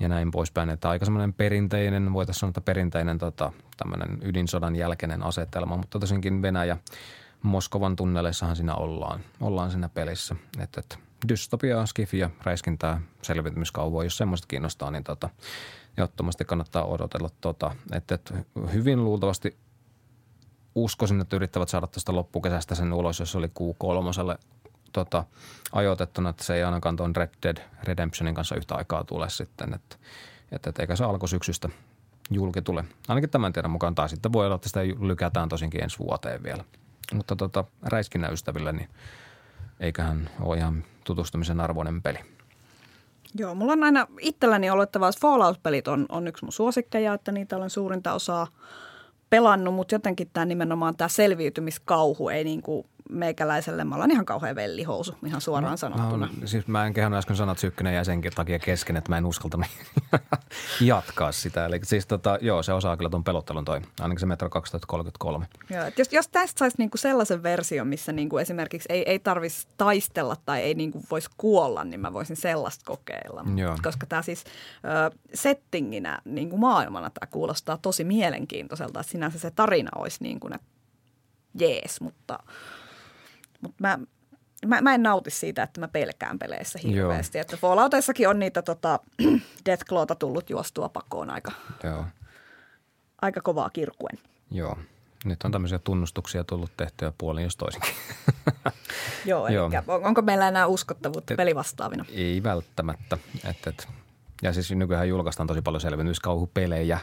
ja 0.00 0.08
näin 0.08 0.30
poispäin. 0.30 0.70
Että 0.70 0.88
aika 0.90 1.04
semmoinen 1.04 1.32
perinteinen, 1.32 2.12
voitaisiin 2.12 2.40
sanoa, 2.40 2.50
että 2.50 2.60
perinteinen 2.60 3.18
tota, 3.18 3.52
tämmöinen 3.76 4.18
ydinsodan 4.22 4.76
jälkeinen 4.76 5.22
asetelma, 5.22 5.76
mutta 5.76 5.98
tosiaankin 5.98 6.42
Venäjä– 6.42 6.76
Moskovan 7.42 7.96
tunneleissahan 7.96 8.56
siinä 8.56 8.74
ollaan, 8.74 9.20
ollaan 9.40 9.70
siinä 9.70 9.88
pelissä. 9.88 10.36
Että, 10.58 10.80
että 10.80 10.96
dystopia, 11.28 11.86
skifia, 11.86 12.30
räiskintää, 12.42 13.00
selvitymiskauvaa, 13.22 14.04
jos 14.04 14.16
semmoista 14.16 14.46
kiinnostaa, 14.46 14.90
niin 14.90 15.04
tota, 15.04 15.28
ehdottomasti 15.98 16.44
kannattaa 16.44 16.84
odotella. 16.84 17.30
Tota, 17.40 17.74
että, 17.92 18.14
että 18.14 18.34
hyvin 18.72 19.04
luultavasti 19.04 19.56
uskoisin, 20.74 21.20
että 21.20 21.36
yrittävät 21.36 21.68
saada 21.68 21.86
tästä 21.86 22.14
loppukesästä 22.14 22.74
sen 22.74 22.92
ulos, 22.92 23.20
jos 23.20 23.36
oli 23.36 23.46
Q3 23.46 24.12
tota, 24.92 25.24
ajoitettuna, 25.72 26.30
että 26.30 26.44
se 26.44 26.54
ei 26.54 26.62
ainakaan 26.62 26.96
tuon 26.96 27.16
Red 27.16 27.30
Dead 27.42 27.56
Redemptionin 27.84 28.34
kanssa 28.34 28.56
yhtä 28.56 28.74
aikaa 28.74 29.04
tule 29.04 29.30
sitten, 29.30 29.74
että, 29.74 29.96
että, 30.52 30.70
että 30.70 30.82
eikä 30.82 30.96
se 30.96 31.04
alkusyksystä 31.04 31.68
julki 32.30 32.62
tule. 32.62 32.84
Ainakin 33.08 33.30
tämän 33.30 33.52
tiedon 33.52 33.70
mukaan 33.70 33.94
tai 33.94 34.08
sitten 34.08 34.32
voi 34.32 34.46
olla, 34.46 34.54
että 34.54 34.68
sitä 34.68 34.80
lykätään 35.00 35.48
tosinkin 35.48 35.82
ensi 35.82 35.98
vuoteen 35.98 36.42
vielä– 36.42 36.64
mutta 37.14 37.36
tota, 37.36 37.64
räiskinnän 37.82 38.32
ystäville, 38.32 38.72
niin 38.72 38.88
eiköhän 39.80 40.30
ole 40.40 40.56
ihan 40.56 40.84
tutustumisen 41.04 41.60
arvoinen 41.60 42.02
peli. 42.02 42.18
Joo, 43.34 43.54
mulla 43.54 43.72
on 43.72 43.84
aina 43.84 44.06
itselläni 44.20 44.70
ollut, 44.70 44.82
että 44.82 45.00
Fallout-pelit 45.20 45.88
on, 45.88 46.06
on 46.08 46.28
yksi 46.28 46.44
mun 46.44 46.52
suosikkeja, 46.52 47.14
että 47.14 47.32
niitä 47.32 47.56
olen 47.56 47.70
suurinta 47.70 48.12
osaa 48.12 48.46
pelannut, 49.30 49.74
mutta 49.74 49.94
jotenkin 49.94 50.30
tämä 50.32 50.46
nimenomaan 50.46 50.96
tämä 50.96 51.08
selviytymiskauhu 51.08 52.28
ei 52.28 52.44
niin 52.44 52.62
kuin 52.62 52.86
meikäläiselle, 53.10 53.84
mä 53.84 53.94
olen 53.94 54.10
ihan 54.10 54.24
kauhean 54.24 54.56
vellihousu, 54.56 55.14
ihan 55.26 55.40
suoraan 55.40 55.70
no, 55.70 55.76
sanottuna. 55.76 56.28
No, 56.40 56.46
siis 56.46 56.66
mä 56.66 56.86
en 56.86 56.92
kehannut 56.92 57.18
äsken 57.18 57.36
sanoa 57.36 57.54
Sykkynen 57.54 57.94
ja 57.94 58.04
senkin 58.04 58.32
takia 58.32 58.58
kesken, 58.58 58.96
että 58.96 59.10
mä 59.10 59.18
en 59.18 59.26
uskaltanut 59.26 59.66
jatkaa 60.80 61.32
sitä. 61.32 61.66
Eli 61.66 61.80
siis 61.82 62.06
tota, 62.06 62.38
joo, 62.40 62.62
se 62.62 62.72
osaa 62.72 62.96
kyllä 62.96 63.10
tuon 63.10 63.24
pelottelun 63.24 63.64
toi, 63.64 63.80
ainakin 64.00 64.20
se 64.20 64.26
Metro 64.26 64.50
2033. 64.50 65.46
Joo, 65.70 65.84
että 65.84 66.00
jos, 66.00 66.12
jos 66.12 66.28
tästä 66.28 66.58
saisi 66.58 66.76
niinku 66.78 66.96
sellaisen 66.96 67.42
version, 67.42 67.88
missä 67.88 68.12
niinku 68.12 68.38
esimerkiksi 68.38 68.88
ei, 68.92 69.10
ei 69.10 69.18
tarvitsisi 69.18 69.68
taistella 69.76 70.36
tai 70.46 70.60
ei 70.60 70.74
niinku 70.74 71.02
voisi 71.10 71.30
kuolla, 71.36 71.84
niin 71.84 72.00
mä 72.00 72.12
voisin 72.12 72.36
sellaista 72.36 72.84
kokeilla. 72.86 73.44
Joo. 73.56 73.76
Koska 73.82 74.06
tämä 74.06 74.22
siis 74.22 74.44
ö, 74.44 75.16
settinginä 75.34 76.18
niinku 76.24 76.56
maailmana 76.56 77.10
tämä 77.10 77.30
kuulostaa 77.30 77.78
tosi 77.82 78.04
mielenkiintoiselta, 78.04 79.00
että 79.00 79.12
sinänsä 79.12 79.38
se 79.38 79.50
tarina 79.50 79.90
olisi 79.94 80.22
niin 80.22 80.40
kuin, 80.40 80.54
että 80.54 80.66
jees, 81.54 82.00
mutta– 82.00 82.38
mutta 83.60 83.76
mä, 83.80 83.98
mä, 84.66 84.80
mä 84.80 84.94
en 84.94 85.02
nauti 85.02 85.30
siitä, 85.30 85.62
että 85.62 85.80
mä 85.80 85.88
pelkään 85.88 86.38
peleissä 86.38 86.78
hirveästi. 86.82 87.38
Joo. 87.38 87.42
Että 87.42 87.56
Fallouteissakin 87.56 88.28
on 88.28 88.38
niitä 88.38 88.62
tota, 88.62 89.00
Deathclawta 89.66 90.14
tullut 90.14 90.50
juostua 90.50 90.88
pakoon 90.88 91.30
aika, 91.30 91.52
Joo. 91.84 92.04
aika 93.22 93.40
kovaa 93.40 93.70
kirkuen. 93.70 94.18
Joo. 94.50 94.78
Nyt 95.24 95.42
on 95.44 95.52
tämmöisiä 95.52 95.78
tunnustuksia 95.78 96.44
tullut 96.44 96.70
tehtyä 96.76 97.12
puolin 97.18 97.44
jos 97.44 97.56
toisinkin. 97.56 97.94
Joo, 99.26 99.46
eli 99.46 99.54
Joo. 99.54 99.70
onko 99.86 100.22
meillä 100.22 100.48
enää 100.48 100.66
uskottavuutta 100.66 101.34
pelivastaavina? 101.34 102.04
Ei 102.12 102.42
välttämättä. 102.42 103.18
Et, 103.44 103.66
et. 103.66 103.88
Ja 104.42 104.52
siis 104.52 104.70
nykyään 104.70 105.08
julkaistaan 105.08 105.46
tosi 105.46 105.62
paljon 105.62 105.80
selvennyskauhupelejä 105.80 107.00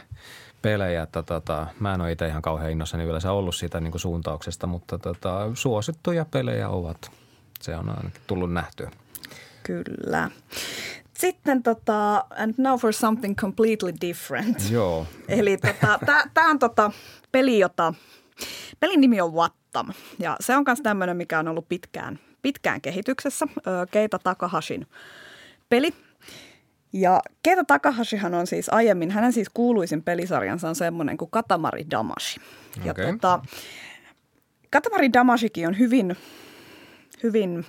pelejä. 0.62 1.02
Että 1.02 1.22
tota, 1.22 1.66
mä 1.80 1.94
en 1.94 2.00
ole 2.00 2.12
itse 2.12 2.26
ihan 2.28 2.42
kauhean 2.42 2.70
innossani 2.70 3.04
yleensä 3.04 3.32
ollut 3.32 3.54
siitä 3.54 3.80
niin 3.80 3.90
kuin 3.90 4.00
suuntauksesta, 4.00 4.66
mutta 4.66 4.98
tota, 4.98 5.50
suosittuja 5.54 6.24
pelejä 6.24 6.68
ovat. 6.68 7.10
Se 7.60 7.76
on 7.76 7.88
ainakin 7.88 8.22
tullut 8.26 8.52
nähtyä. 8.52 8.90
Kyllä. 9.62 10.30
Sitten 11.18 11.62
tota, 11.62 12.24
and 12.38 12.54
now 12.58 12.78
for 12.78 12.92
something 12.92 13.36
completely 13.36 13.92
different. 14.00 14.70
Joo. 14.70 15.06
Eli 15.28 15.56
tota, 15.56 15.98
tämä 16.34 16.50
on 16.50 16.58
tota, 16.58 16.92
peli, 17.32 17.58
jota, 17.58 17.94
pelin 18.80 19.00
nimi 19.00 19.20
on 19.20 19.32
Wattam. 19.32 19.88
Ja 20.18 20.36
se 20.40 20.56
on 20.56 20.62
myös 20.66 20.80
tämmöinen, 20.80 21.16
mikä 21.16 21.38
on 21.38 21.48
ollut 21.48 21.68
pitkään, 21.68 22.18
pitkään 22.42 22.80
kehityksessä. 22.80 23.46
Keita 23.90 24.18
Takahashin 24.18 24.86
peli– 25.68 25.94
ja 26.92 27.20
Keita 27.42 27.64
Takahashihan 27.64 28.34
on 28.34 28.46
siis 28.46 28.68
aiemmin, 28.68 29.10
hänen 29.10 29.32
siis 29.32 29.48
kuuluisin 29.54 30.02
pelisarjansa 30.02 30.68
on 30.68 30.74
semmoinen 30.74 31.16
kuin 31.16 31.30
Katamari 31.30 31.86
Damashi. 31.90 32.40
Ja 32.84 32.90
okay. 32.90 33.12
tota, 33.12 33.40
Katamari 34.70 35.12
Damashikin 35.12 35.68
on 35.68 35.78
hyvin, 35.78 36.16
hyvin 37.22 37.64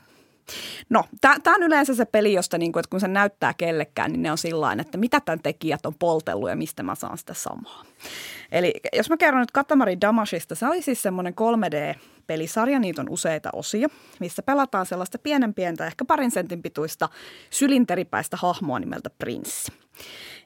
No, 0.89 1.03
tämä 1.22 1.55
on 1.55 1.63
yleensä 1.63 1.95
se 1.95 2.05
peli, 2.05 2.34
josta 2.34 2.57
niinku, 2.57 2.80
että 2.80 2.89
kun 2.89 2.99
se 2.99 3.07
näyttää 3.07 3.53
kellekään, 3.53 4.11
niin 4.11 4.22
ne 4.22 4.32
on 4.32 4.38
sillä 4.38 4.76
että 4.80 4.97
mitä 4.97 5.22
tämän 5.22 5.39
tekijät 5.43 5.86
on 5.86 5.93
poltellut 5.99 6.49
ja 6.49 6.55
mistä 6.55 6.84
mä 6.84 6.95
saan 6.95 7.17
sitä 7.17 7.34
samaa. 7.34 7.84
Eli 8.51 8.73
jos 8.93 9.09
mä 9.09 9.17
kerron 9.17 9.39
nyt 9.39 9.51
Katamari 9.51 10.01
Damashista, 10.01 10.55
se 10.55 10.67
oli 10.67 10.81
siis 10.81 11.01
semmoinen 11.01 11.33
3D-pelisarja, 11.33 12.79
niitä 12.79 13.01
on 13.01 13.09
useita 13.09 13.49
osia, 13.53 13.87
missä 14.19 14.43
pelataan 14.43 14.85
sellaista 14.85 15.19
pienen 15.19 15.53
pientä, 15.53 15.87
ehkä 15.87 16.05
parin 16.05 16.31
sentin 16.31 16.61
pituista 16.61 17.09
sylinteripäistä 17.49 18.37
hahmoa 18.37 18.79
nimeltä 18.79 19.09
Prinssi. 19.09 19.71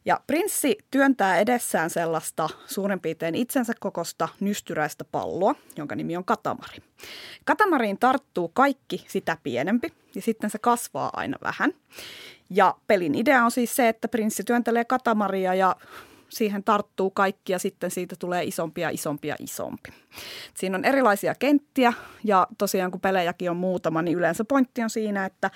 Ja 0.05 0.19
prinssi 0.27 0.77
työntää 0.91 1.39
edessään 1.39 1.89
sellaista 1.89 2.49
suurin 2.65 2.99
piirtein 2.99 3.35
itsensä 3.35 3.73
kokosta 3.79 4.29
nystyräistä 4.39 5.03
palloa, 5.03 5.55
jonka 5.77 5.95
nimi 5.95 6.17
on 6.17 6.25
katamari. 6.25 6.77
Katamariin 7.45 7.99
tarttuu 7.99 8.47
kaikki 8.47 9.05
sitä 9.07 9.37
pienempi 9.43 9.93
ja 10.15 10.21
sitten 10.21 10.49
se 10.49 10.59
kasvaa 10.59 11.09
aina 11.13 11.37
vähän. 11.43 11.73
Ja 12.49 12.75
pelin 12.87 13.15
idea 13.15 13.45
on 13.45 13.51
siis 13.51 13.75
se, 13.75 13.89
että 13.89 14.07
prinssi 14.07 14.43
työntelee 14.43 14.85
katamaria 14.85 15.53
ja 15.53 15.75
siihen 16.33 16.63
tarttuu 16.63 17.11
kaikki 17.11 17.51
ja 17.51 17.59
sitten 17.59 17.91
siitä 17.91 18.15
tulee 18.19 18.43
isompi 18.43 18.81
ja 18.81 18.89
isompi 18.89 19.27
ja 19.27 19.35
isompi. 19.39 19.89
Siinä 20.53 20.77
on 20.77 20.85
erilaisia 20.85 21.35
kenttiä 21.35 21.93
ja 22.23 22.47
tosiaan 22.57 22.91
kun 22.91 23.01
pelejäkin 23.01 23.51
on 23.51 23.57
muutama, 23.57 24.01
niin 24.01 24.17
yleensä 24.17 24.45
pointti 24.45 24.83
on 24.83 24.89
siinä, 24.89 25.25
että 25.25 25.51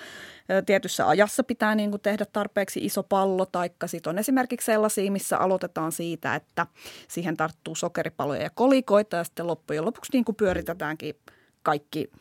tietyssä 0.65 1.07
ajassa 1.07 1.43
pitää 1.43 1.75
niin 1.75 1.91
kuin 1.91 2.01
tehdä 2.01 2.25
tarpeeksi 2.33 2.85
iso 2.85 3.03
pallo, 3.03 3.45
taikka 3.45 3.87
sitten 3.87 4.09
on 4.09 4.19
esimerkiksi 4.19 4.65
sellaisia, 4.65 5.11
missä 5.11 5.37
aloitetaan 5.37 5.91
siitä, 5.91 6.35
että 6.35 6.67
siihen 7.07 7.37
tarttuu 7.37 7.75
sokeripaloja 7.75 8.41
ja 8.41 8.49
kolikoita 8.49 9.17
ja 9.17 9.23
sitten 9.23 9.47
loppujen 9.47 9.85
lopuksi 9.85 10.11
niin 10.13 10.25
kuin 10.25 10.35
pyöritetäänkin 10.35 11.15
kaikki, 11.63 12.11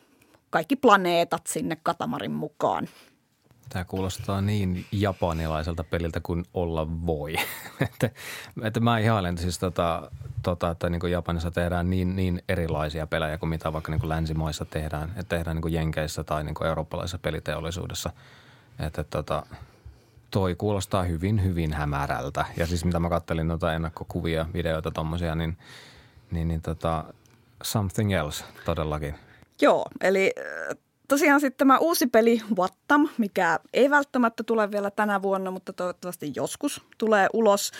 kaikki 0.49 0.75
planeetat 0.75 1.47
sinne 1.47 1.77
katamarin 1.83 2.31
mukaan. 2.31 2.87
Tämä 3.69 3.85
kuulostaa 3.85 4.41
niin 4.41 4.85
japanilaiselta 4.91 5.83
peliltä 5.83 6.19
kuin 6.19 6.45
olla 6.53 6.87
voi. 7.05 7.35
että, 7.93 8.09
että 8.63 8.79
mä 8.79 8.99
ihailen 8.99 9.37
siis 9.37 9.59
tota, 9.59 10.11
tota 10.43 10.71
että 10.71 10.89
niin 10.89 11.11
Japanissa 11.11 11.51
tehdään 11.51 11.89
niin, 11.89 12.15
niin 12.15 12.41
erilaisia 12.49 13.07
pelejä 13.07 13.37
kuin 13.37 13.49
mitä 13.49 13.73
vaikka 13.73 13.91
niin 13.91 13.99
kuin 13.99 14.09
länsimaissa 14.09 14.65
tehdään. 14.65 15.09
Että 15.09 15.35
tehdään 15.35 15.55
niin 15.55 15.61
kuin 15.61 15.73
Jenkeissä 15.73 16.23
tai 16.23 16.43
niin 16.43 16.55
kuin 16.55 16.67
eurooppalaisessa 16.67 17.19
peliteollisuudessa. 17.19 18.09
Että 18.79 19.03
tota, 19.03 19.45
toi 20.31 20.55
kuulostaa 20.55 21.03
hyvin, 21.03 21.43
hyvin 21.43 21.73
hämärältä. 21.73 22.45
Ja 22.57 22.67
siis 22.67 22.85
mitä 22.85 22.99
mä 22.99 23.09
kattelin 23.09 23.47
noita 23.47 23.73
ennakkokuvia, 23.73 24.45
videoita 24.53 24.91
tommosia, 24.91 25.35
niin, 25.35 25.57
niin, 26.31 26.47
niin 26.47 26.61
tota, 26.61 27.03
something 27.63 28.13
else 28.13 28.45
todellakin. 28.65 29.15
Joo, 29.61 29.85
eli 30.01 30.33
tosiaan 31.07 31.41
sitten 31.41 31.57
tämä 31.57 31.77
uusi 31.77 32.07
peli 32.07 32.41
Wattam, 32.57 33.09
mikä 33.17 33.59
ei 33.73 33.89
välttämättä 33.89 34.43
tule 34.43 34.71
vielä 34.71 34.91
tänä 34.91 35.21
vuonna, 35.21 35.51
mutta 35.51 35.73
toivottavasti 35.73 36.31
joskus 36.35 36.81
tulee 36.97 37.27
ulos. 37.33 37.71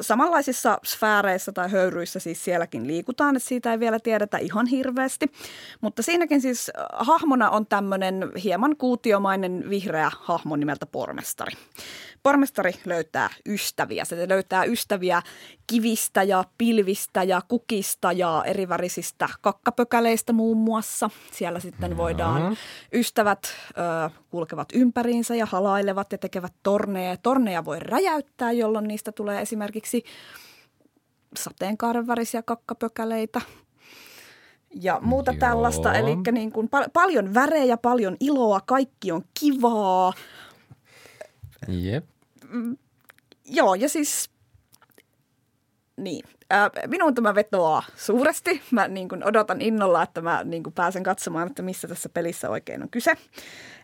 samanlaisissa 0.00 0.78
sfääreissä 0.84 1.52
tai 1.52 1.70
höyryissä 1.70 2.20
siis 2.20 2.44
sielläkin 2.44 2.86
liikutaan, 2.86 3.36
että 3.36 3.48
siitä 3.48 3.72
ei 3.72 3.80
vielä 3.80 4.00
tiedetä 4.00 4.38
ihan 4.38 4.66
hirveästi. 4.66 5.32
Mutta 5.80 6.02
siinäkin 6.02 6.40
siis 6.40 6.70
hahmona 6.92 7.50
on 7.50 7.66
tämmöinen 7.66 8.32
hieman 8.44 8.76
kuutiomainen 8.76 9.64
vihreä 9.70 10.10
hahmo 10.20 10.56
nimeltä 10.56 10.86
Pormestari 10.86 11.52
pormestari 12.24 12.72
löytää 12.84 13.30
ystäviä. 13.46 14.04
Se 14.04 14.28
löytää 14.28 14.64
ystäviä 14.64 15.22
kivistä 15.66 16.22
ja 16.22 16.44
pilvistä 16.58 17.22
ja 17.22 17.42
kukista 17.48 18.12
ja 18.12 18.42
erivärisistä 18.46 19.28
kakkapökäleistä 19.40 20.32
muun 20.32 20.56
muassa. 20.56 21.10
Siellä 21.32 21.60
sitten 21.60 21.96
voidaan, 21.96 22.56
ystävät 22.92 23.44
ö, 23.46 24.10
kulkevat 24.30 24.68
ympäriinsä 24.74 25.34
ja 25.34 25.46
halailevat 25.46 26.12
ja 26.12 26.18
tekevät 26.18 26.52
torneja. 26.62 27.16
Torneja 27.16 27.64
voi 27.64 27.80
räjäyttää, 27.80 28.52
jolloin 28.52 28.88
niistä 28.88 29.12
tulee 29.12 29.40
esimerkiksi 29.40 30.04
sateenkaaren 31.36 32.06
värisiä 32.06 32.42
kakkapökäleitä 32.42 33.40
ja 34.74 34.98
muuta 35.02 35.30
Joo. 35.30 35.38
tällaista. 35.38 35.94
Eli 35.94 36.16
niin 36.32 36.52
kuin 36.52 36.68
pal- 36.68 36.88
paljon 36.92 37.34
värejä, 37.34 37.76
paljon 37.76 38.16
iloa, 38.20 38.60
kaikki 38.60 39.12
on 39.12 39.22
kivaa. 39.40 40.12
Jep. 41.68 42.13
Mm, 42.48 42.76
joo, 43.44 43.74
ja 43.74 43.88
siis 43.88 44.30
niin. 45.96 46.24
Ää, 46.50 46.70
minun 46.86 47.14
tämä 47.14 47.34
vetoaa 47.34 47.82
suuresti. 47.96 48.62
Mä 48.70 48.88
niin 48.88 49.08
kuin 49.08 49.24
odotan 49.24 49.60
innolla, 49.60 50.02
että 50.02 50.20
mä 50.22 50.44
niin 50.44 50.62
kuin 50.62 50.74
pääsen 50.74 51.02
katsomaan, 51.02 51.46
että 51.46 51.62
missä 51.62 51.88
tässä 51.88 52.08
pelissä 52.08 52.50
oikein 52.50 52.82
on 52.82 52.90
kyse. 52.90 53.14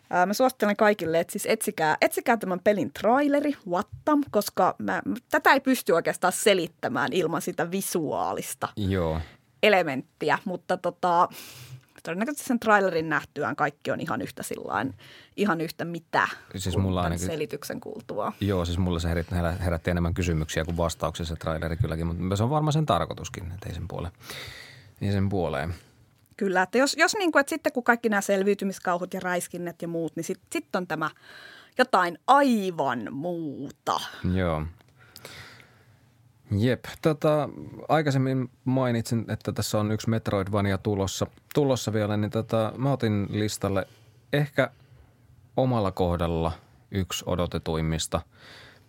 Ää, 0.09 0.25
mä 0.25 0.33
suosittelen 0.33 0.75
kaikille, 0.75 1.19
että 1.19 1.31
siis 1.31 1.45
etsikää, 1.45 1.97
etsikää 2.01 2.37
tämän 2.37 2.59
pelin 2.59 2.93
traileri, 2.93 3.55
Wattam, 3.69 4.23
koska 4.31 4.75
mä, 4.77 5.01
tätä 5.29 5.53
ei 5.53 5.59
pysty 5.59 5.91
oikeastaan 5.91 6.33
selittämään 6.33 7.13
ilman 7.13 7.41
sitä 7.41 7.71
visuaalista 7.71 8.67
Joo. 8.75 9.19
elementtiä. 9.63 10.37
Mutta 10.45 10.77
tota, 10.77 11.27
todennäköisesti 12.03 12.47
sen 12.47 12.59
trailerin 12.59 13.09
nähtyään 13.09 13.55
kaikki 13.55 13.91
on 13.91 13.99
ihan 13.99 14.21
yhtä 14.21 14.43
sillain, 14.43 14.93
ihan 15.37 15.61
yhtä 15.61 15.85
mitä 15.85 16.27
siis 16.55 16.77
mulla 16.77 17.01
ainakin, 17.01 17.25
selityksen 17.25 17.79
kuultua. 17.79 18.33
Joo, 18.41 18.65
siis 18.65 18.77
mulla 18.77 18.99
se 18.99 19.09
herätti, 19.09 19.35
herätti 19.63 19.91
enemmän 19.91 20.13
kysymyksiä 20.13 20.65
kuin 20.65 20.77
vastauksia 20.77 21.25
se 21.25 21.35
traileri 21.35 21.77
kylläkin, 21.77 22.07
mutta 22.07 22.35
se 22.35 22.43
on 22.43 22.49
varmaan 22.49 22.73
sen 22.73 22.85
tarkoituskin, 22.85 23.51
että 23.51 23.69
ei 23.69 23.75
sen 23.75 23.87
puoleen. 23.87 24.13
Ei 25.01 25.11
sen 25.11 25.29
puoleen. 25.29 25.75
Kyllä, 26.37 26.61
että 26.61 26.77
jos, 26.77 26.95
jos 26.97 27.15
niin 27.15 27.31
kuin, 27.31 27.39
että 27.39 27.49
sitten 27.49 27.73
kun 27.73 27.83
kaikki 27.83 28.09
nämä 28.09 28.21
selviytymiskauhut 28.21 29.13
ja 29.13 29.19
räiskinnät 29.19 29.81
ja 29.81 29.87
muut, 29.87 30.15
niin 30.15 30.23
sitten 30.23 30.47
sit 30.53 30.75
on 30.75 30.87
tämä 30.87 31.09
jotain 31.77 32.17
aivan 32.27 33.07
muuta. 33.11 33.99
Joo. 34.33 34.65
Jep, 36.57 36.85
tota, 37.01 37.49
aikaisemmin 37.89 38.49
mainitsin, 38.65 39.25
että 39.27 39.51
tässä 39.51 39.79
on 39.79 39.91
yksi 39.91 40.09
Metroidvania 40.09 40.77
tulossa, 40.77 41.27
tulossa 41.53 41.93
vielä, 41.93 42.17
niin 42.17 42.31
tota, 42.31 42.73
mä 42.77 42.91
otin 42.91 43.27
listalle 43.29 43.87
ehkä 44.33 44.69
omalla 45.57 45.91
kohdalla 45.91 46.51
yksi 46.91 47.23
odotetuimmista 47.27 48.21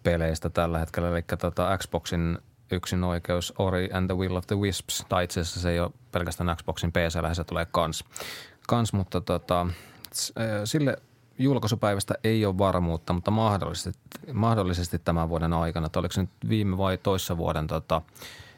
peleistä 0.02 0.50
tällä 0.50 0.78
hetkellä, 0.78 1.08
eli 1.08 1.24
tota 1.38 1.78
Xboxin 1.78 2.38
yksin 2.72 3.04
oikeus 3.04 3.54
Ori 3.58 3.90
and 3.92 4.06
the 4.06 4.16
Will 4.16 4.36
of 4.36 4.46
the 4.46 4.56
Wisps, 4.56 5.04
tai 5.08 5.24
itse 5.24 5.40
asiassa 5.40 5.60
se 5.60 5.70
ei 5.70 5.80
ole 5.80 5.90
pelkästään 6.12 6.56
Xboxin 6.56 6.92
PC, 6.92 7.34
se 7.36 7.44
tulee 7.44 7.66
kans, 7.72 8.04
kans 8.68 8.92
mutta 8.92 9.20
tota, 9.20 9.66
sille 10.64 10.96
julkaisupäivästä 11.38 12.14
ei 12.24 12.46
ole 12.46 12.58
varmuutta, 12.58 13.12
mutta 13.12 13.30
mahdollisesti, 13.30 13.98
mahdollisesti 14.32 14.98
tämän 14.98 15.28
vuoden 15.28 15.52
aikana. 15.52 15.86
Että 15.86 15.98
oliko 15.98 16.12
se 16.12 16.20
nyt 16.20 16.30
viime 16.48 16.78
vai 16.78 16.98
toissa 16.98 17.36
vuoden 17.36 17.66
tota 17.66 18.02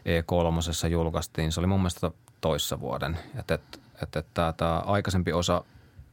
E3 0.05 0.89
julkaistiin. 0.89 1.53
Se 1.53 1.61
oli 1.61 1.67
mun 1.67 1.81
mielestä 1.81 2.11
toissa 2.41 2.81
vuoden. 2.81 3.19
Että 3.39 3.55
et, 3.55 3.81
et, 4.03 4.17
et, 4.17 4.27
tämä 4.57 4.79
aikaisempi 4.79 5.33
osa 5.33 5.65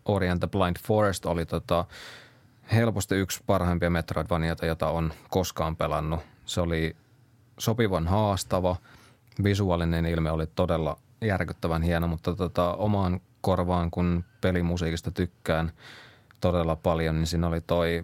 Orient 0.06 0.40
the 0.40 0.48
Blind 0.48 0.78
Forest 0.88 1.26
oli 1.26 1.46
tota, 1.46 1.86
helposti 2.74 3.16
yksi 3.16 3.44
parhaimpia 3.46 3.90
Metroidvaniata, 3.90 4.66
jota 4.66 4.90
on 4.90 5.14
koskaan 5.30 5.76
pelannut. 5.76 6.20
Se 6.46 6.62
oli 6.62 6.96
sopivan 7.60 8.08
haastava. 8.08 8.76
Visuaalinen 9.44 10.06
ilme 10.06 10.32
oli 10.32 10.48
todella 10.48 10.98
järkyttävän 11.22 11.82
hieno, 11.82 12.08
mutta 12.08 12.36
tota, 12.36 12.74
omaan 12.74 13.22
korvaan, 13.42 13.92
kun 13.92 14.24
pelimusiikista 14.42 15.12
tykkään– 15.12 15.72
todella 16.42 16.76
paljon, 16.76 17.16
niin 17.16 17.28
siinä 17.28 17.48
oli 17.48 17.62
toi 17.62 18.04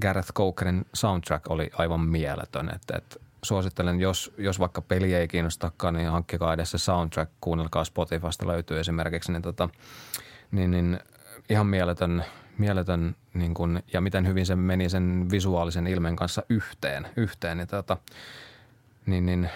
Gareth 0.00 0.32
Cokerin 0.32 0.86
soundtrack 0.94 1.50
oli 1.50 1.70
aivan 1.78 2.00
mieletön. 2.00 2.70
Että, 2.74 2.96
että 2.96 3.16
suosittelen, 3.42 4.00
jos, 4.00 4.32
jos 4.38 4.58
vaikka 4.58 4.82
peli 4.82 5.14
ei 5.14 5.28
kiinnostakaan, 5.28 5.94
niin 5.94 6.08
hankkikaa 6.08 6.54
edes 6.54 6.70
se 6.70 6.78
soundtrack, 6.78 7.32
kuunnelkaa 7.40 7.84
Spotifysta 7.84 8.46
löytyy 8.46 8.80
esimerkiksi, 8.80 9.32
niin, 9.32 9.42
tota, 9.42 9.68
niin, 10.50 10.70
niin 10.70 10.98
ihan 11.50 11.66
mieletön, 11.66 12.24
mieletön 12.58 13.16
niin 13.34 13.54
kun, 13.54 13.82
ja 13.92 14.00
miten 14.00 14.26
hyvin 14.26 14.46
se 14.46 14.56
meni 14.56 14.88
sen 14.88 15.28
visuaalisen 15.30 15.86
ilmen 15.86 16.16
kanssa 16.16 16.42
yhteen. 16.48 17.08
yhteen 17.16 17.56
niin, 17.56 17.68
tota, 17.68 17.96
niin, 19.06 19.26
niin 19.26 19.50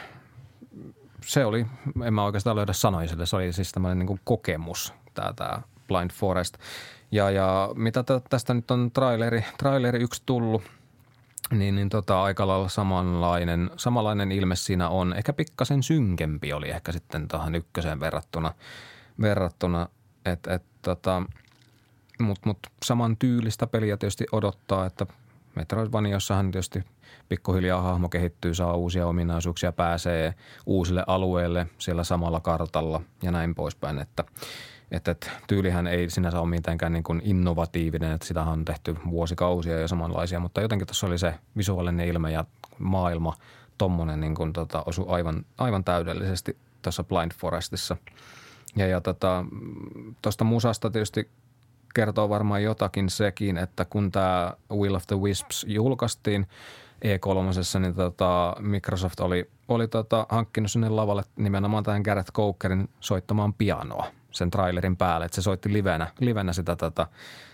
se 1.25 1.45
oli, 1.45 1.67
en 2.05 2.15
mä 2.15 2.25
oikeastaan 2.25 2.57
löydä 2.57 2.73
sanoja 2.73 3.09
sille, 3.09 3.27
se 3.27 3.37
oli 3.37 3.53
siis 3.53 3.73
tämmöinen 3.73 4.07
niin 4.07 4.21
kokemus, 4.25 4.95
tämä 5.15 5.63
Blind 5.89 6.11
Forest. 6.11 6.59
Ja, 7.13 7.31
ja 7.31 7.71
mitä 7.75 8.05
tästä 8.31 8.55
nyt 8.55 8.71
on 8.71 8.91
traileri, 8.91 9.45
traileri 9.59 10.03
yksi 10.03 10.23
tullut, 10.27 10.63
niin, 11.51 11.75
niin 11.75 11.89
tota, 11.89 12.23
aika 12.23 12.47
lailla 12.47 12.69
samanlainen, 12.69 13.71
samanlainen 13.77 14.33
ilme 14.33 14.57
siinä 14.57 14.89
on. 14.89 15.13
Ehkä 15.17 15.33
pikkasen 15.33 15.83
synkempi 15.83 16.53
oli 16.53 16.71
ehkä 16.71 16.93
sitten 16.93 17.29
tähän 17.29 17.55
ykköseen 17.55 18.01
verrattuna, 18.01 18.55
verrattuna 19.21 19.89
että 20.25 20.55
et, 20.55 20.63
tota, 20.83 21.23
mutta 22.21 22.49
mut 22.49 22.59
saman 22.85 23.17
tyylistä 23.17 23.67
peliä 23.67 23.97
tietysti 23.97 24.27
odottaa, 24.33 24.87
että 24.87 25.07
Metroidvaniossahan 25.55 26.51
tietysti 26.51 26.85
pikkuhiljaa 27.29 27.83
hahmo 27.83 28.09
kehittyy, 28.09 28.55
saa 28.55 28.75
uusia 28.75 29.07
ominaisuuksia, 29.07 29.73
pääsee 29.73 30.35
uusille 30.67 31.05
alueille 31.07 31.67
siellä 31.79 32.05
samalla 32.05 32.41
kartalla 32.41 33.03
ja 33.23 33.31
näin 33.31 33.55
poispäin, 33.55 33.99
että– 33.99 34.25
että, 34.91 35.11
että 35.11 35.31
tyylihän 35.47 35.87
ei 35.87 36.11
sinänsä 36.11 36.41
ole 36.41 36.49
mitenkään 36.49 36.93
niin 36.93 37.03
kuin 37.03 37.23
innovatiivinen, 37.25 38.13
että 38.13 38.27
sitä 38.27 38.43
on 38.43 38.65
tehty 38.65 38.97
vuosikausia 39.11 39.81
ja 39.81 39.89
samanlaisia, 39.89 40.41
mutta 40.41 40.61
jotenkin 40.61 40.87
tuossa 40.87 41.07
oli 41.07 41.19
se 41.19 41.35
visuaalinen 41.57 42.09
ilme 42.09 42.33
ja 42.33 42.45
maailma, 42.79 43.35
tommonen 43.79 44.21
niin 44.21 44.35
kuin 44.35 44.53
tota, 44.53 44.83
osui 44.87 45.05
aivan, 45.09 45.45
aivan 45.59 45.85
täydellisesti 45.85 46.57
tuossa 46.83 47.05
Blind 47.05 47.33
Forestissa. 47.33 47.97
Ja, 48.77 48.87
ja 48.87 49.01
tota, 49.01 49.45
tuosta 50.23 50.45
musasta 50.45 50.91
tietysti 50.91 51.31
kertoo 51.95 52.29
varmaan 52.29 52.63
jotakin 52.63 53.11
sekin, 53.11 53.59
että 53.59 53.85
kun 53.85 54.11
tämä 54.11 54.53
Will 54.73 54.95
of 54.95 55.07
the 55.07 55.17
Wisps 55.17 55.67
julkaistiin 55.69 56.47
E3, 57.05 57.81
niin 57.81 57.95
tota 57.95 58.57
Microsoft 58.59 59.21
oli, 59.21 59.51
oli 59.69 59.89
tota 59.89 60.27
hankkinut 60.29 60.71
sinne 60.71 60.89
lavalle 60.89 61.23
nimenomaan 61.37 61.85
tämän 61.85 62.03
Gareth 62.03 62.33
Cokerin 62.33 62.89
soittamaan 63.01 63.55
pianoa– 63.55 64.07
sen 64.31 64.51
trailerin 64.51 64.97
päälle, 64.97 65.27
että 65.27 65.35
se 65.35 65.43
soitti 65.43 65.73
livenä, 65.73 66.07
livenä 66.21 66.53
sitä 66.53 66.77
tota, 66.77 67.07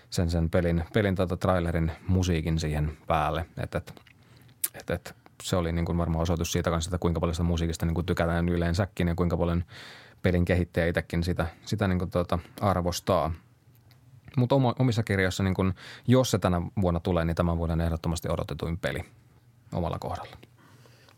sen, 0.09 0.29
sen 0.29 0.49
pelin, 0.49 0.83
pelin 0.93 1.15
tota 1.15 1.37
trailerin 1.37 1.91
musiikin 2.07 2.59
siihen 2.59 2.97
päälle. 3.07 3.45
Että 3.57 3.77
et, 3.77 3.93
et, 4.73 4.89
et, 4.89 5.15
se 5.43 5.55
oli 5.55 5.71
niin 5.71 5.85
kuin 5.85 5.97
varmaan 5.97 6.21
osoitus 6.21 6.51
siitä 6.51 6.69
kanssa, 6.69 6.89
että 6.89 6.97
kuinka 6.97 7.19
paljon 7.19 7.35
sitä 7.35 7.43
musiikista 7.43 7.85
niin 7.85 7.95
kuin 7.95 8.05
tykätään 8.05 8.49
yleensäkin 8.49 9.07
ja 9.07 9.15
kuinka 9.15 9.37
paljon 9.37 9.63
pelin 10.21 10.45
kehittäjä 10.45 10.87
itsekin 10.87 11.23
sitä, 11.23 11.47
sitä 11.65 11.87
niin 11.87 11.99
kuin 11.99 12.11
tuota 12.11 12.39
arvostaa. 12.61 13.33
Mutta 14.37 14.55
omissa 14.55 15.03
kirjoissa, 15.03 15.43
niin 15.43 15.53
kun, 15.53 15.73
jos 16.07 16.31
se 16.31 16.39
tänä 16.39 16.61
vuonna 16.81 16.99
tulee, 16.99 17.25
niin 17.25 17.35
tämän 17.35 17.57
vuoden 17.57 17.81
ehdottomasti 17.81 18.29
odotetuin 18.29 18.77
peli 18.77 19.05
omalla 19.73 19.99
kohdalla 19.99 20.37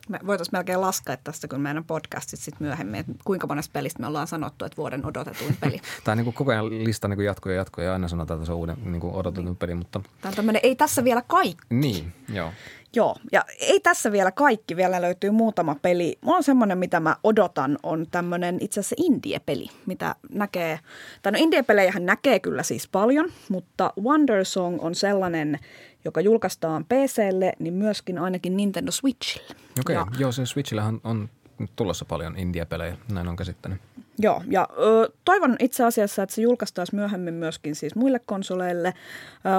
me 0.10 0.20
voitaisiin 0.28 0.58
melkein 0.58 0.82
laskea 0.82 1.18
tästä, 1.18 1.48
kun 1.48 1.62
meidän 1.62 1.84
podcastit 1.84 2.40
sitten 2.40 2.68
myöhemmin, 2.68 3.00
että 3.00 3.12
kuinka 3.26 3.48
monesta 3.48 3.74
pelistä 3.74 4.00
me 4.00 4.08
ollaan 4.08 4.28
sanottu, 4.28 4.66
että 4.66 4.78
vuoden 4.78 5.06
odotetuin 5.06 5.58
peli. 5.60 5.82
Tämä 6.04 6.14
on 6.14 6.18
niin 6.18 6.26
kuin 6.26 6.34
koko 6.34 6.52
ajan 6.52 6.84
lista 6.84 7.08
niin 7.08 7.22
jatkuu 7.22 7.52
ja 7.52 7.58
jatkuu 7.58 7.84
ja 7.84 7.94
aina 7.94 8.08
sanotaan, 8.08 8.38
että 8.38 8.46
se 8.46 8.52
on 8.52 8.58
uuden 8.58 8.78
niin 8.84 9.02
kuin 9.02 9.14
odotetun 9.14 9.46
niin. 9.46 9.58
peli. 9.58 9.76
Mutta... 9.76 10.02
Tämä 10.22 10.30
on 10.30 10.36
tämmöinen, 10.36 10.60
ei 10.64 10.76
tässä 10.76 11.04
vielä 11.04 11.22
kaikki. 11.28 11.66
Niin, 11.70 12.14
joo. 12.34 12.52
Joo, 12.96 13.16
ja 13.32 13.46
ei 13.60 13.80
tässä 13.80 14.12
vielä 14.12 14.32
kaikki, 14.32 14.76
vielä 14.76 15.02
löytyy 15.02 15.32
muutama 15.32 15.76
peli. 15.76 16.18
Mulla 16.22 16.38
on 16.38 16.44
semmoinen, 16.44 16.78
mitä 16.78 17.00
mä 17.00 17.16
odotan, 17.24 17.78
on 17.84 18.08
tämmöinen 18.12 18.58
itse 18.60 18.80
asiassa 18.80 18.96
indie-peli, 19.00 19.68
mitä 19.86 20.16
näkee, 20.30 20.80
tai 21.22 21.32
no 21.32 21.38
indie-pelejähän 21.42 22.06
näkee 22.06 22.40
kyllä 22.40 22.64
siis 22.64 22.88
paljon, 22.88 23.32
mutta 23.50 23.94
Wonder 24.02 24.46
Song 24.46 24.84
on 24.84 24.96
sellainen, 24.96 25.60
joka 26.06 26.22
julkaistaan 26.22 26.86
PClle, 26.86 27.54
niin 27.60 27.74
myöskin 27.74 28.20
ainakin 28.20 28.58
Nintendo 28.58 28.92
Switchille. 28.92 29.56
Okei, 29.80 29.98
okay, 29.98 30.20
joo, 30.20 30.32
se 30.32 30.46
Switchillähän 30.46 31.00
on 31.04 31.30
tulossa 31.76 32.06
paljon 32.06 32.38
indie-pelejä, 32.38 32.98
näin 33.12 33.28
on 33.28 33.36
käsittänyt. 33.36 33.82
Joo, 34.20 34.44
ja 34.48 34.68
ö, 34.72 35.10
toivon 35.26 35.56
itse 35.60 35.84
asiassa, 35.84 36.24
että 36.24 36.36
se 36.36 36.42
julkaistaisiin 36.42 37.00
myöhemmin 37.00 37.34
myöskin 37.34 37.76
siis 37.76 37.96
muille 37.96 38.20
konsoleille. 38.20 38.94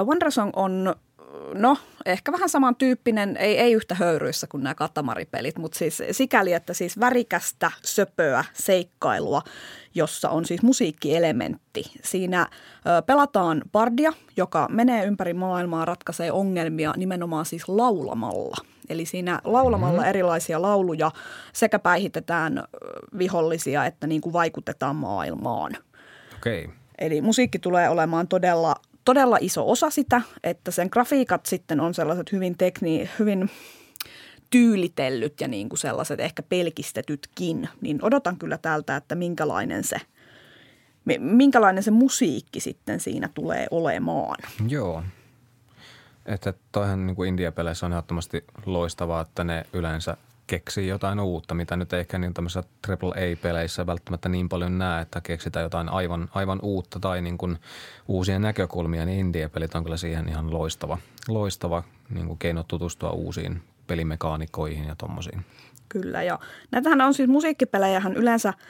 Wondersong 0.05 0.51
on 0.55 0.95
no 1.53 1.77
ehkä 2.05 2.31
vähän 2.31 2.49
samantyyppinen, 2.49 3.37
ei, 3.37 3.57
ei 3.57 3.73
yhtä 3.73 3.95
höyryissä 3.95 4.47
kuin 4.47 4.63
nämä 4.63 4.75
katamaripelit, 4.75 5.57
mutta 5.57 5.77
siis 5.77 6.03
sikäli, 6.11 6.53
että 6.53 6.73
siis 6.73 6.99
värikästä 6.99 7.71
söpöä 7.83 8.45
seikkailua, 8.53 9.41
jossa 9.95 10.29
on 10.29 10.45
siis 10.45 10.61
musiikkielementti. 10.61 11.83
Siinä 12.03 12.47
pelataan 13.05 13.61
bardia, 13.71 14.13
joka 14.37 14.67
menee 14.71 15.05
ympäri 15.05 15.33
maailmaa, 15.33 15.85
ratkaisee 15.85 16.31
ongelmia 16.31 16.93
nimenomaan 16.97 17.45
siis 17.45 17.69
laulamalla. 17.69 18.57
Eli 18.89 19.05
siinä 19.05 19.41
laulamalla 19.43 19.99
mm-hmm. 19.99 20.09
erilaisia 20.09 20.61
lauluja 20.61 21.11
sekä 21.53 21.79
päihitetään 21.79 22.63
vihollisia 23.17 23.85
että 23.85 24.07
niin 24.07 24.21
kuin 24.21 24.33
vaikutetaan 24.33 24.95
maailmaan. 24.95 25.71
Okei. 26.37 26.65
Okay. 26.65 26.75
Eli 26.97 27.21
musiikki 27.21 27.59
tulee 27.59 27.89
olemaan 27.89 28.27
todella 28.27 28.75
todella 29.05 29.37
iso 29.41 29.69
osa 29.71 29.89
sitä, 29.89 30.21
että 30.43 30.71
sen 30.71 30.87
grafiikat 30.91 31.45
sitten 31.45 31.79
on 31.79 31.93
sellaiset 31.93 32.31
hyvin 32.31 32.57
tekni, 32.57 33.09
hyvin 33.19 33.49
tyylitellyt 34.51 35.41
ja 35.41 35.47
niin 35.47 35.69
kuin 35.69 35.79
sellaiset 35.79 36.19
ehkä 36.19 36.43
pelkistetytkin, 36.43 37.69
niin 37.81 37.99
odotan 38.01 38.37
kyllä 38.37 38.57
tältä, 38.57 38.95
että 38.95 39.15
minkälainen 39.15 39.83
se, 39.83 39.97
minkälainen 41.19 41.83
se 41.83 41.91
musiikki 41.91 42.59
sitten 42.59 42.99
siinä 42.99 43.29
tulee 43.33 43.67
olemaan. 43.71 44.37
Joo. 44.67 45.03
Että 46.25 46.53
toihan 46.71 47.05
niin 47.07 47.15
kuin 47.15 47.29
India-peleissä 47.29 47.85
on 47.85 47.91
ehdottomasti 47.91 48.45
loistavaa, 48.65 49.21
että 49.21 49.43
ne 49.43 49.65
yleensä– 49.73 50.17
keksii 50.51 50.87
jotain 50.87 51.19
uutta, 51.19 51.53
mitä 51.53 51.77
nyt 51.77 51.93
ehkä 51.93 52.17
niin 52.17 52.33
tämmöisissä 52.33 52.63
AAA-peleissä 52.89 53.85
välttämättä 53.85 54.29
niin 54.29 54.49
paljon 54.49 54.77
näe, 54.77 55.01
että 55.01 55.21
keksitään 55.21 55.63
jotain 55.63 55.89
aivan, 55.89 56.29
aivan 56.33 56.59
uutta 56.61 56.99
tai 56.99 57.21
niin 57.21 57.37
kuin 57.37 57.57
uusia 58.07 58.39
näkökulmia, 58.39 59.05
niin 59.05 59.19
indie-pelit 59.19 59.75
on 59.75 59.83
kyllä 59.83 59.97
siihen 59.97 60.29
ihan 60.29 60.53
loistava, 60.53 60.97
loistava 61.27 61.83
niin 62.09 62.27
kuin 62.27 62.39
keino 62.39 62.63
tutustua 62.63 63.09
uusiin 63.09 63.61
pelimekaanikoihin 63.87 64.85
ja 64.85 64.95
tommosiin. 64.95 65.45
Kyllä, 65.89 66.23
ja 66.23 66.39
näitähän 66.71 67.01
on 67.01 67.13
siis 67.13 67.29
musiikkipelejähän 67.29 68.13
yleensä– 68.13 68.53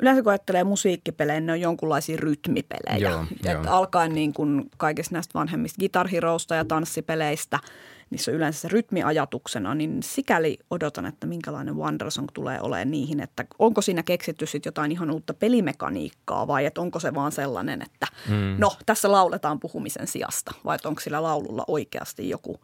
Yleensä 0.00 0.22
kun 0.22 0.32
ajattelee 0.32 0.64
musiikkipelejä, 0.64 1.40
ne 1.40 1.52
on 1.52 1.60
jonkunlaisia 1.60 2.16
rytmipelejä. 2.16 3.08
Joo, 3.08 3.24
joo. 3.44 3.62
Alkaen 3.66 4.14
niin 4.14 4.32
kuin 4.32 4.70
kaikista 4.76 5.14
näistä 5.14 5.38
vanhemmista 5.38 5.78
Guitar 5.78 6.08
Heroista 6.08 6.54
ja 6.54 6.64
tanssipeleistä– 6.64 7.58
niissä 8.10 8.30
on 8.30 8.36
yleensä 8.36 8.60
se 8.60 8.68
rytmiajatuksena, 8.68 9.74
niin 9.74 10.02
sikäli 10.02 10.58
odotan, 10.70 11.06
että 11.06 11.26
minkälainen 11.26 11.76
Wandersong 11.76 12.28
tulee 12.34 12.60
olemaan 12.60 12.90
niihin, 12.90 13.20
että 13.20 13.44
onko 13.58 13.80
siinä 13.82 14.02
keksitty 14.02 14.46
sitten 14.46 14.68
jotain 14.68 14.92
ihan 14.92 15.10
uutta 15.10 15.34
pelimekaniikkaa 15.34 16.46
vai 16.46 16.66
että 16.66 16.80
onko 16.80 17.00
se 17.00 17.14
vaan 17.14 17.32
sellainen, 17.32 17.82
että 17.82 18.06
mm. 18.28 18.56
no 18.58 18.76
tässä 18.86 19.12
lauletaan 19.12 19.60
puhumisen 19.60 20.06
sijasta 20.06 20.54
vai 20.64 20.74
että 20.74 20.88
onko 20.88 21.00
sillä 21.00 21.22
laululla 21.22 21.64
oikeasti 21.66 22.28
joku 22.28 22.60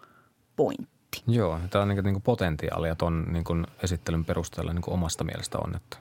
pointti. 0.56 0.91
Joo, 1.26 1.60
tämä 1.70 1.82
on 1.82 1.88
niin 1.88 1.96
kuin 1.96 2.04
niinku 2.04 2.20
potentiaalia 2.20 2.94
tuon 2.94 3.26
niin 3.28 3.66
esittelyn 3.82 4.24
perusteella 4.24 4.72
niin 4.72 4.82
kuin 4.82 4.94
omasta 4.94 5.24
mielestä 5.24 5.58
on, 5.58 5.76
että 5.76 5.96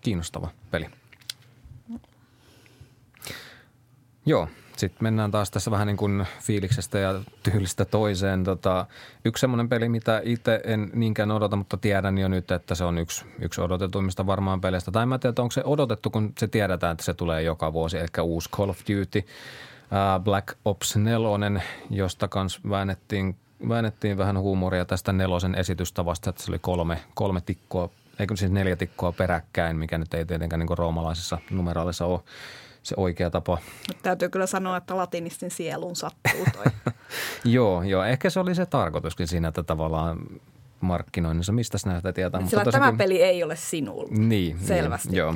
kiinnostava 0.00 0.50
peli. 0.70 0.86
Joo, 4.26 4.48
sitten 4.76 5.04
mennään 5.04 5.30
taas 5.30 5.50
tässä 5.50 5.70
vähän 5.70 5.86
niin 5.86 5.96
kuin 5.96 6.26
fiiliksestä 6.40 6.98
ja 6.98 7.20
tyylistä 7.42 7.84
toiseen. 7.84 8.44
Tota, 8.44 8.86
yksi 9.24 9.40
semmoinen 9.40 9.68
peli, 9.68 9.88
mitä 9.88 10.20
itse 10.24 10.60
en 10.64 10.90
niinkään 10.94 11.30
odota, 11.30 11.56
mutta 11.56 11.76
tiedän 11.76 12.18
jo 12.18 12.28
nyt, 12.28 12.50
että 12.50 12.74
se 12.74 12.84
on 12.84 12.98
yksi, 12.98 13.24
yksi 13.40 13.60
odotetuimmista 13.60 14.26
varmaan 14.26 14.60
peleistä. 14.60 14.90
Tai 14.90 15.06
mä 15.06 15.18
tiedän, 15.18 15.34
onko 15.38 15.52
se 15.52 15.62
odotettu, 15.64 16.10
kun 16.10 16.32
se 16.38 16.48
tiedetään, 16.48 16.92
että 16.92 17.04
se 17.04 17.14
tulee 17.14 17.42
joka 17.42 17.72
vuosi, 17.72 17.98
eli 17.98 18.08
uusi 18.22 18.50
Call 18.50 18.70
of 18.70 18.78
Duty. 18.78 19.24
Black 20.24 20.56
Ops 20.64 20.96
4, 20.96 21.62
josta 21.90 22.28
kanssa 22.28 22.60
väännettiin, 22.70 23.36
väännettiin 23.68 24.18
vähän 24.18 24.38
huumoria 24.38 24.84
tästä 24.84 25.12
nelosen 25.12 25.54
esitystavasta, 25.54 26.30
että 26.30 26.42
se 26.42 26.50
oli 26.50 26.58
kolme, 26.58 26.98
kolme 27.14 27.40
tikkoa, 27.40 27.90
eikö 28.18 28.36
siis 28.36 28.50
neljä 28.50 28.76
tikkoa 28.76 29.12
peräkkäin, 29.12 29.76
mikä 29.76 29.98
nyt 29.98 30.14
ei 30.14 30.26
tietenkään 30.26 30.60
niin 30.60 30.78
roomalaisessa 30.78 31.38
numeraalissa 31.50 32.06
ole 32.06 32.20
se 32.82 32.94
oikea 32.98 33.30
tapa. 33.30 33.58
Mutta 33.88 34.02
täytyy 34.02 34.28
kyllä 34.28 34.46
sanoa, 34.46 34.76
että 34.76 34.96
latinistin 34.96 35.50
sielun 35.50 35.96
sattuu 35.96 36.44
toi. 36.52 36.92
joo, 37.54 37.82
joo, 37.82 38.04
ehkä 38.04 38.30
se 38.30 38.40
oli 38.40 38.54
se 38.54 38.66
tarkoituskin 38.66 39.28
siinä, 39.28 39.48
että 39.48 39.62
tavallaan 39.62 40.18
markkinoinnissa, 40.80 41.52
mistä 41.52 41.78
näistä 41.86 42.12
tietää. 42.12 42.46
Sillä 42.46 42.64
mutta 42.64 42.78
tämä 42.78 42.92
peli 42.98 43.22
ei 43.22 43.42
ole 43.42 43.56
sinulla. 43.56 44.08
Niin, 44.10 44.28
niin 44.28 44.58
selvästi. 44.58 45.08
Niin, 45.08 45.18
joo. 45.18 45.34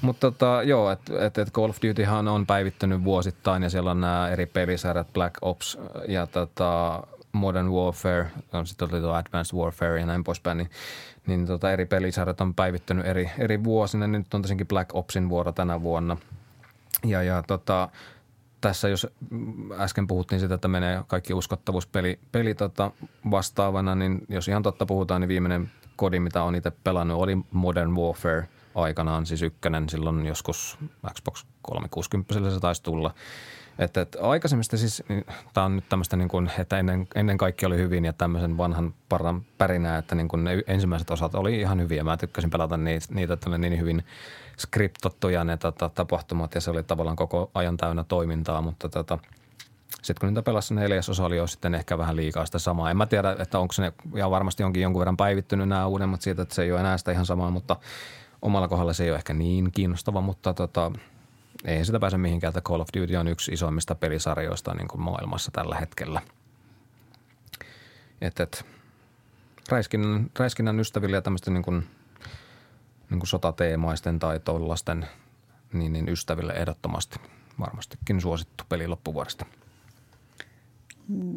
Mutta 0.00 0.30
tota, 0.30 0.62
joo, 0.62 0.90
että 0.90 1.26
et, 1.26 1.38
et 1.38 1.52
Call 1.52 1.70
of 1.70 1.76
Dutyhan 1.88 2.28
on 2.28 2.46
päivittynyt 2.46 3.04
vuosittain 3.04 3.62
ja 3.62 3.70
siellä 3.70 3.90
on 3.90 4.00
nämä 4.00 4.28
eri 4.28 4.46
pelisarjat 4.46 5.12
Black 5.12 5.34
Ops 5.42 5.78
ja 6.08 6.26
tota, 6.26 7.02
Modern 7.36 7.70
Warfare, 7.70 8.30
on 8.52 8.66
sitten 8.66 8.88
oli 8.92 9.00
tuo 9.00 9.12
Advanced 9.12 9.58
Warfare 9.58 10.00
ja 10.00 10.06
näin 10.06 10.24
poispäin, 10.24 10.58
niin, 10.58 10.70
niin 11.26 11.46
tota, 11.46 11.72
eri 11.72 11.86
pelisarjat 11.86 12.40
on 12.40 12.54
päivittynyt 12.54 13.06
eri, 13.06 13.30
eri 13.38 13.64
vuosina. 13.64 14.06
Nyt 14.06 14.34
on 14.34 14.42
tosiaankin 14.42 14.68
Black 14.68 14.90
Opsin 14.94 15.28
vuoro 15.28 15.52
tänä 15.52 15.82
vuonna– 15.82 16.16
ja, 17.04 17.22
ja 17.22 17.42
tota, 17.46 17.88
tässä 18.60 18.88
jos 18.88 19.06
äsken 19.78 20.06
puhuttiin 20.06 20.40
sitä, 20.40 20.54
että 20.54 20.68
menee 20.68 21.02
kaikki 21.06 21.34
uskottavuus 21.34 21.86
peli, 21.86 22.18
peli 22.32 22.54
tota 22.54 22.90
vastaavana, 23.30 23.94
niin 23.94 24.20
jos 24.28 24.48
ihan 24.48 24.62
totta 24.62 24.86
puhutaan, 24.86 25.20
niin 25.20 25.28
viimeinen 25.28 25.70
kodi, 25.96 26.20
mitä 26.20 26.42
on 26.42 26.54
itse 26.54 26.70
pelannut, 26.70 27.22
oli 27.22 27.38
Modern 27.50 27.96
Warfare 27.96 28.48
aikanaan, 28.74 29.26
siis 29.26 29.42
ykkönen 29.42 29.88
silloin 29.88 30.26
joskus 30.26 30.78
Xbox 31.14 31.44
360 31.62 32.34
se 32.50 32.60
taisi 32.60 32.82
tulla. 32.82 33.14
Että, 33.78 34.00
että 34.00 34.18
aikaisemmista 34.20 34.76
siis, 34.76 35.02
niin, 35.08 35.24
tämä 35.54 35.64
on 35.64 35.76
nyt 35.76 35.88
tämmöistä 35.88 36.16
niin 36.16 36.28
kuin, 36.28 36.50
että 36.58 36.78
ennen, 36.78 37.08
ennen 37.14 37.38
kaikki 37.38 37.66
oli 37.66 37.76
hyvin 37.76 38.04
ja 38.04 38.12
tämmöisen 38.12 38.58
vanhan 38.58 38.94
paran 39.08 39.42
pärinää, 39.58 39.98
että 39.98 40.14
niin 40.14 40.28
kuin 40.28 40.44
ne 40.44 40.62
ensimmäiset 40.66 41.10
osat 41.10 41.34
oli 41.34 41.60
ihan 41.60 41.80
hyviä. 41.80 42.04
Mä 42.04 42.16
tykkäsin 42.16 42.50
pelata 42.50 42.76
niitä, 42.76 43.06
niitä 43.14 43.32
että 43.34 43.50
ne 43.50 43.58
niin 43.58 43.80
hyvin 43.80 44.04
skriptottuja 44.58 45.44
ne 45.44 45.56
tota, 45.56 45.88
tapahtumat 45.88 46.54
ja 46.54 46.60
se 46.60 46.70
oli 46.70 46.82
tavallaan 46.82 47.16
koko 47.16 47.50
ajan 47.54 47.76
täynnä 47.76 48.04
toimintaa, 48.04 48.60
mutta 48.60 48.88
tota, 48.88 49.18
sitten 50.02 50.20
kun 50.20 50.28
niitä 50.28 50.42
pelasi 50.42 50.74
neljäs 50.74 51.08
osa 51.08 51.24
oli 51.24 51.36
jo 51.36 51.46
sitten 51.46 51.74
ehkä 51.74 51.98
vähän 51.98 52.16
liikaa 52.16 52.46
sitä 52.46 52.58
samaa. 52.58 52.90
En 52.90 52.96
mä 52.96 53.06
tiedä, 53.06 53.36
että 53.38 53.58
onko 53.58 53.74
ne, 53.78 53.92
ja 54.14 54.30
varmasti 54.30 54.62
onkin 54.62 54.82
jonkun 54.82 55.00
verran 55.00 55.16
päivittynyt 55.16 55.68
nämä 55.68 55.86
uudemmat 55.86 56.22
siitä, 56.22 56.42
että 56.42 56.54
se 56.54 56.62
ei 56.62 56.72
ole 56.72 56.80
enää 56.80 56.98
sitä 56.98 57.12
ihan 57.12 57.26
samaa, 57.26 57.50
mutta 57.50 57.76
omalla 58.42 58.68
kohdalla 58.68 58.92
se 58.92 59.04
ei 59.04 59.10
ole 59.10 59.16
ehkä 59.16 59.34
niin 59.34 59.72
kiinnostava, 59.72 60.20
mutta 60.20 60.54
tota, 60.54 60.92
ei 61.66 61.84
sitä 61.84 62.00
pääse 62.00 62.18
mihinkään, 62.18 62.48
että 62.48 62.60
Call 62.60 62.80
of 62.80 62.88
Duty 63.00 63.16
on 63.16 63.28
yksi 63.28 63.52
isoimmista 63.52 63.94
pelisarjoista 63.94 64.74
niin 64.74 64.88
kuin 64.88 65.00
maailmassa 65.00 65.50
tällä 65.50 65.76
hetkellä. 65.76 66.22
Että 68.20 68.42
et, 68.42 68.66
räiskinnän, 69.68 70.30
räiskinnän 70.38 70.80
ystäville 70.80 71.16
ja 71.16 71.22
tämmöisten 71.22 71.54
niin 71.54 71.64
kuin, 71.64 71.86
niin 73.10 73.20
kuin 73.20 73.28
sotateemaisten 73.28 74.18
tai 74.18 74.40
tollasten 74.40 75.06
niin, 75.72 75.92
niin 75.92 76.08
ystäville 76.08 76.52
ehdottomasti 76.52 77.20
varmastikin 77.60 78.20
suosittu 78.20 78.64
peli 78.68 78.86
loppuvuodesta. 78.86 79.46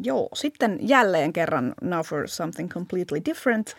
Joo, 0.02 0.28
sitten 0.34 0.78
jälleen 0.80 1.32
kerran 1.32 1.74
Now 1.82 2.00
for 2.00 2.28
Something 2.28 2.70
Completely 2.70 3.20
Different. 3.24 3.76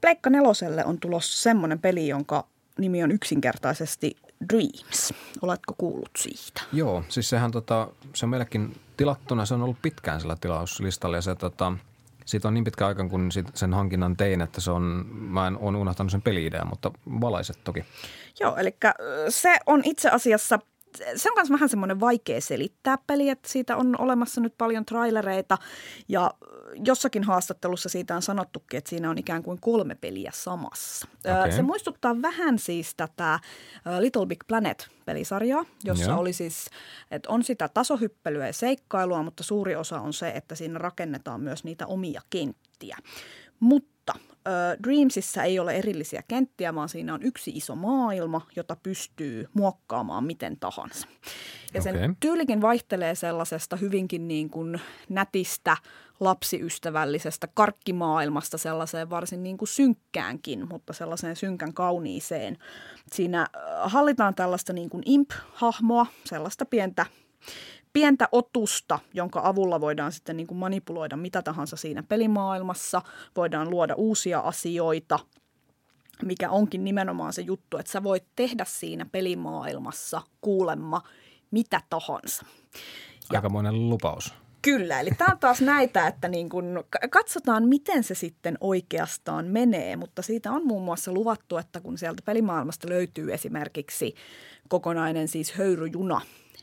Pleikka 0.00 0.30
neloselle 0.30 0.84
on 0.84 1.00
tulossa 1.00 1.42
semmoinen 1.42 1.78
peli, 1.78 2.08
jonka 2.08 2.46
nimi 2.78 3.02
on 3.02 3.12
yksinkertaisesti 3.12 4.16
Dreams. 4.48 5.14
Oletko 5.42 5.74
kuullut 5.78 6.10
siitä? 6.18 6.62
Joo, 6.72 7.04
siis 7.08 7.30
sehän 7.30 7.50
tota, 7.50 7.88
se 8.14 8.26
on 8.26 8.30
meillekin 8.30 8.76
tilattuna. 8.96 9.46
Se 9.46 9.54
on 9.54 9.62
ollut 9.62 9.82
pitkään 9.82 10.20
sillä 10.20 10.36
tilauslistalla 10.40 11.16
ja 11.16 11.22
se 11.22 11.34
tota, 11.34 11.72
siitä 12.24 12.48
on 12.48 12.54
niin 12.54 12.64
pitkä 12.64 12.86
aika, 12.86 13.08
kun 13.08 13.28
sen 13.54 13.74
hankinnan 13.74 14.16
tein, 14.16 14.40
että 14.40 14.60
se 14.60 14.70
on, 14.70 15.06
mä 15.10 15.46
en 15.46 15.58
ole 15.58 15.78
unohtanut 15.78 16.10
sen 16.12 16.22
peli 16.22 16.50
mutta 16.68 16.90
valaiset 17.20 17.58
toki. 17.64 17.84
Joo, 18.40 18.56
eli 18.56 18.76
se 19.28 19.56
on 19.66 19.82
itse 19.84 20.08
asiassa– 20.08 20.58
se 21.16 21.30
on 21.30 21.36
myös 21.36 21.50
vähän 21.50 21.68
semmoinen 21.68 22.00
vaikea 22.00 22.40
selittää 22.40 22.98
peli, 23.06 23.28
että 23.28 23.48
siitä 23.48 23.76
on 23.76 24.00
olemassa 24.00 24.40
nyt 24.40 24.54
paljon 24.58 24.84
trailereita 24.84 25.58
ja 26.08 26.30
jossakin 26.84 27.24
haastattelussa 27.24 27.88
siitä 27.88 28.16
on 28.16 28.22
sanottukin, 28.22 28.78
että 28.78 28.90
siinä 28.90 29.10
on 29.10 29.18
ikään 29.18 29.42
kuin 29.42 29.60
kolme 29.60 29.94
peliä 29.94 30.30
samassa. 30.34 31.08
Okay. 31.18 31.52
Se 31.52 31.62
muistuttaa 31.62 32.22
vähän 32.22 32.58
siis 32.58 32.94
tätä 32.94 33.40
Little 33.98 34.26
Big 34.26 34.40
Planet-pelisarjaa, 34.46 35.64
jossa 35.84 36.10
Joo. 36.10 36.20
oli 36.20 36.32
siis, 36.32 36.66
että 37.10 37.28
on 37.28 37.42
sitä 37.42 37.68
tasohyppelyä 37.68 38.46
ja 38.46 38.52
seikkailua, 38.52 39.22
mutta 39.22 39.42
suuri 39.42 39.76
osa 39.76 40.00
on 40.00 40.12
se, 40.12 40.28
että 40.28 40.54
siinä 40.54 40.78
rakennetaan 40.78 41.40
myös 41.40 41.64
niitä 41.64 41.86
omia 41.86 42.20
kenttiä. 42.30 42.96
Mutta 43.60 43.91
Dreamsissa 44.84 45.42
ei 45.42 45.58
ole 45.58 45.74
erillisiä 45.74 46.22
kenttiä, 46.28 46.74
vaan 46.74 46.88
siinä 46.88 47.14
on 47.14 47.22
yksi 47.22 47.50
iso 47.54 47.74
maailma, 47.74 48.46
jota 48.56 48.76
pystyy 48.82 49.48
muokkaamaan 49.54 50.24
miten 50.24 50.56
tahansa. 50.60 51.08
Ja 51.74 51.82
sen 51.82 51.96
okay. 51.96 52.14
tyylikin 52.20 52.60
vaihtelee 52.60 53.14
sellaisesta 53.14 53.76
hyvinkin 53.76 54.28
niin 54.28 54.50
kuin 54.50 54.80
nätistä 55.08 55.76
lapsiystävällisestä 56.20 57.48
karkkimaailmasta 57.54 58.58
sellaiseen 58.58 59.10
varsin 59.10 59.42
niin 59.42 59.58
kuin 59.58 59.68
synkkäänkin, 59.68 60.68
mutta 60.68 60.92
sellaiseen 60.92 61.36
synkän 61.36 61.74
kauniiseen. 61.74 62.58
Siinä 63.12 63.46
hallitaan 63.82 64.34
tällaista 64.34 64.72
niin 64.72 64.90
kuin 64.90 65.02
imp-hahmoa, 65.06 66.06
sellaista 66.24 66.64
pientä 66.64 67.06
pientä 67.92 68.28
otusta, 68.32 68.98
jonka 69.14 69.40
avulla 69.44 69.80
voidaan 69.80 70.12
sitten 70.12 70.36
niin 70.36 70.46
kuin 70.46 70.58
manipuloida 70.58 71.16
mitä 71.16 71.42
tahansa 71.42 71.76
siinä 71.76 72.02
pelimaailmassa. 72.02 73.02
Voidaan 73.36 73.70
luoda 73.70 73.94
uusia 73.94 74.40
asioita, 74.40 75.18
mikä 76.24 76.50
onkin 76.50 76.84
nimenomaan 76.84 77.32
se 77.32 77.42
juttu, 77.42 77.78
että 77.78 77.92
sä 77.92 78.02
voit 78.02 78.24
tehdä 78.36 78.64
siinä 78.68 79.06
pelimaailmassa 79.12 80.22
kuulemma 80.40 81.02
mitä 81.50 81.80
tahansa. 81.90 82.46
Aikamoinen 83.30 83.88
lupaus. 83.88 84.34
Kyllä, 84.62 85.00
eli 85.00 85.10
tämä 85.18 85.32
on 85.32 85.38
taas 85.38 85.60
näitä, 85.60 86.06
että 86.06 86.28
niin 86.28 86.48
kun 86.48 86.84
katsotaan, 87.10 87.68
miten 87.68 88.04
se 88.04 88.14
sitten 88.14 88.58
oikeastaan 88.60 89.46
menee, 89.46 89.96
mutta 89.96 90.22
siitä 90.22 90.50
on 90.52 90.66
muun 90.66 90.82
muassa 90.82 91.12
luvattu, 91.12 91.56
että 91.56 91.80
kun 91.80 91.98
sieltä 91.98 92.22
pelimaailmasta 92.24 92.88
löytyy 92.88 93.32
esimerkiksi 93.32 94.14
kokonainen 94.68 95.28
siis 95.28 95.52
höyryjuna, 95.52 96.20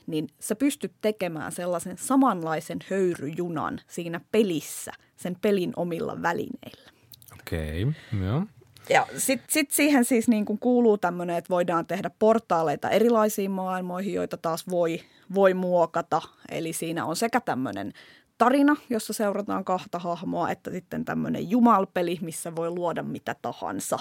niin 0.07 0.27
sä 0.39 0.55
pystyt 0.55 0.93
tekemään 1.01 1.51
sellaisen 1.51 1.97
samanlaisen 1.97 2.79
höyryjunan 2.89 3.81
siinä 3.87 4.21
pelissä 4.31 4.91
sen 5.15 5.35
pelin 5.41 5.73
omilla 5.75 6.21
välineillä. 6.21 6.91
Okei, 7.39 7.83
okay, 7.83 7.93
joo. 8.27 8.43
Ja 8.89 9.07
sitten 9.17 9.47
sit 9.49 9.71
siihen 9.71 10.05
siis 10.05 10.27
niin 10.27 10.45
kuin 10.45 10.59
kuuluu 10.59 10.97
tämmöinen, 10.97 11.35
että 11.35 11.49
voidaan 11.49 11.85
tehdä 11.85 12.11
portaaleita 12.19 12.89
erilaisiin 12.89 13.51
maailmoihin, 13.51 14.13
joita 14.13 14.37
taas 14.37 14.67
voi, 14.69 15.01
voi 15.35 15.53
muokata. 15.53 16.21
Eli 16.51 16.73
siinä 16.73 17.05
on 17.05 17.15
sekä 17.15 17.41
tämmöinen 17.41 17.93
tarina, 18.37 18.75
jossa 18.89 19.13
seurataan 19.13 19.65
kahta 19.65 19.99
hahmoa, 19.99 20.51
että 20.51 20.71
sitten 20.71 21.05
tämmöinen 21.05 21.49
jumalpeli, 21.49 22.19
missä 22.21 22.55
voi 22.55 22.69
luoda 22.69 23.03
mitä 23.03 23.35
tahansa. 23.41 23.99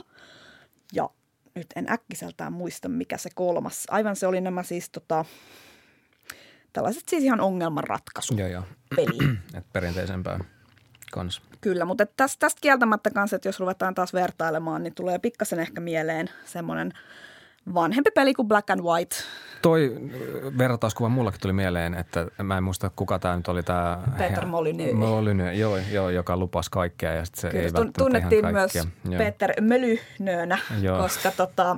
Ja 0.93 1.11
nyt 1.55 1.67
en 1.77 1.93
äkkiseltään 1.93 2.53
muista, 2.53 2.89
mikä 2.89 3.17
se 3.17 3.31
kolmas. 3.35 3.85
Aivan 3.91 4.17
se 4.17 4.27
oli 4.27 4.41
nämä 4.41 4.63
siis 4.63 4.91
tota, 4.91 5.25
tällaiset 6.73 7.09
siis 7.09 7.25
ihan 7.25 7.41
ongelmanratkaisu 7.41 8.35
joo, 8.35 8.49
joo. 8.49 8.63
peli. 8.97 9.39
Et 9.59 9.73
perinteisempää 9.73 10.39
kans. 11.13 11.43
Kyllä, 11.61 11.85
mutta 11.85 12.07
tästä, 12.07 12.41
tästä 12.41 12.61
kieltämättä 12.61 13.11
kanssa, 13.11 13.37
että 13.37 13.49
jos 13.49 13.61
ruvetaan 13.61 13.95
taas 13.95 14.15
vertailemaan, 14.15 14.83
niin 14.83 14.95
tulee 14.95 15.19
pikkasen 15.19 15.61
ehkä 15.61 15.81
mieleen 15.81 16.31
semmoinen 16.45 16.93
vanhempi 17.75 18.11
peli 18.15 18.35
kuin 18.35 18.49
Black 18.49 18.71
and 18.71 18.81
White. 18.81 19.17
Toi 19.63 19.97
vertauskuva 20.59 21.09
mullakin 21.09 21.41
tuli 21.41 21.53
mieleen, 21.53 21.95
että 21.95 22.27
mä 22.43 22.57
en 22.57 22.65
muista 22.65 22.91
kuka 22.97 23.19
tämä 23.19 23.37
nyt 23.37 23.49
oli 23.49 23.63
tämä... 23.63 23.99
Peter 24.19 24.47
Molyneux. 24.47 24.93
Molyneux, 24.95 25.59
joo, 25.59 25.77
joo, 25.77 26.11
joka 26.11 26.37
lupasi 26.37 26.71
kaikkea 26.71 27.13
ja 27.13 27.25
sitten 27.25 27.41
se 27.41 27.49
Kyllä, 27.49 27.63
ei 27.63 27.73
välttämättä 27.73 27.99
tunnettiin 27.99 28.39
ihan 28.39 28.53
myös 28.53 28.75
joo. 28.75 29.19
Peter 29.19 29.53
Molyneuxnä, 29.61 30.59
koska 30.99 31.31
tota, 31.31 31.77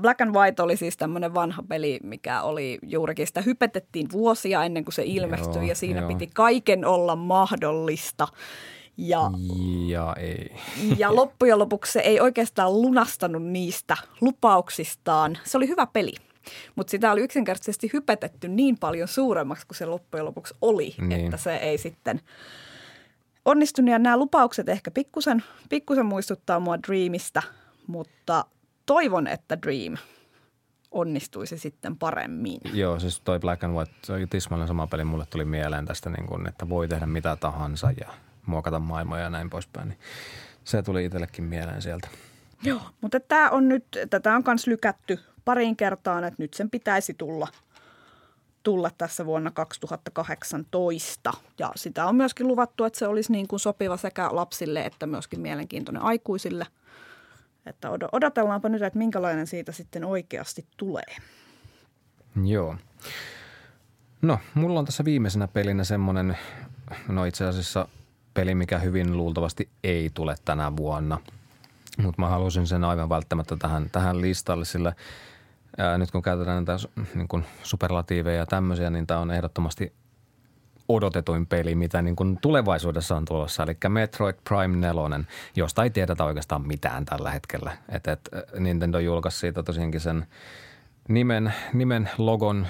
Black 0.00 0.20
and 0.20 0.34
White 0.34 0.62
oli 0.62 0.76
siis 0.76 0.96
tämmöinen 0.96 1.34
vanha 1.34 1.62
peli, 1.68 2.00
mikä 2.02 2.42
oli 2.42 2.78
juurikin 2.82 3.26
sitä 3.26 3.40
hypetettiin 3.42 4.08
vuosia 4.12 4.64
ennen 4.64 4.84
kuin 4.84 4.94
se 4.94 5.02
ilmestyi 5.06 5.54
joo, 5.54 5.62
ja 5.62 5.74
siinä 5.74 6.00
joo. 6.00 6.08
piti 6.08 6.30
kaiken 6.34 6.84
olla 6.84 7.16
mahdollista. 7.16 8.28
Ja, 8.96 9.30
ja, 9.86 10.14
ei. 10.18 10.56
ja 10.98 11.14
loppujen 11.16 11.58
lopuksi 11.58 11.92
se 11.92 12.00
ei 12.00 12.20
oikeastaan 12.20 12.82
lunastanut 12.82 13.42
niistä 13.42 13.96
lupauksistaan. 14.20 15.38
Se 15.44 15.56
oli 15.56 15.68
hyvä 15.68 15.86
peli. 15.86 16.12
Mutta 16.76 16.90
sitä 16.90 17.12
oli 17.12 17.20
yksinkertaisesti 17.20 17.90
hypetetty 17.92 18.48
niin 18.48 18.78
paljon 18.78 19.08
suuremmaksi 19.08 19.66
kuin 19.66 19.76
se 19.76 19.86
loppujen 19.86 20.26
lopuksi 20.26 20.54
oli, 20.60 20.94
niin. 20.98 21.24
että 21.24 21.36
se 21.36 21.56
ei 21.56 21.78
sitten 21.78 22.20
onnistunut. 23.44 23.90
Ja 23.90 23.98
nämä 23.98 24.16
lupaukset 24.16 24.68
ehkä 24.68 24.90
pikkusen, 24.90 25.44
pikkusen 25.68 26.06
muistuttaa 26.06 26.60
mua 26.60 26.78
Dreamista, 26.78 27.42
mutta 27.86 28.44
toivon, 28.86 29.26
että 29.26 29.62
Dream 29.62 29.96
onnistuisi 30.90 31.58
sitten 31.58 31.96
paremmin. 31.96 32.60
Joo, 32.72 33.00
siis 33.00 33.20
toi 33.20 33.38
Black 33.38 33.64
and 33.64 33.74
White, 33.74 33.92
se 34.04 34.12
oli 34.12 34.26
tismalleen 34.26 34.68
sama 34.68 34.86
peli. 34.86 35.04
Mulle 35.04 35.26
tuli 35.26 35.44
mieleen 35.44 35.86
tästä, 35.86 36.10
niin 36.10 36.26
kun, 36.26 36.48
että 36.48 36.68
voi 36.68 36.88
tehdä 36.88 37.06
mitä 37.06 37.36
tahansa 37.36 37.92
ja 38.00 38.12
muokata 38.46 38.78
maailmoja 38.78 39.22
ja 39.22 39.30
näin 39.30 39.50
poispäin. 39.50 39.88
Niin 39.88 39.98
se 40.64 40.82
tuli 40.82 41.04
itsellekin 41.04 41.44
mieleen 41.44 41.82
sieltä. 41.82 42.08
Joo, 42.62 42.82
mutta 43.00 43.20
tämä 43.20 43.50
on 43.50 43.68
nyt, 43.68 43.84
tätä 44.10 44.36
on 44.36 44.42
myös 44.46 44.66
lykätty 44.66 45.18
pariin 45.44 45.76
kertaan, 45.76 46.24
että 46.24 46.42
nyt 46.42 46.54
sen 46.54 46.70
pitäisi 46.70 47.14
tulla, 47.14 47.48
tulla 48.62 48.90
tässä 48.98 49.26
vuonna 49.26 49.50
2018. 49.50 51.32
Ja 51.58 51.72
sitä 51.76 52.06
on 52.06 52.16
myöskin 52.16 52.48
luvattu, 52.48 52.84
että 52.84 52.98
se 52.98 53.06
olisi 53.06 53.32
niin 53.32 53.48
kuin 53.48 53.60
sopiva 53.60 53.96
sekä 53.96 54.28
lapsille 54.32 54.84
että 54.84 55.06
myöskin 55.06 55.40
mielenkiintoinen 55.40 56.02
aikuisille. 56.02 56.66
Että 57.66 57.88
odotellaanpa 58.12 58.68
nyt, 58.68 58.82
että 58.82 58.98
minkälainen 58.98 59.46
siitä 59.46 59.72
sitten 59.72 60.04
oikeasti 60.04 60.66
tulee. 60.76 61.16
Joo. 62.44 62.76
No, 64.22 64.38
mulla 64.54 64.78
on 64.78 64.84
tässä 64.84 65.04
viimeisenä 65.04 65.48
pelinä 65.48 65.84
semmoinen, 65.84 66.38
no 67.08 67.24
itse 67.24 67.44
asiassa 67.44 67.88
peli, 68.34 68.54
mikä 68.54 68.78
hyvin 68.78 69.16
luultavasti 69.16 69.68
ei 69.84 70.10
tule 70.14 70.34
tänä 70.44 70.76
vuonna. 70.76 71.18
Mutta 72.02 72.22
mä 72.22 72.28
halusin 72.28 72.66
sen 72.66 72.84
aivan 72.84 73.08
välttämättä 73.08 73.56
tähän, 73.56 73.90
tähän 73.92 74.20
listalle, 74.20 74.64
sillä 74.64 74.92
ää, 75.78 75.98
nyt 75.98 76.10
kun 76.10 76.22
käytetään 76.22 76.64
näitä 76.64 76.88
niin 77.14 77.28
kuin 77.28 77.44
superlatiiveja 77.62 78.38
ja 78.38 78.46
tämmöisiä, 78.46 78.90
niin 78.90 79.06
tämä 79.06 79.20
on 79.20 79.30
ehdottomasti 79.30 79.92
odotetuin 80.88 81.46
peli, 81.46 81.74
mitä 81.74 82.02
niin 82.02 82.16
kuin 82.16 82.38
tulevaisuudessa 82.42 83.16
on 83.16 83.24
tulossa, 83.24 83.62
eli 83.62 83.76
Metroid 83.88 84.36
Prime 84.48 84.76
4, 84.76 85.24
josta 85.56 85.82
ei 85.82 85.90
tiedetä 85.90 86.24
oikeastaan 86.24 86.66
mitään 86.66 87.04
tällä 87.04 87.30
hetkellä. 87.30 87.76
Et, 87.88 88.08
et 88.08 88.28
Nintendo 88.58 88.98
julkaisi 88.98 89.38
siitä 89.38 89.62
tosiaankin 89.62 90.00
sen 90.00 90.26
nimen, 91.08 91.54
nimen 91.72 92.10
logon 92.18 92.66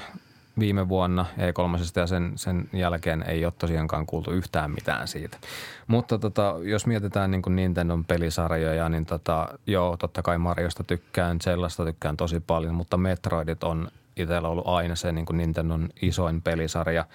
viime 0.59 0.89
vuonna 0.89 1.27
E3 1.37 2.01
ja 2.01 2.07
sen, 2.07 2.33
sen 2.37 2.69
jälkeen 2.73 3.25
ei 3.29 3.45
ole 3.45 3.53
tosiaankaan 3.59 4.07
kuultu 4.07 4.31
yhtään 4.31 4.71
mitään 4.71 5.09
siitä. 5.09 5.39
Mutta 5.87 6.19
tota, 6.19 6.55
jos 6.63 6.87
mietitään 6.87 7.31
niin 7.31 7.43
kuin 7.43 7.57
Nintendon 7.57 8.05
pelisarjoja, 8.05 8.89
niin 8.89 9.07
tota, 9.07 9.49
joo, 9.67 9.97
totta 9.97 10.23
kai 10.23 10.39
Mariosta 10.39 10.85
tykkään, 10.85 11.41
sellaista 11.41 11.85
tykkään 11.85 12.17
tosi 12.17 12.41
paljon, 12.41 12.75
mutta 12.75 12.97
Metroidit 12.97 13.65
on 13.65 13.89
itsellä 14.17 14.49
ollut 14.49 14.69
aina 14.69 14.95
se 14.95 15.13
niin 15.13 15.27
kuin 15.27 15.37
Nintendon 15.37 15.89
isoin 16.03 16.43
pelisarja. 16.43 17.07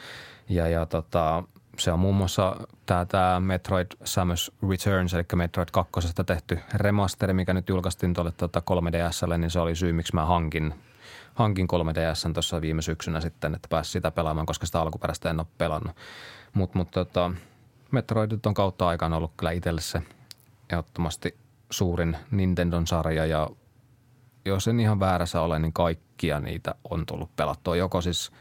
Ja, 0.50 0.68
ja 0.68 0.86
tota, 0.86 1.44
se 1.80 1.92
on 1.92 2.00
muun 2.00 2.16
muassa 2.16 2.56
tämä, 2.86 3.40
Metroid 3.40 3.88
Samus 4.04 4.52
Returns, 4.70 5.14
eli 5.14 5.24
Metroid 5.36 5.70
2 5.72 5.92
tehty 6.26 6.60
remasteri, 6.74 7.34
mikä 7.34 7.54
nyt 7.54 7.70
julkaistiin 7.70 8.14
tuolle 8.14 8.32
tuota 8.32 8.62
3DSlle, 8.72 9.38
niin 9.38 9.50
se 9.50 9.60
oli 9.60 9.76
syy, 9.76 9.94
miksi 9.94 10.16
mä 10.16 10.26
hankin 10.26 10.74
hankin 11.38 11.68
3DS 11.74 12.34
tuossa 12.34 12.62
viime 12.62 12.82
syksynä 12.82 13.22
sitten, 13.22 13.56
että 13.56 13.68
pääsi 13.68 13.92
sitä 13.92 14.12
pelaamaan, 14.12 14.46
koska 14.46 14.66
sitä 14.66 14.82
alkuperäistä 14.82 15.30
en 15.30 15.40
ole 15.40 15.48
pelannut. 15.58 15.96
Mutta 16.54 16.78
mut, 16.78 16.92
tota, 16.92 17.32
Metroidit 17.92 18.46
on 18.46 18.54
kautta 18.54 18.88
aikaan 18.88 19.14
ollut 19.14 19.32
kyllä 19.38 19.52
itselle 19.52 19.82
se 19.82 20.02
ehdottomasti 20.70 21.38
suurin 21.70 22.18
Nintendon 22.32 22.88
sarja 22.88 23.26
ja 23.26 23.50
jos 24.46 24.68
en 24.68 24.80
ihan 24.80 25.00
väärässä 25.00 25.42
ole, 25.42 25.60
niin 25.60 25.74
kaikkia 25.74 26.40
niitä 26.40 26.76
on 26.90 27.06
tullut 27.06 27.36
pelattua. 27.36 27.76
Joko 27.76 28.02
siis 28.02 28.32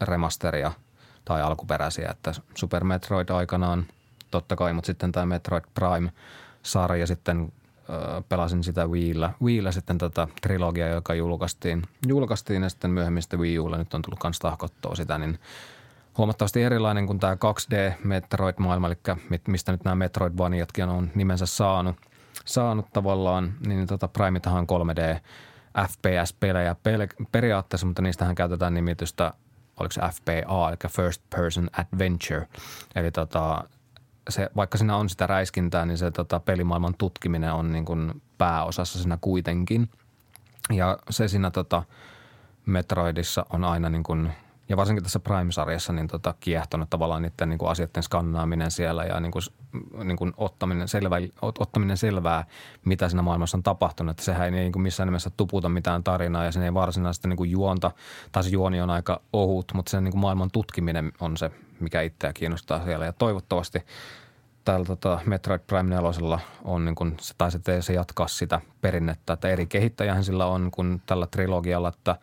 remasteria 0.00 0.72
tai 1.24 1.42
alkuperäisiä, 1.42 2.08
että 2.10 2.32
Super 2.54 2.84
Metroid 2.84 3.28
aikanaan 3.28 3.86
totta 4.30 4.56
kai, 4.56 4.72
mutta 4.72 4.86
sitten 4.86 5.12
tämä 5.12 5.26
Metroid 5.26 5.64
Prime-sarja 5.74 7.06
sitten 7.06 7.52
pelasin 8.28 8.64
sitä 8.64 8.86
Wiillä. 8.86 9.32
Wiillä 9.42 9.72
sitten 9.72 9.98
tätä 9.98 10.28
trilogiaa, 10.42 10.88
joka 10.88 11.14
julkaistiin, 11.14 11.82
julkaistiin 12.06 12.62
ja 12.62 12.68
sitten 12.68 12.90
myöhemmin 12.90 13.22
sitten 13.22 13.40
Wii 13.40 13.58
Ulla 13.58 13.76
nyt 13.76 13.94
on 13.94 14.02
tullut 14.02 14.20
kans 14.20 14.38
tahkottua 14.38 14.94
sitä, 14.94 15.18
niin 15.18 15.38
huomattavasti 16.18 16.62
erilainen 16.62 17.06
kuin 17.06 17.20
tämä 17.20 17.34
2D 17.34 17.94
Metroid-maailma, 18.04 18.88
eli 18.88 18.96
mistä 19.48 19.72
nyt 19.72 19.84
nämä 19.84 19.94
Metroidvaniatkin 19.94 20.88
on 20.88 21.10
nimensä 21.14 21.46
saanut, 21.46 21.96
saanut 22.44 22.86
tavallaan, 22.92 23.54
niin 23.66 23.86
tota 23.86 24.08
Primetahan 24.08 24.66
on 24.70 24.82
3D 24.88 25.20
FPS-pelejä 25.88 26.76
periaatteessa, 27.32 27.86
mutta 27.86 28.02
niistähän 28.02 28.34
käytetään 28.34 28.74
nimitystä 28.74 29.32
oliko 29.80 29.92
se 29.92 30.00
FPA, 30.00 30.68
eli 30.68 30.76
First 30.88 31.22
Person 31.30 31.70
Adventure. 31.72 32.48
Eli 32.94 33.10
tota, 33.10 33.64
se, 34.28 34.50
vaikka 34.56 34.78
siinä 34.78 34.96
on 34.96 35.08
sitä 35.08 35.26
räiskintää, 35.26 35.86
niin 35.86 35.98
se 35.98 36.10
tota, 36.10 36.40
pelimaailman 36.40 36.94
tutkiminen 36.98 37.52
on 37.52 37.72
niin 37.72 37.84
kuin 37.84 38.22
pääosassa 38.38 38.98
siinä 38.98 39.18
kuitenkin. 39.20 39.90
Ja 40.72 40.98
se 41.10 41.28
siinä 41.28 41.50
tota, 41.50 41.82
Metroidissa 42.66 43.46
on 43.50 43.64
aina 43.64 43.90
niin 43.90 44.02
kuin, 44.02 44.32
ja 44.68 44.76
varsinkin 44.76 45.02
tässä 45.02 45.20
Prime-sarjassa 45.20 45.92
niin 45.92 46.08
tota, 46.08 46.34
kiehtonut 46.40 46.90
tavallaan 46.90 47.22
niiden 47.22 47.48
niin 47.48 47.58
kuin 47.58 47.70
asioiden 47.70 48.02
skannaaminen 48.02 48.70
siellä 48.70 49.04
ja 49.04 49.20
niin 49.20 49.32
kuin, 49.32 49.42
niin 50.04 50.16
kuin 50.16 50.32
ottaminen, 50.36 50.88
selvä, 50.88 51.16
ottaminen 51.42 51.96
selvää, 51.96 52.44
mitä 52.84 53.08
siinä 53.08 53.22
maailmassa 53.22 53.56
on 53.56 53.62
tapahtunut. 53.62 54.10
Että 54.10 54.22
sehän 54.22 54.44
ei 54.44 54.50
niin 54.50 54.72
kuin 54.72 54.82
missään 54.82 55.06
nimessä 55.06 55.30
tuputa 55.36 55.68
mitään 55.68 56.04
tarinaa 56.04 56.44
ja 56.44 56.52
sen 56.52 56.62
ei 56.62 56.74
varsinaisesti 56.74 57.28
niin 57.28 57.36
kuin 57.36 57.50
juonta, 57.50 57.90
tai 58.32 58.44
se 58.44 58.50
juoni 58.50 58.80
on 58.80 58.90
aika 58.90 59.20
ohut, 59.32 59.72
mutta 59.74 59.90
sen 59.90 60.04
niin 60.04 60.12
kuin 60.12 60.20
maailman 60.20 60.50
tutkiminen 60.50 61.12
on 61.20 61.36
se, 61.36 61.50
mikä 61.80 62.02
itseä 62.02 62.32
kiinnostaa 62.32 62.84
siellä. 62.84 63.06
Ja 63.06 63.12
toivottavasti 63.12 63.82
täällä 64.64 64.84
tota 64.84 65.20
Metroid 65.26 65.60
Prime 65.66 65.94
4 65.94 66.38
on 66.64 66.84
niin 66.84 66.94
kuin, 66.94 67.16
tai 67.38 67.50
se, 67.50 67.60
se 67.80 67.92
jatkaa 67.92 68.28
sitä 68.28 68.60
perinnettä, 68.80 69.32
että 69.32 69.48
eri 69.48 69.66
kehittäjähän 69.66 70.24
sillä 70.24 70.46
on 70.46 70.70
kuin 70.70 71.02
tällä 71.06 71.26
trilogialla, 71.26 71.88
että 71.88 72.16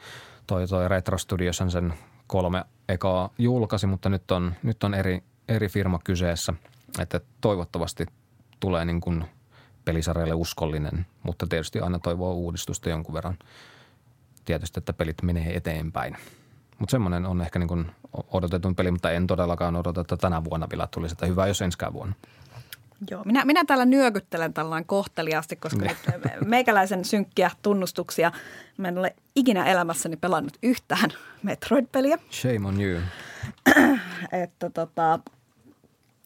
toi, 0.47 0.67
toi 0.67 0.87
Retro 0.87 1.17
Studios 1.17 1.57
sen 1.57 1.93
kolme 2.27 2.65
ekaa 2.89 3.29
julkaisi, 3.37 3.87
mutta 3.87 4.09
nyt 4.09 4.31
on, 4.31 4.53
nyt 4.63 4.83
on 4.83 4.93
eri, 4.93 5.23
eri 5.47 5.67
firma 5.67 5.99
kyseessä, 6.03 6.53
että 6.99 7.21
toivottavasti 7.41 8.05
tulee 8.59 8.85
niin 8.85 9.01
kuin 9.01 9.25
pelisarjalle 9.85 10.33
uskollinen, 10.33 11.05
mutta 11.23 11.47
tietysti 11.47 11.79
aina 11.79 11.99
toivoo 11.99 12.33
uudistusta 12.33 12.89
jonkun 12.89 13.13
verran. 13.13 13.37
Tietysti, 14.45 14.79
että 14.79 14.93
pelit 14.93 15.21
menee 15.21 15.55
eteenpäin. 15.55 16.17
Mutta 16.79 16.91
semmoinen 16.91 17.25
on 17.25 17.41
ehkä 17.41 17.59
niin 17.59 17.67
kuin 17.67 17.91
odotetun 18.31 18.75
peli, 18.75 18.91
mutta 18.91 19.11
en 19.11 19.27
todellakaan 19.27 19.75
odota, 19.75 20.01
että 20.01 20.17
tänä 20.17 20.43
vuonna 20.43 20.67
vielä 20.71 20.87
tulisi, 20.87 21.13
että 21.13 21.25
hyvä 21.25 21.47
jos 21.47 21.61
enskään 21.61 21.93
vuonna. 21.93 22.15
Joo, 23.11 23.23
minä, 23.23 23.45
minä 23.45 23.65
täällä 23.65 23.85
nyökyttelen 23.85 24.53
tällainen 24.53 24.87
kohteliaasti, 24.87 25.55
koska 25.55 25.85
niin. 25.85 25.95
meikäläisen 26.45 27.05
synkkiä 27.05 27.51
tunnustuksia. 27.61 28.31
Mä 28.77 28.87
en 28.87 28.97
ole 28.97 29.15
ikinä 29.35 29.65
elämässäni 29.65 30.17
pelannut 30.17 30.57
yhtään 30.63 31.09
Metroid-peliä. 31.43 32.17
Shame 32.31 32.67
on 32.67 32.81
you. 32.81 33.01
että 34.43 34.69
tota, 34.69 35.19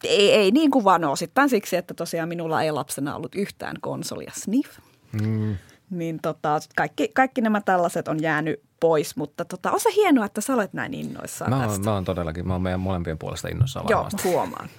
ei, 0.04 0.32
ei 0.32 0.50
niin 0.50 0.70
kuin 0.70 0.84
vaan 0.84 1.04
osittain 1.04 1.48
siksi, 1.48 1.76
että 1.76 1.94
tosiaan 1.94 2.28
minulla 2.28 2.62
ei 2.62 2.72
lapsena 2.72 3.16
ollut 3.16 3.34
yhtään 3.34 3.76
konsolia 3.80 4.32
Sniff. 4.34 4.78
Mm. 5.12 5.56
Niin 5.90 6.18
tota, 6.22 6.60
kaikki, 6.76 7.08
kaikki 7.14 7.40
nämä 7.40 7.60
tällaiset 7.60 8.08
on 8.08 8.22
jäänyt 8.22 8.60
pois, 8.80 9.16
mutta 9.16 9.44
tota, 9.44 9.72
on 9.72 9.80
se 9.80 9.90
hienoa, 9.96 10.24
että 10.24 10.40
sä 10.40 10.54
olet 10.54 10.72
näin 10.72 10.94
innoissaan 10.94 11.50
mä 11.50 11.56
oon, 11.56 11.68
tästä. 11.68 11.84
Mä 11.84 11.94
oon 11.94 12.04
todellakin, 12.04 12.46
mä 12.48 12.54
oon 12.54 12.62
meidän 12.62 12.80
molempien 12.80 13.18
puolesta 13.18 13.48
innoissaan 13.48 13.86
Joo, 13.88 14.08
huomaan. 14.24 14.68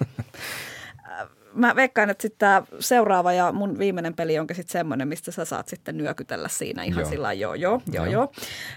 mä 1.54 1.76
veikkaan, 1.76 2.10
että 2.10 2.22
sitten 2.22 2.38
tämä 2.38 2.62
seuraava 2.78 3.32
ja 3.32 3.52
mun 3.52 3.78
viimeinen 3.78 4.14
peli 4.14 4.38
onkin 4.38 4.56
sitten 4.56 4.72
semmoinen, 4.72 5.08
mistä 5.08 5.32
sä 5.32 5.44
saat 5.44 5.68
sitten 5.68 5.96
nyökytellä 5.96 6.48
siinä 6.48 6.82
ihan 6.82 7.00
joo. 7.00 7.10
sillä 7.10 7.32
joo, 7.32 7.54
joo, 7.54 7.82
joo, 7.92 8.04
joo. 8.04 8.12
joo. 8.12 8.32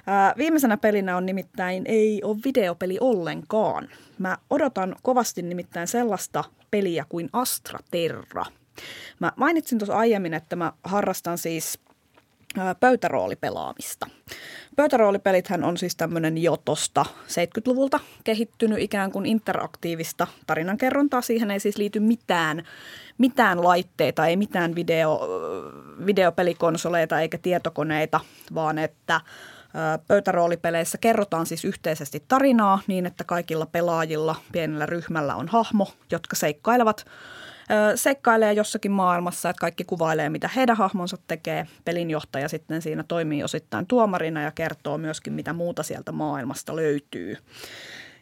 Ää, 0.08 0.34
viimeisenä 0.38 0.78
pelinä 0.78 1.18
on 1.18 1.26
nimittäin 1.26 1.84
ei 1.86 2.22
ole 2.24 2.38
videopeli 2.46 2.98
ollenkaan. 3.02 3.90
Mä 4.18 4.38
odotan 4.50 4.96
kovasti 5.02 5.42
nimittäin 5.42 5.88
sellaista 5.88 6.44
peliä 6.72 7.06
kuin 7.10 7.30
Astra 7.34 7.80
Terra. 7.92 8.46
Mä 9.20 9.32
mainitsin 9.36 9.80
tuossa 9.80 9.98
aiemmin, 9.98 10.34
että 10.34 10.56
mä 10.56 10.74
harrastan 10.84 11.38
siis 11.38 11.80
pöytäroolipelaamista. 12.80 14.08
Pöytäroolipelithän 14.76 15.64
on 15.64 15.78
siis 15.78 15.96
tämmöinen 15.96 16.38
jo 16.38 16.58
tosta 16.58 17.06
70-luvulta 17.28 18.00
kehittynyt 18.24 18.80
ikään 18.80 19.12
kuin 19.12 19.26
interaktiivista 19.26 20.28
tarinankerrontaa. 20.48 21.22
Siihen 21.22 21.52
ei 21.52 21.60
siis 21.60 21.78
liity 21.78 22.00
mitään, 22.00 22.64
mitään 23.18 23.64
laitteita, 23.64 24.28
ei 24.28 24.36
mitään 24.36 24.76
video, 24.76 25.20
videopelikonsoleita 26.06 27.20
eikä 27.20 27.38
tietokoneita, 27.38 28.20
vaan 28.56 28.78
että 28.78 29.22
pöytäroolipeleissä 30.08 30.98
kerrotaan 30.98 31.46
siis 31.46 31.66
yhteisesti 31.66 32.24
tarinaa 32.28 32.80
niin, 32.88 33.06
että 33.06 33.24
kaikilla 33.24 33.66
pelaajilla 33.66 34.36
pienellä 34.52 34.86
ryhmällä 34.86 35.36
on 35.36 35.48
hahmo, 35.48 35.88
jotka 36.12 36.36
seikkailevat– 36.36 37.06
seikkailee 37.96 38.54
jossakin 38.54 38.92
maailmassa, 38.92 39.50
että 39.50 39.60
kaikki 39.60 39.84
kuvailee, 39.84 40.30
mitä 40.30 40.50
heidän 40.56 40.78
hahmonsa 40.78 41.18
tekee. 41.28 41.68
Pelinjohtaja 41.86 42.50
sitten 42.50 42.82
siinä 42.82 43.04
toimii 43.08 43.44
osittain 43.44 43.86
tuomarina 43.86 44.42
ja 44.42 44.52
kertoo 44.52 44.98
myöskin, 44.98 45.34
mitä 45.34 45.54
muuta 45.54 45.84
sieltä 45.84 46.12
maailmasta 46.12 46.76
löytyy. 46.76 47.38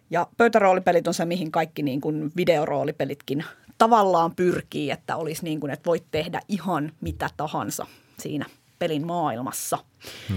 Ja 0.09 0.27
pöytäroolipelit 0.37 1.07
on 1.07 1.13
se, 1.13 1.25
mihin 1.25 1.51
kaikki 1.51 1.83
niin 1.83 2.01
kuin 2.01 2.31
videoroolipelitkin 2.35 3.45
tavallaan 3.77 4.35
pyrkii, 4.35 4.91
että 4.91 5.15
olisi 5.15 5.43
niin 5.43 5.59
kuin, 5.59 5.71
että 5.71 5.85
voit 5.85 6.03
tehdä 6.11 6.41
ihan 6.47 6.91
mitä 7.01 7.29
tahansa 7.37 7.85
siinä 8.19 8.45
pelin 8.79 9.05
maailmassa. 9.05 9.77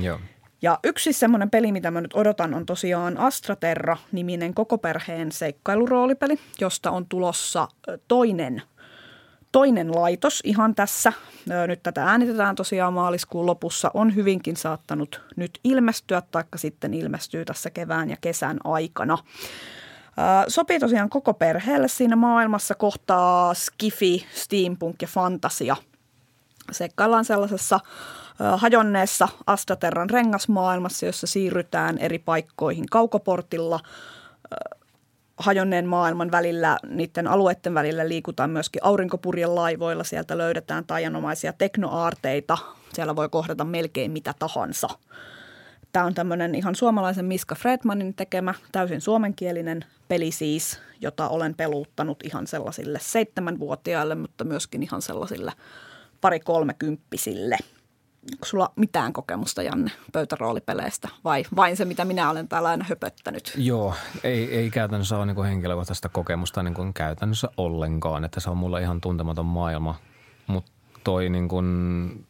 Joo. 0.03 0.21
Ja 0.63 0.79
yksi 0.85 1.13
semmoinen 1.13 1.51
peli, 1.51 1.73
mitä 1.73 1.91
mä 1.91 2.01
nyt 2.01 2.15
odotan, 2.15 2.55
on 2.55 2.67
tosiaan 2.67 3.19
Astraterra-niminen 3.19 4.55
koko 4.55 4.79
perheen 4.79 5.33
seikkailuroolipeli, 5.33 6.39
josta 6.61 6.91
on 6.91 7.07
tulossa 7.07 7.69
toinen– 8.09 8.63
toinen 9.55 9.95
laitos 9.95 10.41
ihan 10.45 10.75
tässä. 10.75 11.13
Nyt 11.67 11.83
tätä 11.83 12.05
äänitetään 12.05 12.55
tosiaan 12.55 12.93
maaliskuun 12.93 13.47
lopussa. 13.47 13.91
On 13.95 14.15
hyvinkin 14.15 14.57
saattanut 14.57 15.21
nyt 15.37 15.61
ilmestyä, 15.65 16.23
taikka 16.31 16.59
sitten 16.59 16.95
ilmestyy 16.95 17.45
tässä 17.45 17.71
kevään 17.71 18.11
ja 18.11 18.17
kesän 18.21 18.59
aikana. 18.65 19.19
Sopii 20.49 20.79
tosiaan 20.79 21.11
koko 21.11 21.35
perheelle 21.35 21.89
siinä 21.89 22.17
maailmassa 22.17 22.75
kohtaa 22.75 23.55
skifi, 23.55 24.27
steampunk 24.35 25.03
ja 25.03 25.09
fantasia. 25.09 25.77
Seikkaillaan 26.73 27.25
sellaisessa 27.25 27.81
hajonneessa 28.57 29.29
Astaterran 29.47 30.11
rengasmaailmassa, 30.11 31.07
jossa 31.07 31.27
siirrytään 31.27 31.99
eri 31.99 32.19
paikkoihin 32.19 32.87
kaukoportilla– 32.91 33.81
hajonneen 35.37 35.87
maailman 35.87 36.31
välillä, 36.31 36.79
niiden 36.89 37.27
alueiden 37.27 37.75
välillä 37.75 38.09
liikutaan 38.09 38.51
myöskin 38.51 38.85
aurinkopurjen 38.85 39.55
laivoilla. 39.55 40.05
Sieltä 40.05 40.39
löydetään 40.39 40.85
taianomaisia 40.85 41.53
teknoaarteita. 41.53 42.59
Siellä 42.93 43.17
voi 43.17 43.29
kohdata 43.29 43.65
melkein 43.65 44.11
mitä 44.11 44.35
tahansa. 44.39 44.89
Tämä 45.93 46.07
on 46.07 46.15
tämmöinen 46.15 46.55
ihan 46.55 46.75
suomalaisen 46.75 47.25
Miska 47.25 47.55
Fredmanin 47.55 48.15
tekemä, 48.15 48.55
täysin 48.73 49.01
suomenkielinen 49.01 49.85
peli 50.09 50.31
siis, 50.31 50.79
jota 51.01 51.29
olen 51.29 51.55
peluuttanut 51.55 52.19
ihan 52.25 52.47
sellaisille 52.47 52.99
seitsemänvuotiaille, 53.03 54.15
mutta 54.15 54.45
myöskin 54.45 54.83
ihan 54.83 55.03
sellaisille 55.03 55.53
pari 56.21 56.41
kolmekymppisille– 56.41 57.59
Onko 58.33 58.45
sulla 58.45 58.73
mitään 58.77 59.13
kokemusta, 59.13 59.63
Janne, 59.63 59.91
pöytäroolipeleistä 60.13 61.09
vai 61.25 61.45
vain 61.57 61.77
se, 61.77 61.85
mitä 61.85 62.05
minä 62.05 62.31
olen 62.31 62.49
täällä 62.49 62.69
aina 62.69 62.85
höpöttänyt? 62.89 63.53
Joo, 63.57 63.95
ei, 64.25 64.57
ei 64.57 64.71
käytännössä 64.71 65.19
ole 65.19 65.27
niin 65.27 65.45
henkilökohtaista 65.45 66.09
kokemusta 66.09 66.63
niin 66.63 66.75
kuin 66.75 66.95
käytännössä 66.95 67.49
ollenkaan, 67.57 68.25
että 68.25 68.41
se 68.41 68.51
on 68.51 68.57
mulla 68.57 68.79
ihan 68.79 69.01
tuntematon 69.01 69.47
maailma. 69.47 69.95
Mutta 70.47 70.73
toi 71.05 71.29
niin 71.29 71.49
kuin 71.49 72.27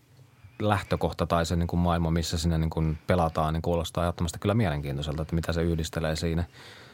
lähtökohta 0.59 1.27
tai 1.27 1.47
se 1.47 1.57
niin 1.57 1.67
kuin 1.67 1.81
maailma, 1.81 2.11
missä 2.11 2.39
sinne 2.39 2.59
niin 2.59 2.71
kuin 2.71 2.99
pelataan, 3.07 3.55
niin 3.55 3.63
kuulostaa 3.63 4.05
ehdottomasti 4.05 4.39
kyllä 4.39 4.55
mielenkiintoiselta, 4.55 5.23
että 5.23 5.35
mitä 5.35 5.53
se 5.53 5.63
yhdistelee 5.63 6.17
siinä. 6.17 6.45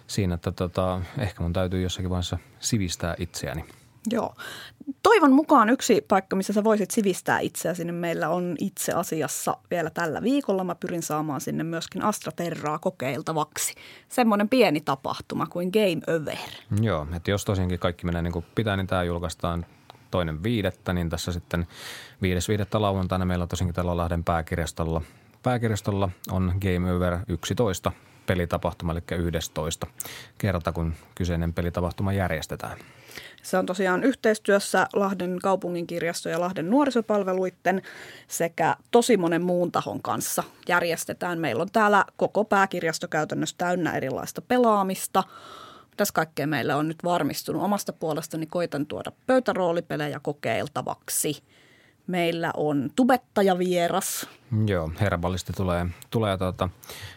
siinä 0.06 0.34
että 0.34 0.52
tota, 0.52 1.00
ehkä 1.18 1.42
mun 1.42 1.52
täytyy 1.52 1.82
jossakin 1.82 2.10
vaiheessa 2.10 2.38
sivistää 2.58 3.14
itseäni– 3.18 3.64
Joo. 4.10 4.34
Toivon 5.02 5.32
mukaan 5.32 5.70
yksi 5.70 6.00
paikka, 6.08 6.36
missä 6.36 6.52
sä 6.52 6.64
voisit 6.64 6.90
sivistää 6.90 7.40
itseäsi, 7.40 7.84
niin 7.84 7.94
meillä 7.94 8.28
on 8.28 8.56
itse 8.58 8.92
asiassa 8.92 9.56
vielä 9.70 9.90
tällä 9.90 10.22
viikolla. 10.22 10.64
Mä 10.64 10.74
pyrin 10.74 11.02
saamaan 11.02 11.40
sinne 11.40 11.64
myöskin 11.64 12.04
Astra 12.04 12.32
Terraa 12.32 12.78
kokeiltavaksi. 12.78 13.74
Semmoinen 14.08 14.48
pieni 14.48 14.80
tapahtuma 14.80 15.46
kuin 15.46 15.70
Game 15.72 16.16
Over. 16.16 16.36
Joo, 16.82 17.06
että 17.16 17.30
jos 17.30 17.44
tosiaankin 17.44 17.78
kaikki 17.78 18.06
menee 18.06 18.22
niin 18.22 18.32
kuin 18.32 18.44
pitää, 18.54 18.76
niin 18.76 18.86
tämä 18.86 19.04
julkaistaan 19.04 19.66
toinen 20.10 20.42
viidettä, 20.42 20.92
niin 20.92 21.10
tässä 21.10 21.32
sitten 21.32 21.66
viides 22.22 22.48
viidettä 22.48 22.82
lauantaina 22.82 23.24
meillä 23.24 23.46
tosiaankin 23.46 23.74
tällä 23.74 23.96
Lahden 23.96 24.24
pääkirjastolla. 24.24 25.02
Pääkirjastolla 25.42 26.08
on 26.30 26.54
Game 26.60 26.92
Over 26.92 27.18
11 27.28 27.92
pelitapahtuma, 28.26 28.92
eli 28.92 29.00
11 29.18 29.86
kerta, 30.38 30.72
kun 30.72 30.94
kyseinen 31.14 31.52
pelitapahtuma 31.52 32.12
järjestetään. 32.12 32.78
Se 33.42 33.58
on 33.58 33.66
tosiaan 33.66 34.04
yhteistyössä 34.04 34.86
Lahden 34.92 35.38
kaupungin 35.42 35.86
kirjasto 35.86 36.28
ja 36.28 36.40
Lahden 36.40 36.70
nuorisopalveluiden 36.70 37.82
sekä 38.28 38.76
tosi 38.90 39.16
monen 39.16 39.42
muun 39.42 39.72
tahon 39.72 40.02
kanssa 40.02 40.42
järjestetään. 40.68 41.38
Meillä 41.38 41.62
on 41.62 41.70
täällä 41.72 42.04
koko 42.16 42.44
pääkirjasto 42.44 43.08
käytännössä 43.08 43.56
täynnä 43.58 43.92
erilaista 43.92 44.42
pelaamista. 44.42 45.24
Tässä 45.96 46.14
kaikkea 46.14 46.46
meillä 46.46 46.76
on 46.76 46.88
nyt 46.88 47.04
varmistunut. 47.04 47.62
Omasta 47.62 47.92
puolestani 47.92 48.46
koitan 48.46 48.86
tuoda 48.86 49.12
pöytäroolipelejä 49.26 50.20
kokeiltavaksi. 50.22 51.42
Meillä 52.06 52.50
on 52.56 52.90
tubettajavieras. 52.96 54.26
Joo, 54.66 54.90
herballisti 55.00 55.52
tulee, 55.52 55.86
tulee 56.10 56.38
tuota, 56.38 56.68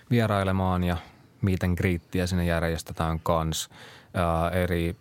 vierailemaan 0.09 0.83
ja 0.83 0.97
miten 1.41 1.75
kriittiä 1.75 2.27
sinne 2.27 2.45
järjestetään 2.45 3.19
kanssa. 3.19 3.69
eri 4.63 4.95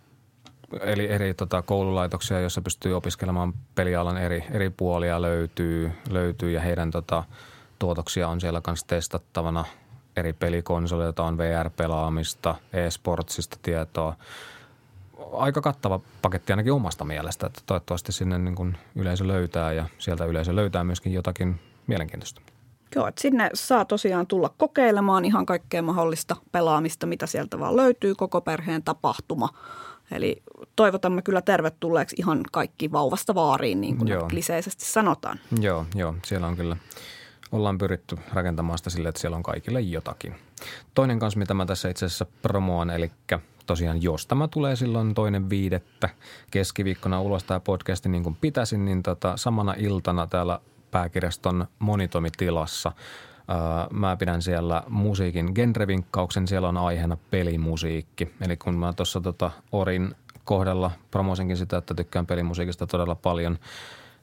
eli 0.81 1.11
eri 1.11 1.33
tota, 1.33 1.61
koululaitoksia, 1.61 2.39
joissa 2.39 2.61
pystyy 2.61 2.97
opiskelemaan 2.97 3.53
pelialan 3.75 4.17
eri, 4.17 4.43
eri 4.51 4.69
puolia 4.69 5.21
löytyy, 5.21 5.91
löytyy 6.09 6.51
ja 6.51 6.61
heidän 6.61 6.91
tota, 6.91 7.23
tuotoksia 7.79 8.27
on 8.27 8.41
siellä 8.41 8.61
kanssa 8.61 8.87
testattavana. 8.87 9.65
Eri 10.15 10.33
pelikonsoleita 10.33 11.23
on 11.23 11.37
VR-pelaamista, 11.37 12.55
e-sportsista 12.73 13.57
tietoa. 13.61 14.15
Aika 15.33 15.61
kattava 15.61 15.99
paketti 16.21 16.53
ainakin 16.53 16.73
omasta 16.73 17.05
mielestä, 17.05 17.47
että 17.47 17.61
toivottavasti 17.65 18.11
sinne 18.11 18.37
niin 18.37 18.55
kuin 18.55 18.77
yleisö 18.95 19.27
löytää 19.27 19.73
ja 19.73 19.85
sieltä 19.97 20.25
yleisö 20.25 20.55
löytää 20.55 20.83
myöskin 20.83 21.13
jotakin 21.13 21.59
mielenkiintoista. 21.87 22.41
Joo, 22.95 23.07
että 23.07 23.21
sinne 23.21 23.49
saa 23.53 23.85
tosiaan 23.85 24.27
tulla 24.27 24.53
kokeilemaan 24.57 25.25
ihan 25.25 25.45
kaikkea 25.45 25.81
mahdollista 25.81 26.35
pelaamista, 26.51 27.05
mitä 27.05 27.27
sieltä 27.27 27.59
vaan 27.59 27.75
löytyy, 27.75 28.15
koko 28.15 28.41
perheen 28.41 28.83
tapahtuma– 28.83 29.49
Eli 30.13 30.43
toivotamme 30.75 31.21
kyllä 31.21 31.41
tervetulleeksi 31.41 32.15
ihan 32.19 32.43
kaikki 32.51 32.91
vauvasta 32.91 33.35
vaariin, 33.35 33.81
niin 33.81 33.97
kuin 33.97 34.07
Joo. 34.07 34.27
kliseisesti 34.27 34.85
sanotaan. 34.85 35.39
Joo, 35.59 35.85
joo, 35.95 36.15
siellä 36.25 36.47
on 36.47 36.55
kyllä, 36.55 36.77
ollaan 37.51 37.77
pyritty 37.77 38.17
rakentamaan 38.33 38.77
sitä 38.77 38.89
sille, 38.89 39.09
että 39.09 39.21
siellä 39.21 39.37
on 39.37 39.43
kaikille 39.43 39.81
jotakin. 39.81 40.35
Toinen 40.93 41.19
kanssa, 41.19 41.39
mitä 41.39 41.53
mä 41.53 41.65
tässä 41.65 41.89
itse 41.89 42.05
asiassa 42.05 42.25
promoan, 42.41 42.89
eli 42.89 43.11
tosiaan 43.65 44.03
jos 44.03 44.27
tämä 44.27 44.47
tulee 44.47 44.75
silloin 44.75 45.13
toinen 45.13 45.49
viidettä 45.49 46.09
keskiviikkona 46.51 47.21
ulos 47.21 47.43
tämä 47.43 47.59
podcasti 47.59 48.09
niin 48.09 48.23
kuin 48.23 48.37
pitäisin, 48.41 48.85
niin 48.85 49.03
tota, 49.03 49.37
samana 49.37 49.73
iltana 49.77 50.27
täällä 50.27 50.59
pääkirjaston 50.91 51.67
monitomitilassa 51.79 52.91
mä 53.91 54.15
pidän 54.15 54.41
siellä 54.41 54.83
musiikin 54.89 55.51
genrevinkkauksen, 55.55 56.47
siellä 56.47 56.69
on 56.69 56.77
aiheena 56.77 57.17
pelimusiikki. 57.31 58.33
Eli 58.41 58.57
kun 58.57 58.75
mä 58.75 58.93
tuossa 58.93 59.21
tota 59.21 59.51
Orin 59.71 60.15
kohdalla 60.43 60.91
promosinkin 61.11 61.57
sitä, 61.57 61.77
että 61.77 61.93
tykkään 61.93 62.25
pelimusiikista 62.25 62.87
todella 62.87 63.15
paljon, 63.15 63.59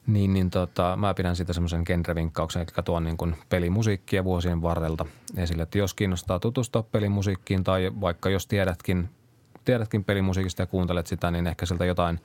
niin, 0.07 0.33
niin 0.33 0.49
tota, 0.49 0.95
mä 0.95 1.13
pidän 1.13 1.35
siitä 1.35 1.53
semmoisen 1.53 1.83
genrevinkkauksen, 1.85 2.61
eli 2.61 2.83
tuon 2.85 3.03
niin 3.03 3.17
kuin 3.17 3.35
pelimusiikkia 3.49 4.23
vuosien 4.23 4.61
varrelta 4.61 5.05
esille. 5.37 5.63
Että 5.63 5.77
jos 5.77 5.93
kiinnostaa 5.93 6.39
tutustua 6.39 6.83
pelimusiikkiin 6.83 7.63
tai 7.63 7.91
vaikka 8.01 8.29
jos 8.29 8.47
tiedätkin, 8.47 9.09
tiedätkin 9.65 10.03
pelimusiikista 10.03 10.61
ja 10.61 10.67
kuuntelet 10.67 11.07
sitä, 11.07 11.31
niin 11.31 11.47
ehkä 11.47 11.65
sieltä 11.65 11.85
jotain 11.85 12.19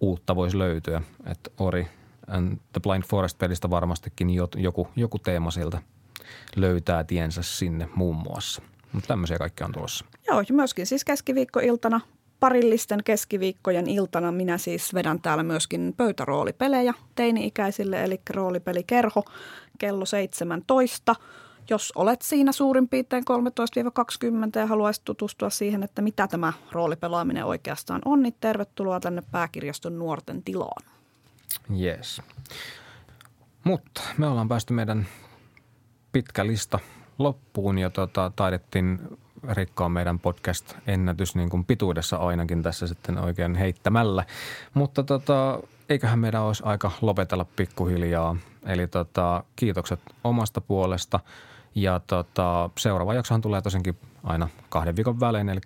uutta 0.00 0.36
voisi 0.36 0.58
löytyä. 0.58 1.02
Että 1.26 1.50
Ori 1.58 1.86
and 2.26 2.58
the 2.72 2.80
Blind 2.82 3.02
Forest-pelistä 3.02 3.70
varmastikin 3.70 4.30
joku, 4.56 4.88
joku 4.96 5.18
teema 5.18 5.50
sieltä 5.50 5.78
löytää 6.56 7.04
tiensä 7.04 7.42
sinne 7.42 7.88
muun 7.94 8.16
muassa. 8.16 8.62
Mutta 8.92 9.08
tämmöisiä 9.08 9.38
kaikkea 9.38 9.66
on 9.66 9.72
tulossa. 9.72 10.04
Joo, 10.28 10.40
ja 10.40 10.54
myöskin 10.54 10.86
siis 10.86 11.04
keskiviikkoiltana 11.04 12.00
parillisten 12.40 13.04
keskiviikkojen 13.04 13.88
iltana 13.88 14.32
minä 14.32 14.58
siis 14.58 14.94
vedän 14.94 15.20
täällä 15.20 15.42
myöskin 15.42 15.94
pöytäroolipelejä 15.96 16.94
teini-ikäisille, 17.14 18.04
eli 18.04 18.20
roolipelikerho 18.30 19.24
kello 19.78 20.06
17. 20.06 21.14
Jos 21.70 21.92
olet 21.94 22.22
siinä 22.22 22.52
suurin 22.52 22.88
piirtein 22.88 23.24
13-20 24.56 24.60
ja 24.60 24.66
haluaisit 24.66 25.04
tutustua 25.04 25.50
siihen, 25.50 25.82
että 25.82 26.02
mitä 26.02 26.28
tämä 26.28 26.52
roolipelaaminen 26.72 27.44
oikeastaan 27.44 28.02
on, 28.04 28.22
niin 28.22 28.34
tervetuloa 28.40 29.00
tänne 29.00 29.22
pääkirjaston 29.30 29.98
nuorten 29.98 30.42
tilaan. 30.42 30.82
Yes. 31.80 32.22
Mutta 33.64 34.00
me 34.18 34.26
ollaan 34.26 34.48
päästy 34.48 34.72
meidän 34.72 35.06
pitkä 36.16 36.46
lista 36.46 36.78
loppuun 37.18 37.78
ja 37.78 37.90
tota, 37.90 38.32
taidettiin 38.36 39.18
rikkoa 39.50 39.88
meidän 39.88 40.18
podcast-ennätys 40.18 41.34
niin 41.34 41.50
kuin 41.50 41.64
pituudessa 41.64 42.16
ainakin 42.16 42.62
tässä 42.62 42.86
sitten 42.86 43.18
oikein 43.18 43.54
heittämällä. 43.54 44.24
Mutta 44.74 45.02
tota, 45.02 45.60
eiköhän 45.88 46.18
meidän 46.18 46.42
olisi 46.42 46.62
aika 46.66 46.90
lopetella 47.00 47.44
pikkuhiljaa. 47.44 48.36
Eli 48.66 48.86
tota, 48.86 49.44
kiitokset 49.56 50.00
omasta 50.24 50.60
puolesta. 50.60 51.20
Ja 51.74 52.00
tota, 52.06 52.70
seuraava 52.78 53.14
jaksohan 53.14 53.40
tulee 53.40 53.62
tosinkin 53.62 53.98
aina 54.24 54.48
kahden 54.68 54.96
viikon 54.96 55.20
välein, 55.20 55.48
eli 55.48 55.60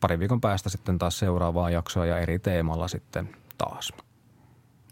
pari 0.00 0.18
viikon 0.18 0.40
päästä 0.40 0.68
sitten 0.68 0.98
taas 0.98 1.18
seuraavaa 1.18 1.70
jaksoa 1.70 2.06
ja 2.06 2.18
eri 2.18 2.38
teemalla 2.38 2.88
sitten 2.88 3.36
taas. 3.58 3.92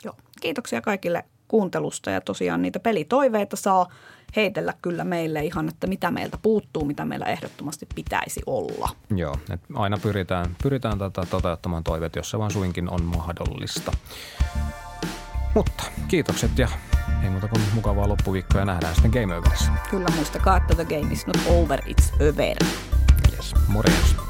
Joo, 0.05 0.15
kiitoksia 0.41 0.81
kaikille 0.81 1.25
kuuntelusta 1.49 2.11
ja 2.11 2.21
tosiaan 2.21 2.63
niitä 2.63 2.81
pelitoiveita 2.81 3.57
saa 3.57 3.89
heitellä 4.37 4.75
kyllä 4.83 5.05
meille 5.05 5.45
ihan, 5.45 5.69
että 5.69 5.87
mitä 5.87 6.11
meiltä 6.11 6.39
puuttuu, 6.43 6.85
mitä 6.85 7.05
meillä 7.05 7.27
ehdottomasti 7.27 7.87
pitäisi 7.95 8.41
olla. 8.47 8.89
Joo, 9.17 9.35
et 9.51 9.61
aina 9.75 9.99
pyritään, 9.99 10.57
pyritään 10.63 10.99
tota 10.99 11.27
toteuttamaan 11.31 11.85
toiveet, 11.85 12.17
jos 12.17 12.31
se 12.31 12.39
vaan 12.39 12.51
suinkin 12.51 12.91
on 12.91 13.03
mahdollista. 13.03 13.93
Mutta 15.55 15.85
kiitokset 16.09 16.59
ja 16.59 16.69
ei 17.23 17.31
muuta 17.31 17.49
kuin 17.49 17.63
mukavaa 17.75 18.09
loppuviikkoa 18.09 18.61
ja 18.61 18.65
nähdään 18.65 18.95
sitten 18.95 19.23
Game 19.23 19.37
Overissä. 19.37 19.73
Kyllä 19.91 20.09
muistakaa, 20.17 20.57
että 20.57 20.75
the 20.75 20.85
game 20.85 21.13
is 21.13 21.27
not 21.27 21.37
over, 21.47 21.81
it's 21.81 22.15
over. 22.15 22.57
Yes, 23.33 23.55
morjens. 23.69 24.28